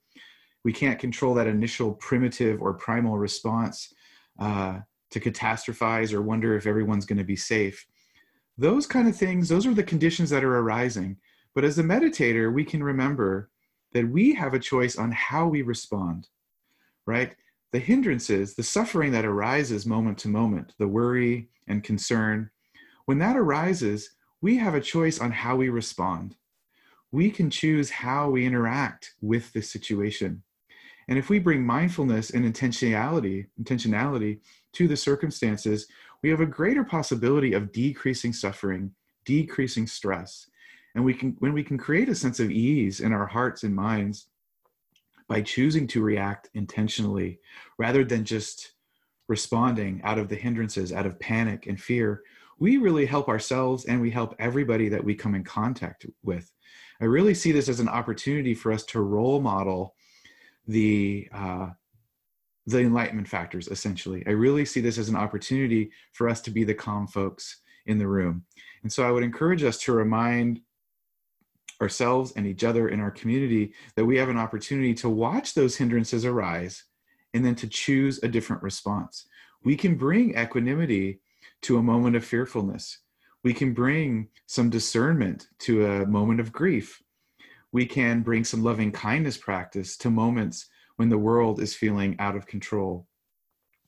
We 0.64 0.72
can't 0.72 0.98
control 0.98 1.34
that 1.34 1.46
initial 1.46 1.94
primitive 1.94 2.60
or 2.60 2.74
primal 2.74 3.18
response 3.18 3.92
uh, 4.38 4.80
to 5.10 5.20
catastrophize 5.20 6.12
or 6.12 6.22
wonder 6.22 6.56
if 6.56 6.66
everyone's 6.66 7.06
going 7.06 7.18
to 7.18 7.24
be 7.24 7.36
safe. 7.36 7.86
Those 8.58 8.86
kind 8.86 9.08
of 9.08 9.16
things, 9.16 9.48
those 9.48 9.66
are 9.66 9.74
the 9.74 9.82
conditions 9.82 10.30
that 10.30 10.44
are 10.44 10.58
arising. 10.58 11.16
But 11.54 11.64
as 11.64 11.78
a 11.78 11.82
meditator, 11.82 12.52
we 12.52 12.64
can 12.64 12.82
remember 12.82 13.50
that 13.92 14.08
we 14.08 14.34
have 14.34 14.54
a 14.54 14.58
choice 14.58 14.96
on 14.96 15.12
how 15.12 15.46
we 15.46 15.62
respond, 15.62 16.28
right? 17.06 17.34
The 17.72 17.78
hindrances, 17.78 18.54
the 18.54 18.62
suffering 18.62 19.12
that 19.12 19.24
arises 19.24 19.86
moment 19.86 20.18
to 20.18 20.28
moment, 20.28 20.74
the 20.78 20.88
worry 20.88 21.48
and 21.68 21.82
concern, 21.82 22.50
when 23.06 23.18
that 23.18 23.36
arises, 23.36 24.10
we 24.40 24.56
have 24.56 24.74
a 24.74 24.80
choice 24.80 25.20
on 25.20 25.30
how 25.30 25.56
we 25.56 25.68
respond. 25.68 26.36
We 27.12 27.30
can 27.30 27.50
choose 27.50 27.90
how 27.90 28.30
we 28.30 28.46
interact 28.46 29.14
with 29.20 29.52
the 29.52 29.62
situation. 29.62 30.42
And 31.08 31.18
if 31.18 31.28
we 31.28 31.38
bring 31.38 31.64
mindfulness 31.64 32.30
and 32.30 32.44
intentionality, 32.44 33.46
intentionality 33.62 34.40
to 34.74 34.88
the 34.88 34.96
circumstances, 34.96 35.86
we 36.22 36.30
have 36.30 36.40
a 36.40 36.46
greater 36.46 36.84
possibility 36.84 37.52
of 37.52 37.72
decreasing 37.72 38.32
suffering, 38.32 38.92
decreasing 39.24 39.86
stress. 39.86 40.48
And 40.94 41.04
we 41.04 41.14
can 41.14 41.36
when 41.38 41.52
we 41.52 41.64
can 41.64 41.78
create 41.78 42.08
a 42.08 42.14
sense 42.14 42.40
of 42.40 42.50
ease 42.50 43.00
in 43.00 43.12
our 43.12 43.26
hearts 43.26 43.62
and 43.62 43.74
minds 43.74 44.26
by 45.28 45.40
choosing 45.40 45.86
to 45.88 46.02
react 46.02 46.50
intentionally 46.54 47.40
rather 47.78 48.04
than 48.04 48.24
just 48.24 48.72
responding 49.28 50.00
out 50.04 50.18
of 50.18 50.28
the 50.28 50.36
hindrances, 50.36 50.92
out 50.92 51.06
of 51.06 51.18
panic 51.18 51.66
and 51.66 51.80
fear, 51.80 52.22
we 52.58 52.76
really 52.76 53.06
help 53.06 53.28
ourselves 53.28 53.86
and 53.86 54.00
we 54.00 54.10
help 54.10 54.34
everybody 54.38 54.88
that 54.88 55.02
we 55.02 55.14
come 55.14 55.34
in 55.34 55.44
contact 55.44 56.04
with. 56.22 56.50
I 57.00 57.06
really 57.06 57.34
see 57.34 57.52
this 57.52 57.68
as 57.68 57.80
an 57.80 57.88
opportunity 57.88 58.54
for 58.54 58.72
us 58.72 58.84
to 58.86 59.00
role 59.00 59.40
model 59.40 59.94
the 60.68 61.28
uh, 61.32 61.70
the 62.66 62.80
enlightenment 62.80 63.26
factors 63.26 63.68
essentially 63.68 64.22
i 64.26 64.30
really 64.30 64.64
see 64.64 64.80
this 64.80 64.98
as 64.98 65.08
an 65.08 65.16
opportunity 65.16 65.90
for 66.12 66.28
us 66.28 66.40
to 66.40 66.50
be 66.50 66.64
the 66.64 66.74
calm 66.74 67.06
folks 67.06 67.60
in 67.86 67.98
the 67.98 68.06
room 68.06 68.44
and 68.82 68.92
so 68.92 69.06
i 69.06 69.10
would 69.10 69.24
encourage 69.24 69.64
us 69.64 69.78
to 69.78 69.92
remind 69.92 70.60
ourselves 71.82 72.32
and 72.36 72.46
each 72.46 72.64
other 72.64 72.88
in 72.88 73.00
our 73.00 73.10
community 73.10 73.74
that 73.96 74.04
we 74.04 74.16
have 74.16 74.28
an 74.28 74.38
opportunity 74.38 74.94
to 74.94 75.08
watch 75.08 75.54
those 75.54 75.76
hindrances 75.76 76.24
arise 76.24 76.84
and 77.34 77.44
then 77.44 77.54
to 77.54 77.66
choose 77.66 78.22
a 78.22 78.28
different 78.28 78.62
response 78.62 79.26
we 79.64 79.76
can 79.76 79.94
bring 79.94 80.36
equanimity 80.38 81.20
to 81.60 81.76
a 81.76 81.82
moment 81.82 82.16
of 82.16 82.24
fearfulness 82.24 82.98
we 83.44 83.52
can 83.52 83.74
bring 83.74 84.28
some 84.46 84.70
discernment 84.70 85.48
to 85.58 85.84
a 85.84 86.06
moment 86.06 86.40
of 86.40 86.52
grief 86.52 87.02
we 87.72 87.86
can 87.86 88.20
bring 88.20 88.44
some 88.44 88.62
loving 88.62 88.92
kindness 88.92 89.38
practice 89.38 89.96
to 89.96 90.10
moments 90.10 90.68
when 90.96 91.08
the 91.08 91.18
world 91.18 91.60
is 91.60 91.74
feeling 91.74 92.14
out 92.18 92.36
of 92.36 92.46
control. 92.46 93.08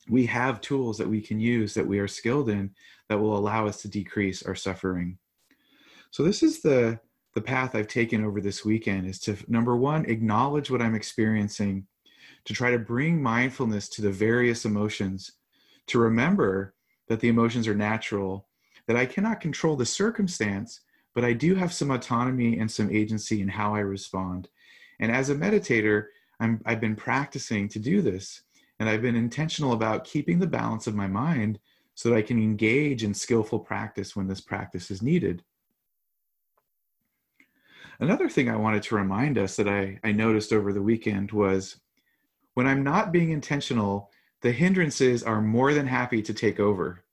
We 0.09 0.27
have 0.27 0.61
tools 0.61 0.99
that 0.99 1.09
we 1.09 1.21
can 1.21 1.39
use 1.39 1.75
that 1.75 1.87
we 1.87 1.99
are 1.99 2.09
skilled 2.09 2.49
in 2.49 2.71
that 3.09 3.19
will 3.19 3.37
allow 3.37 3.67
us 3.67 3.83
to 3.83 3.89
decrease 3.89 4.43
our 4.43 4.55
suffering. 4.55 5.19
So 6.11 6.23
this 6.23 6.43
is 6.43 6.63
the 6.63 6.99
the 7.35 7.41
path 7.41 7.75
I've 7.75 7.89
taken 7.89 8.25
over 8.25 8.41
this 8.41 8.65
weekend 8.65 9.07
is 9.07 9.19
to 9.21 9.37
number 9.49 9.77
1 9.77 10.07
acknowledge 10.07 10.71
what 10.71 10.83
I'm 10.83 10.95
experiencing 10.95 11.87
to 12.45 12.55
try 12.55 12.71
to 12.71 12.79
bring 12.79 13.23
mindfulness 13.23 13.89
to 13.91 14.03
the 14.03 14.11
various 14.11 14.65
emotions 14.65 15.33
to 15.87 15.99
remember 15.99 16.75
that 17.09 17.21
the 17.21 17.29
emotions 17.29 17.67
are 17.69 17.75
natural 17.75 18.49
that 18.87 18.97
I 18.97 19.07
cannot 19.07 19.41
control 19.41 19.77
the 19.77 19.87
circumstance 19.87 20.81
but 21.15 21.25
I 21.25 21.33
do 21.33 21.55
have 21.55 21.73
some 21.73 21.93
autonomy 21.93 22.59
and 22.59 22.71
some 22.71 22.91
agency 22.91 23.41
in 23.41 23.49
how 23.49 23.75
I 23.75 23.81
respond. 23.81 24.49
And 25.01 25.11
as 25.11 25.31
a 25.31 25.35
meditator, 25.35 26.07
I'm, 26.41 26.61
I've 26.67 26.81
been 26.81 26.97
practicing 26.97 27.69
to 27.69 27.79
do 27.79 28.03
this, 28.03 28.43
and 28.81 28.89
I've 28.89 29.03
been 29.03 29.17
intentional 29.17 29.73
about 29.73 30.05
keeping 30.05 30.41
the 30.41 30.47
balance 30.47 30.87
of 30.87 30.97
my 30.97 31.07
mind 31.07 31.61
so 31.95 32.11
that 32.11 32.17
I 32.17 32.23
can 32.23 32.39
engage 32.39 33.05
in 33.05 33.15
skillful 33.15 33.61
practice 33.61 34.17
when 34.17 34.27
this 34.27 34.41
practice 34.41 34.91
is 34.91 35.01
needed. 35.01 35.45
Another 38.01 38.29
thing 38.29 38.49
I 38.49 38.57
wanted 38.57 38.83
to 38.85 38.97
remind 38.97 39.39
us 39.39 39.57
that 39.57 39.69
I, 39.69 39.99
I 40.03 40.13
noticed 40.13 40.53
over 40.53 40.73
the 40.73 40.83
weekend 40.83 41.31
was 41.33 41.77
when 42.55 42.67
I'm 42.67 42.83
not 42.83 43.13
being 43.13 43.31
intentional, 43.31 44.11
the 44.43 44.53
hindrances 44.53 45.23
are 45.23 45.41
more 45.41 45.73
than 45.75 45.87
happy 45.87 46.23
to 46.23 46.35
take 46.35 46.59
over. 46.59 47.05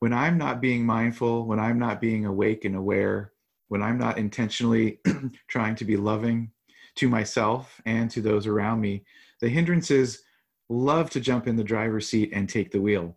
When 0.00 0.12
I'm 0.12 0.36
not 0.36 0.60
being 0.60 0.84
mindful, 0.84 1.46
when 1.46 1.58
I'm 1.58 1.78
not 1.78 2.00
being 2.00 2.26
awake 2.26 2.64
and 2.64 2.76
aware, 2.76 3.32
when 3.68 3.82
I'm 3.82 3.98
not 3.98 4.18
intentionally 4.18 5.00
trying 5.48 5.74
to 5.76 5.84
be 5.84 5.96
loving 5.96 6.50
to 6.96 7.08
myself 7.08 7.80
and 7.86 8.10
to 8.10 8.20
those 8.20 8.46
around 8.46 8.80
me, 8.80 9.04
the 9.40 9.48
hindrances 9.48 10.22
love 10.68 11.10
to 11.10 11.20
jump 11.20 11.46
in 11.46 11.56
the 11.56 11.64
driver's 11.64 12.08
seat 12.08 12.30
and 12.32 12.48
take 12.48 12.70
the 12.70 12.80
wheel. 12.80 13.16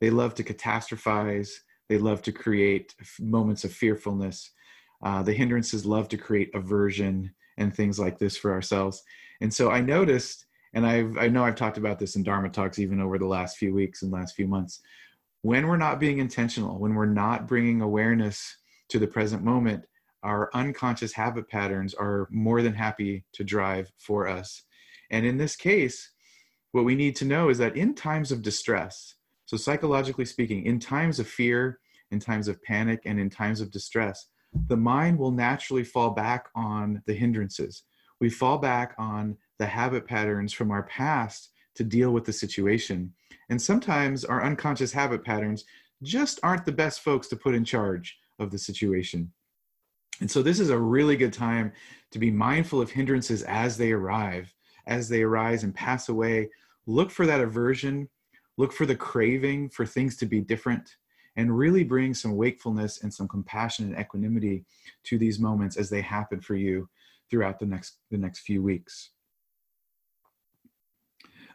They 0.00 0.10
love 0.10 0.34
to 0.34 0.44
catastrophize. 0.44 1.50
They 1.88 1.98
love 1.98 2.22
to 2.22 2.32
create 2.32 2.94
moments 3.20 3.64
of 3.64 3.72
fearfulness. 3.72 4.50
Uh, 5.02 5.22
the 5.22 5.32
hindrances 5.32 5.84
love 5.86 6.08
to 6.08 6.16
create 6.16 6.54
aversion 6.54 7.32
and 7.58 7.74
things 7.74 7.98
like 7.98 8.18
this 8.18 8.36
for 8.36 8.52
ourselves. 8.52 9.02
And 9.40 9.52
so 9.52 9.70
I 9.70 9.80
noticed, 9.80 10.46
and 10.74 10.86
I've, 10.86 11.16
I 11.18 11.28
know 11.28 11.44
I've 11.44 11.56
talked 11.56 11.78
about 11.78 11.98
this 11.98 12.16
in 12.16 12.22
Dharma 12.22 12.48
talks 12.48 12.78
even 12.78 13.00
over 13.00 13.18
the 13.18 13.26
last 13.26 13.56
few 13.56 13.74
weeks 13.74 14.02
and 14.02 14.12
last 14.12 14.34
few 14.34 14.46
months. 14.46 14.80
When 15.42 15.66
we're 15.66 15.76
not 15.76 16.00
being 16.00 16.18
intentional, 16.18 16.78
when 16.78 16.94
we're 16.94 17.06
not 17.06 17.46
bringing 17.46 17.80
awareness 17.80 18.56
to 18.88 18.98
the 18.98 19.06
present 19.06 19.44
moment, 19.44 19.84
our 20.22 20.50
unconscious 20.54 21.12
habit 21.12 21.48
patterns 21.48 21.94
are 21.94 22.26
more 22.30 22.62
than 22.62 22.74
happy 22.74 23.24
to 23.34 23.44
drive 23.44 23.90
for 23.98 24.26
us. 24.26 24.64
And 25.10 25.24
in 25.24 25.36
this 25.36 25.54
case, 25.54 26.10
what 26.72 26.84
we 26.84 26.96
need 26.96 27.14
to 27.16 27.24
know 27.24 27.48
is 27.48 27.58
that 27.58 27.76
in 27.76 27.94
times 27.94 28.32
of 28.32 28.42
distress, 28.42 29.14
so 29.44 29.56
psychologically 29.56 30.24
speaking, 30.24 30.66
in 30.66 30.80
times 30.80 31.20
of 31.20 31.28
fear, 31.28 31.78
in 32.10 32.18
times 32.18 32.48
of 32.48 32.60
panic, 32.62 33.02
and 33.04 33.20
in 33.20 33.30
times 33.30 33.60
of 33.60 33.70
distress, 33.70 34.26
the 34.68 34.76
mind 34.76 35.18
will 35.18 35.30
naturally 35.30 35.84
fall 35.84 36.10
back 36.10 36.48
on 36.54 37.02
the 37.06 37.14
hindrances. 37.14 37.82
We 38.20 38.30
fall 38.30 38.58
back 38.58 38.94
on 38.98 39.36
the 39.58 39.66
habit 39.66 40.06
patterns 40.06 40.52
from 40.52 40.70
our 40.70 40.84
past 40.84 41.50
to 41.74 41.84
deal 41.84 42.10
with 42.10 42.24
the 42.24 42.32
situation. 42.32 43.12
And 43.48 43.60
sometimes 43.60 44.24
our 44.24 44.42
unconscious 44.42 44.92
habit 44.92 45.24
patterns 45.24 45.64
just 46.02 46.40
aren't 46.42 46.64
the 46.64 46.72
best 46.72 47.00
folks 47.00 47.28
to 47.28 47.36
put 47.36 47.54
in 47.54 47.64
charge 47.64 48.18
of 48.38 48.50
the 48.50 48.58
situation. 48.58 49.32
And 50.20 50.30
so 50.30 50.42
this 50.42 50.60
is 50.60 50.70
a 50.70 50.78
really 50.78 51.16
good 51.16 51.32
time 51.32 51.72
to 52.10 52.18
be 52.18 52.30
mindful 52.30 52.80
of 52.80 52.90
hindrances 52.90 53.42
as 53.42 53.76
they 53.76 53.92
arrive, 53.92 54.52
as 54.86 55.08
they 55.08 55.22
arise 55.22 55.62
and 55.62 55.74
pass 55.74 56.08
away. 56.08 56.48
Look 56.86 57.10
for 57.10 57.26
that 57.26 57.40
aversion, 57.40 58.08
look 58.56 58.72
for 58.72 58.86
the 58.86 58.96
craving 58.96 59.70
for 59.70 59.84
things 59.84 60.16
to 60.18 60.26
be 60.26 60.40
different, 60.40 60.96
and 61.36 61.56
really 61.56 61.84
bring 61.84 62.14
some 62.14 62.36
wakefulness 62.36 63.02
and 63.02 63.12
some 63.12 63.28
compassion 63.28 63.86
and 63.86 63.98
equanimity 63.98 64.64
to 65.04 65.18
these 65.18 65.38
moments 65.38 65.76
as 65.76 65.90
they 65.90 66.00
happen 66.00 66.40
for 66.40 66.56
you 66.56 66.88
throughout 67.30 67.58
the 67.58 67.66
next 67.66 67.98
the 68.10 68.18
next 68.18 68.40
few 68.40 68.62
weeks. 68.62 69.10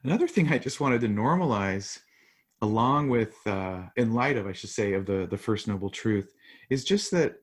Another 0.03 0.27
thing 0.27 0.51
I 0.51 0.57
just 0.57 0.79
wanted 0.79 1.01
to 1.01 1.07
normalize 1.07 1.99
along 2.61 3.09
with 3.09 3.36
uh, 3.45 3.82
in 3.95 4.13
light 4.13 4.38
of 4.38 4.47
i 4.47 4.51
should 4.51 4.69
say 4.69 4.93
of 4.93 5.05
the 5.05 5.27
the 5.29 5.38
first 5.38 5.67
noble 5.67 5.89
truth 5.89 6.34
is 6.69 6.84
just 6.84 7.11
that 7.11 7.36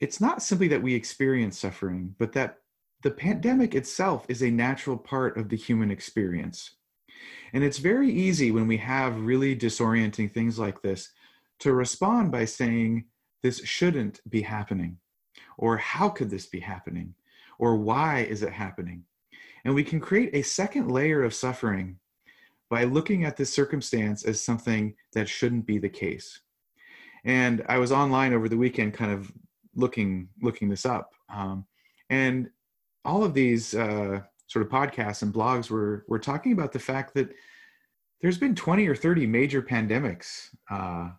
it's 0.00 0.20
not 0.20 0.42
simply 0.42 0.68
that 0.68 0.82
we 0.82 0.94
experience 0.94 1.58
suffering 1.58 2.14
but 2.18 2.32
that 2.32 2.58
the 3.02 3.10
pandemic 3.10 3.74
itself 3.74 4.24
is 4.28 4.42
a 4.42 4.50
natural 4.50 4.96
part 4.96 5.36
of 5.36 5.48
the 5.48 5.56
human 5.56 5.90
experience 5.90 6.76
and 7.52 7.62
it's 7.62 7.78
very 7.78 8.10
easy 8.10 8.50
when 8.50 8.66
we 8.66 8.76
have 8.78 9.20
really 9.20 9.54
disorienting 9.54 10.32
things 10.32 10.58
like 10.58 10.80
this 10.82 11.10
to 11.58 11.72
respond 11.72 12.32
by 12.32 12.44
saying 12.44 13.04
this 13.42 13.64
shouldn't 13.64 14.20
be 14.28 14.42
happening 14.42 14.96
or 15.58 15.76
how 15.76 16.08
could 16.08 16.30
this 16.30 16.46
be 16.46 16.60
happening 16.60 17.14
or 17.58 17.76
why 17.76 18.20
is 18.20 18.42
it 18.42 18.52
happening 18.52 19.04
and 19.64 19.74
we 19.74 19.84
can 19.84 20.00
create 20.00 20.34
a 20.34 20.42
second 20.42 20.90
layer 20.90 21.22
of 21.22 21.34
suffering 21.34 21.98
by 22.72 22.84
looking 22.84 23.24
at 23.24 23.36
this 23.36 23.52
circumstance 23.52 24.24
as 24.24 24.42
something 24.42 24.94
that 25.12 25.28
shouldn't 25.28 25.66
be 25.66 25.78
the 25.78 25.90
case. 25.90 26.40
And 27.24 27.62
I 27.68 27.76
was 27.78 27.92
online 27.92 28.32
over 28.32 28.48
the 28.48 28.56
weekend, 28.56 28.94
kind 28.94 29.12
of 29.12 29.30
looking 29.74 30.28
looking 30.40 30.68
this 30.68 30.86
up, 30.86 31.10
um, 31.28 31.66
and 32.08 32.48
all 33.04 33.24
of 33.24 33.34
these 33.34 33.74
uh, 33.74 34.20
sort 34.52 34.64
of 34.64 34.70
podcasts 34.70 35.22
and 35.22 35.32
blogs 35.32 35.70
were 35.70 36.04
were 36.08 36.18
talking 36.18 36.52
about 36.52 36.72
the 36.72 36.78
fact 36.78 37.14
that 37.14 37.30
there's 38.20 38.38
been 38.38 38.54
20 38.54 38.86
or 38.86 38.94
30 38.94 39.26
major 39.26 39.62
pandemics 39.62 40.48
uh, 40.70 41.10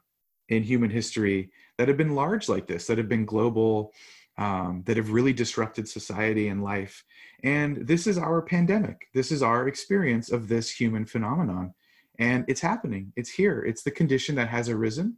in 0.50 0.64
human 0.64 0.90
history 0.90 1.52
that 1.78 1.88
have 1.88 1.98
been 1.98 2.16
large 2.16 2.48
like 2.48 2.68
this, 2.68 2.88
that 2.88 2.98
have 2.98 3.10
been 3.10 3.26
global, 3.26 3.92
um, 4.38 4.84
that 4.86 4.98
have 4.98 5.12
really 5.12 5.34
disrupted 5.34 5.88
society 5.90 6.48
and 6.48 6.64
life. 6.64 7.04
And 7.44 7.88
this 7.88 8.08
is 8.08 8.18
our 8.18 8.42
pandemic. 8.42 9.08
This 9.14 9.32
is 9.32 9.44
our 9.44 9.68
experience 9.68 10.32
of 10.32 10.48
this 10.48 10.70
human 10.70 11.06
phenomenon. 11.06 11.74
And 12.20 12.46
it's 12.48 12.62
happening. 12.62 13.12
It's 13.16 13.32
here. 13.32 13.64
It's 13.66 13.84
the 13.84 13.92
condition 13.92 14.36
that 14.36 14.48
has 14.48 14.70
arisen. 14.70 15.18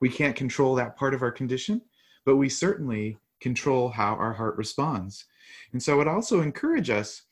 We 0.00 0.08
can't 0.08 0.36
control 0.36 0.76
that 0.76 0.96
part 0.96 1.12
of 1.12 1.22
our 1.22 1.32
condition, 1.32 1.82
but 2.24 2.36
we 2.36 2.48
certainly 2.48 3.18
control 3.40 3.90
how 3.90 4.14
our 4.14 4.32
heart 4.32 4.56
responds. 4.56 5.26
And 5.72 5.82
so 5.82 5.92
I 5.92 5.96
would 5.96 6.08
also 6.08 6.40
encourage 6.40 6.88
us 6.88 7.22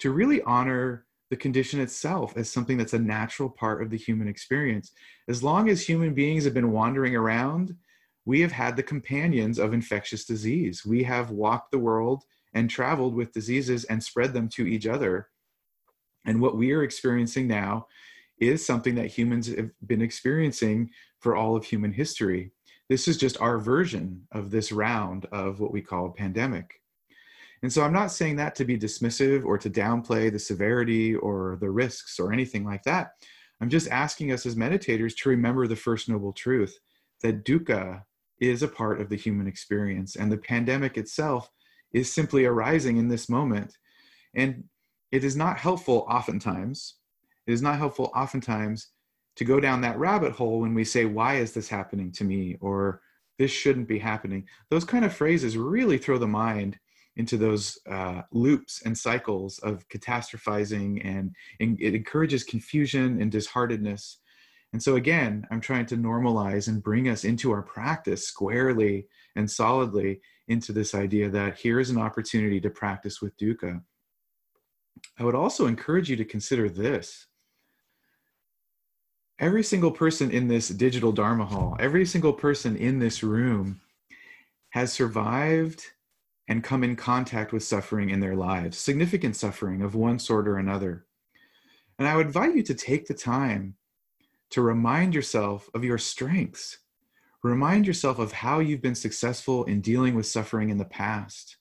to 0.00 0.10
really 0.10 0.42
honor 0.42 1.06
the 1.30 1.36
condition 1.36 1.80
itself 1.80 2.36
as 2.36 2.50
something 2.50 2.76
that's 2.76 2.92
a 2.92 2.98
natural 2.98 3.48
part 3.48 3.82
of 3.82 3.90
the 3.90 3.96
human 3.96 4.28
experience. 4.28 4.92
As 5.28 5.42
long 5.42 5.68
as 5.68 5.84
human 5.84 6.14
beings 6.14 6.44
have 6.44 6.54
been 6.54 6.70
wandering 6.70 7.16
around, 7.16 7.74
we 8.26 8.40
have 8.40 8.52
had 8.52 8.76
the 8.76 8.82
companions 8.82 9.58
of 9.58 9.74
infectious 9.74 10.24
disease. 10.24 10.84
We 10.84 11.02
have 11.04 11.30
walked 11.30 11.70
the 11.70 11.78
world 11.78 12.24
and 12.54 12.70
traveled 12.70 13.14
with 13.14 13.32
diseases 13.32 13.84
and 13.84 14.02
spread 14.02 14.32
them 14.32 14.48
to 14.50 14.66
each 14.66 14.86
other. 14.86 15.28
And 16.24 16.40
what 16.40 16.56
we 16.56 16.72
are 16.72 16.82
experiencing 16.82 17.48
now 17.48 17.86
is 18.38 18.64
something 18.64 18.94
that 18.94 19.08
humans 19.08 19.48
have 19.48 19.70
been 19.86 20.02
experiencing 20.02 20.90
for 21.20 21.36
all 21.36 21.56
of 21.56 21.64
human 21.64 21.92
history. 21.92 22.52
This 22.88 23.08
is 23.08 23.16
just 23.16 23.40
our 23.40 23.58
version 23.58 24.26
of 24.32 24.50
this 24.50 24.72
round 24.72 25.26
of 25.32 25.60
what 25.60 25.72
we 25.72 25.80
call 25.80 26.06
a 26.06 26.12
pandemic. 26.12 26.80
And 27.64 27.72
so 27.72 27.82
I'm 27.82 27.94
not 27.94 28.12
saying 28.12 28.36
that 28.36 28.54
to 28.56 28.66
be 28.66 28.76
dismissive 28.76 29.46
or 29.46 29.56
to 29.56 29.70
downplay 29.70 30.30
the 30.30 30.38
severity 30.38 31.14
or 31.14 31.56
the 31.62 31.70
risks 31.70 32.20
or 32.20 32.30
anything 32.30 32.62
like 32.62 32.82
that. 32.82 33.12
I'm 33.58 33.70
just 33.70 33.88
asking 33.88 34.32
us 34.32 34.44
as 34.44 34.54
meditators 34.54 35.16
to 35.16 35.30
remember 35.30 35.66
the 35.66 35.74
first 35.74 36.06
noble 36.06 36.34
truth 36.34 36.78
that 37.22 37.46
dukkha 37.46 38.02
is 38.38 38.62
a 38.62 38.68
part 38.68 39.00
of 39.00 39.08
the 39.08 39.16
human 39.16 39.46
experience 39.46 40.16
and 40.16 40.30
the 40.30 40.36
pandemic 40.36 40.98
itself 40.98 41.50
is 41.94 42.12
simply 42.12 42.44
arising 42.44 42.98
in 42.98 43.08
this 43.08 43.30
moment. 43.30 43.78
And 44.34 44.64
it 45.10 45.24
is 45.24 45.34
not 45.34 45.56
helpful 45.56 46.06
oftentimes, 46.06 46.96
it 47.46 47.52
is 47.54 47.62
not 47.62 47.78
helpful 47.78 48.12
oftentimes 48.14 48.88
to 49.36 49.44
go 49.46 49.58
down 49.58 49.80
that 49.80 49.98
rabbit 49.98 50.32
hole 50.32 50.60
when 50.60 50.74
we 50.74 50.84
say, 50.84 51.06
Why 51.06 51.36
is 51.36 51.54
this 51.54 51.70
happening 51.70 52.12
to 52.12 52.24
me? 52.24 52.58
or 52.60 53.00
this 53.38 53.50
shouldn't 53.50 53.88
be 53.88 53.98
happening. 53.98 54.46
Those 54.68 54.84
kind 54.84 55.04
of 55.04 55.14
phrases 55.14 55.56
really 55.56 55.96
throw 55.96 56.18
the 56.18 56.28
mind 56.28 56.78
into 57.16 57.36
those 57.36 57.78
uh, 57.90 58.22
loops 58.32 58.82
and 58.84 58.96
cycles 58.96 59.58
of 59.60 59.88
catastrophizing 59.88 61.04
and, 61.04 61.34
and 61.60 61.80
it 61.80 61.94
encourages 61.94 62.44
confusion 62.44 63.20
and 63.20 63.30
disheartedness. 63.30 64.18
And 64.72 64.82
so 64.82 64.96
again 64.96 65.46
i'm 65.52 65.60
trying 65.60 65.86
to 65.86 65.96
normalize 65.96 66.66
and 66.66 66.82
bring 66.82 67.08
us 67.08 67.22
into 67.22 67.52
our 67.52 67.62
practice 67.62 68.26
squarely 68.26 69.06
and 69.36 69.48
solidly 69.48 70.20
into 70.48 70.72
this 70.72 70.96
idea 70.96 71.30
that 71.30 71.56
here 71.56 71.78
is 71.78 71.90
an 71.90 71.98
opportunity 71.98 72.60
to 72.60 72.70
practice 72.70 73.22
with 73.22 73.36
dukkha. 73.38 73.80
I 75.18 75.24
would 75.24 75.36
also 75.36 75.66
encourage 75.66 76.10
you 76.10 76.16
to 76.16 76.24
consider 76.24 76.68
this. 76.68 77.26
Every 79.38 79.62
single 79.62 79.90
person 79.90 80.30
in 80.30 80.48
this 80.48 80.68
digital 80.68 81.12
dharma 81.12 81.46
hall 81.46 81.76
every 81.78 82.04
single 82.04 82.32
person 82.32 82.76
in 82.76 82.98
this 82.98 83.22
room 83.22 83.80
has 84.70 84.92
survived 84.92 85.84
and 86.48 86.64
come 86.64 86.84
in 86.84 86.96
contact 86.96 87.52
with 87.52 87.62
suffering 87.62 88.10
in 88.10 88.20
their 88.20 88.36
lives, 88.36 88.78
significant 88.78 89.36
suffering 89.36 89.82
of 89.82 89.94
one 89.94 90.18
sort 90.18 90.46
or 90.46 90.58
another. 90.58 91.06
And 91.98 92.06
I 92.06 92.16
would 92.16 92.26
invite 92.26 92.54
you 92.54 92.62
to 92.64 92.74
take 92.74 93.06
the 93.06 93.14
time 93.14 93.76
to 94.50 94.62
remind 94.62 95.14
yourself 95.14 95.70
of 95.74 95.84
your 95.84 95.98
strengths. 95.98 96.78
Remind 97.42 97.86
yourself 97.86 98.18
of 98.18 98.32
how 98.32 98.60
you've 98.60 98.82
been 98.82 98.94
successful 98.94 99.64
in 99.64 99.80
dealing 99.80 100.14
with 100.14 100.26
suffering 100.26 100.70
in 100.70 100.78
the 100.78 100.84
past. 100.84 101.56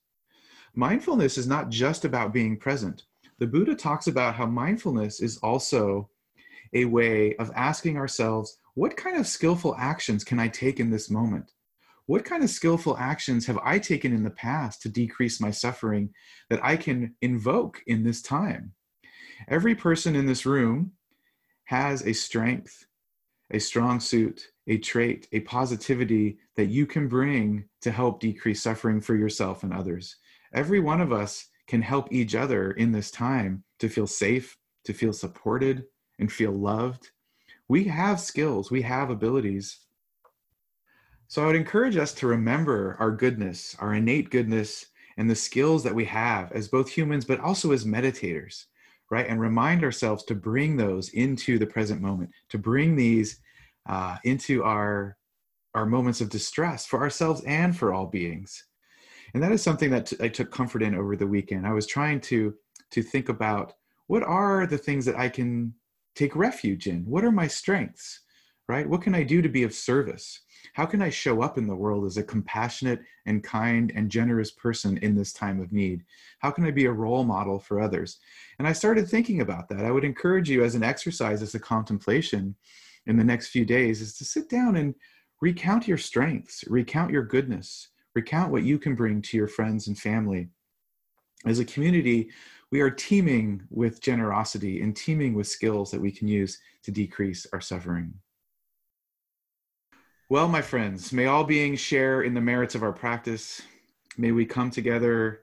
Mindfulness 0.75 1.37
is 1.37 1.47
not 1.47 1.69
just 1.69 2.03
about 2.03 2.33
being 2.33 2.57
present. 2.57 3.03
The 3.39 3.47
Buddha 3.47 3.75
talks 3.75 4.07
about 4.07 4.35
how 4.35 4.45
mindfulness 4.45 5.21
is 5.21 5.37
also 5.37 6.09
a 6.73 6.85
way 6.85 7.35
of 7.35 7.51
asking 7.55 7.97
ourselves, 7.97 8.57
what 8.73 8.97
kind 8.97 9.17
of 9.17 9.27
skillful 9.27 9.75
actions 9.77 10.23
can 10.23 10.39
I 10.39 10.47
take 10.47 10.79
in 10.79 10.89
this 10.89 11.09
moment? 11.09 11.51
What 12.05 12.25
kind 12.25 12.43
of 12.43 12.49
skillful 12.49 12.97
actions 12.97 13.45
have 13.45 13.57
I 13.63 13.79
taken 13.79 14.13
in 14.13 14.23
the 14.23 14.29
past 14.29 14.81
to 14.81 14.89
decrease 14.89 15.39
my 15.39 15.51
suffering 15.51 16.09
that 16.49 16.63
I 16.63 16.75
can 16.75 17.15
invoke 17.21 17.81
in 17.87 18.03
this 18.03 18.21
time? 18.21 18.73
Every 19.47 19.75
person 19.75 20.15
in 20.15 20.25
this 20.25 20.45
room 20.45 20.91
has 21.65 22.05
a 22.05 22.13
strength, 22.13 22.85
a 23.51 23.59
strong 23.59 23.99
suit, 23.99 24.47
a 24.67 24.77
trait, 24.77 25.27
a 25.31 25.41
positivity 25.41 26.39
that 26.55 26.67
you 26.67 26.85
can 26.85 27.07
bring 27.07 27.65
to 27.81 27.91
help 27.91 28.19
decrease 28.19 28.61
suffering 28.61 28.99
for 28.99 29.15
yourself 29.15 29.63
and 29.63 29.73
others. 29.73 30.17
Every 30.53 30.79
one 30.79 31.01
of 31.01 31.13
us 31.13 31.47
can 31.67 31.81
help 31.81 32.11
each 32.11 32.35
other 32.35 32.71
in 32.71 32.91
this 32.91 33.11
time 33.11 33.63
to 33.79 33.87
feel 33.87 34.07
safe, 34.07 34.57
to 34.85 34.93
feel 34.93 35.13
supported, 35.13 35.85
and 36.19 36.31
feel 36.31 36.51
loved. 36.51 37.11
We 37.69 37.85
have 37.85 38.19
skills, 38.19 38.69
we 38.69 38.81
have 38.81 39.09
abilities 39.09 39.79
so 41.33 41.41
I 41.41 41.47
would 41.47 41.55
encourage 41.55 41.97
us 41.97 42.13
to 42.13 42.27
remember 42.27 42.95
our 42.99 43.09
goodness, 43.09 43.75
our 43.79 43.95
innate 43.95 44.29
goodness, 44.29 44.85
and 45.17 45.27
the 45.27 45.33
skills 45.33 45.83
that 45.83 45.95
we 45.95 46.05
have 46.05 46.51
as 46.51 46.67
both 46.67 46.87
humans, 46.87 47.25
but 47.25 47.39
also 47.39 47.71
as 47.71 47.85
meditators, 47.85 48.65
right? 49.09 49.25
And 49.27 49.41
remind 49.41 49.83
ourselves 49.83 50.23
to 50.25 50.35
bring 50.35 50.77
those 50.77 51.09
into 51.09 51.57
the 51.57 51.65
present 51.65 52.03
moment, 52.03 52.29
to 52.49 52.59
bring 52.59 52.95
these 52.95 53.39
uh, 53.89 54.17
into 54.25 54.63
our 54.63 55.17
our 55.73 55.87
moments 55.87 56.21
of 56.21 56.29
distress 56.29 56.85
for 56.85 57.01
ourselves 57.01 57.41
and 57.47 57.75
for 57.75 57.95
all 57.95 58.05
beings. 58.05 58.65
And 59.33 59.41
that 59.41 59.51
is 59.51 59.63
something 59.63 59.89
that 59.89 60.05
t- 60.05 60.17
I 60.19 60.27
took 60.27 60.51
comfort 60.51 60.83
in 60.83 60.93
over 60.93 61.15
the 61.15 61.25
weekend. 61.25 61.65
I 61.65 61.73
was 61.73 61.87
trying 61.87 62.21
to 62.29 62.53
to 62.91 63.01
think 63.01 63.29
about 63.29 63.73
what 64.05 64.21
are 64.21 64.67
the 64.67 64.77
things 64.77 65.03
that 65.05 65.15
I 65.15 65.29
can 65.29 65.73
take 66.13 66.35
refuge 66.35 66.85
in? 66.85 67.03
What 67.07 67.25
are 67.25 67.31
my 67.31 67.47
strengths? 67.47 68.19
Right? 68.67 68.87
What 68.87 69.01
can 69.01 69.15
I 69.15 69.23
do 69.23 69.41
to 69.41 69.49
be 69.49 69.63
of 69.63 69.73
service? 69.73 70.39
How 70.71 70.85
can 70.85 71.01
I 71.01 71.09
show 71.09 71.41
up 71.41 71.57
in 71.57 71.67
the 71.67 71.75
world 71.75 72.05
as 72.05 72.17
a 72.17 72.23
compassionate 72.23 73.01
and 73.25 73.43
kind 73.43 73.91
and 73.95 74.09
generous 74.09 74.49
person 74.51 74.97
in 74.99 75.15
this 75.15 75.33
time 75.33 75.59
of 75.59 75.73
need? 75.73 76.03
How 76.39 76.51
can 76.51 76.65
I 76.65 76.71
be 76.71 76.85
a 76.85 76.91
role 76.91 77.23
model 77.23 77.59
for 77.59 77.81
others? 77.81 78.19
And 78.57 78.67
I 78.67 78.73
started 78.73 79.07
thinking 79.07 79.41
about 79.41 79.67
that. 79.69 79.85
I 79.85 79.91
would 79.91 80.05
encourage 80.05 80.49
you 80.49 80.63
as 80.63 80.75
an 80.75 80.83
exercise, 80.83 81.41
as 81.41 81.53
a 81.53 81.59
contemplation 81.59 82.55
in 83.05 83.17
the 83.17 83.23
next 83.23 83.49
few 83.49 83.65
days, 83.65 83.99
is 83.99 84.17
to 84.17 84.25
sit 84.25 84.49
down 84.49 84.77
and 84.77 84.95
recount 85.41 85.87
your 85.87 85.97
strengths, 85.97 86.63
recount 86.67 87.11
your 87.11 87.23
goodness, 87.23 87.89
recount 88.15 88.51
what 88.51 88.63
you 88.63 88.79
can 88.79 88.95
bring 88.95 89.21
to 89.21 89.37
your 89.37 89.47
friends 89.47 89.87
and 89.87 89.97
family. 89.99 90.47
As 91.45 91.59
a 91.59 91.65
community, 91.65 92.29
we 92.71 92.79
are 92.79 92.89
teeming 92.89 93.63
with 93.69 94.01
generosity 94.01 94.81
and 94.81 94.95
teeming 94.95 95.33
with 95.33 95.47
skills 95.47 95.91
that 95.91 96.01
we 96.01 96.11
can 96.11 96.27
use 96.27 96.57
to 96.83 96.91
decrease 96.91 97.45
our 97.51 97.61
suffering. 97.61 98.13
Well, 100.33 100.47
my 100.47 100.63
friends, 100.63 101.13
may 101.13 101.27
all 101.27 101.43
beings 101.43 101.79
share 101.79 102.23
in 102.23 102.33
the 102.33 102.41
merits 102.41 102.73
of 102.73 102.81
our 102.81 102.91
practice. 102.91 103.61
May 104.17 104.31
we 104.31 104.47
come 104.47 104.71
together, 104.71 105.41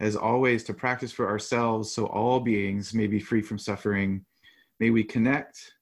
as 0.00 0.16
always, 0.16 0.64
to 0.64 0.72
practice 0.72 1.12
for 1.12 1.28
ourselves 1.28 1.92
so 1.92 2.06
all 2.06 2.40
beings 2.40 2.94
may 2.94 3.06
be 3.06 3.20
free 3.20 3.42
from 3.42 3.58
suffering. 3.58 4.24
May 4.78 4.88
we 4.88 5.04
connect, 5.04 5.74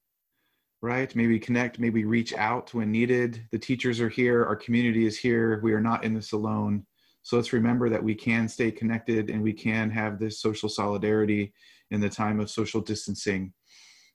right? 0.82 1.14
May 1.14 1.28
we 1.28 1.38
connect, 1.38 1.78
may 1.78 1.90
we 1.90 2.02
reach 2.02 2.34
out 2.34 2.74
when 2.74 2.90
needed. 2.90 3.46
The 3.52 3.60
teachers 3.60 4.00
are 4.00 4.08
here, 4.08 4.44
our 4.44 4.56
community 4.56 5.06
is 5.06 5.16
here. 5.16 5.60
We 5.62 5.72
are 5.72 5.80
not 5.80 6.02
in 6.02 6.12
this 6.12 6.32
alone. 6.32 6.84
So 7.22 7.36
let's 7.36 7.52
remember 7.52 7.88
that 7.88 8.02
we 8.02 8.16
can 8.16 8.48
stay 8.48 8.72
connected 8.72 9.30
and 9.30 9.40
we 9.40 9.52
can 9.52 9.88
have 9.88 10.18
this 10.18 10.40
social 10.40 10.68
solidarity 10.68 11.52
in 11.92 12.00
the 12.00 12.10
time 12.10 12.40
of 12.40 12.50
social 12.50 12.80
distancing. 12.80 13.52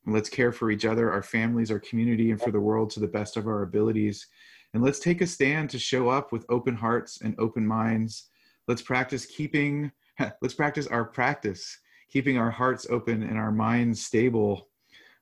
Let's 0.06 0.30
care 0.30 0.52
for 0.52 0.70
each 0.70 0.86
other, 0.86 1.12
our 1.12 1.24
families, 1.24 1.72
our 1.72 1.80
community, 1.80 2.32
and 2.32 2.42
for 2.42 2.52
the 2.52 2.60
world 2.60 2.90
to 2.92 3.00
the 3.00 3.08
best 3.08 3.38
of 3.38 3.48
our 3.48 3.64
abilities. 3.64 4.28
And 4.74 4.84
let's 4.84 5.00
take 5.00 5.22
a 5.22 5.28
stand 5.28 5.70
to 5.70 5.80
show 5.80 6.10
up 6.10 6.32
with 6.32 6.46
open 6.50 6.76
hearts 6.76 7.22
and 7.22 7.36
open 7.40 7.66
minds. 7.66 8.30
Let's 8.68 8.82
practice 8.82 9.26
keeping, 9.26 9.92
let's 10.42 10.54
practice 10.54 10.88
our 10.88 11.06
practice, 11.06 11.78
keeping 12.10 12.38
our 12.38 12.52
hearts 12.52 12.86
open 12.90 13.24
and 13.24 13.38
our 13.38 13.52
minds 13.52 14.06
stable. 14.06 14.68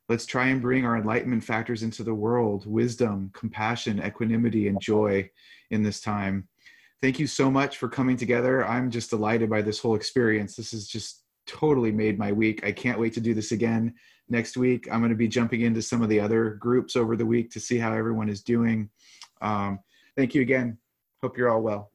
Let's 0.09 0.25
try 0.25 0.47
and 0.47 0.61
bring 0.61 0.85
our 0.85 0.97
enlightenment 0.97 1.43
factors 1.43 1.83
into 1.83 2.03
the 2.03 2.13
world 2.13 2.65
wisdom, 2.65 3.29
compassion, 3.33 4.03
equanimity, 4.03 4.67
and 4.67 4.81
joy 4.81 5.29
in 5.69 5.83
this 5.83 6.01
time. 6.01 6.47
Thank 7.01 7.19
you 7.19 7.27
so 7.27 7.51
much 7.51 7.77
for 7.77 7.87
coming 7.87 8.17
together. 8.17 8.65
I'm 8.65 8.89
just 8.89 9.09
delighted 9.09 9.49
by 9.49 9.61
this 9.61 9.79
whole 9.79 9.95
experience. 9.95 10.55
This 10.55 10.71
has 10.71 10.87
just 10.87 11.23
totally 11.47 11.91
made 11.91 12.17
my 12.17 12.31
week. 12.31 12.63
I 12.65 12.71
can't 12.71 12.99
wait 12.99 13.13
to 13.13 13.21
do 13.21 13.33
this 13.33 13.51
again 13.51 13.93
next 14.31 14.57
week. 14.57 14.87
I'm 14.91 14.99
going 14.99 15.11
to 15.11 15.15
be 15.15 15.27
jumping 15.27 15.61
into 15.61 15.81
some 15.81 16.01
of 16.01 16.09
the 16.09 16.19
other 16.19 16.51
groups 16.51 16.95
over 16.95 17.15
the 17.15 17.25
week 17.25 17.51
to 17.51 17.59
see 17.59 17.77
how 17.77 17.93
everyone 17.93 18.29
is 18.29 18.41
doing. 18.41 18.89
Um, 19.41 19.79
thank 20.15 20.33
you 20.33 20.41
again. 20.41 20.77
Hope 21.21 21.37
you're 21.37 21.49
all 21.49 21.61
well. 21.61 21.90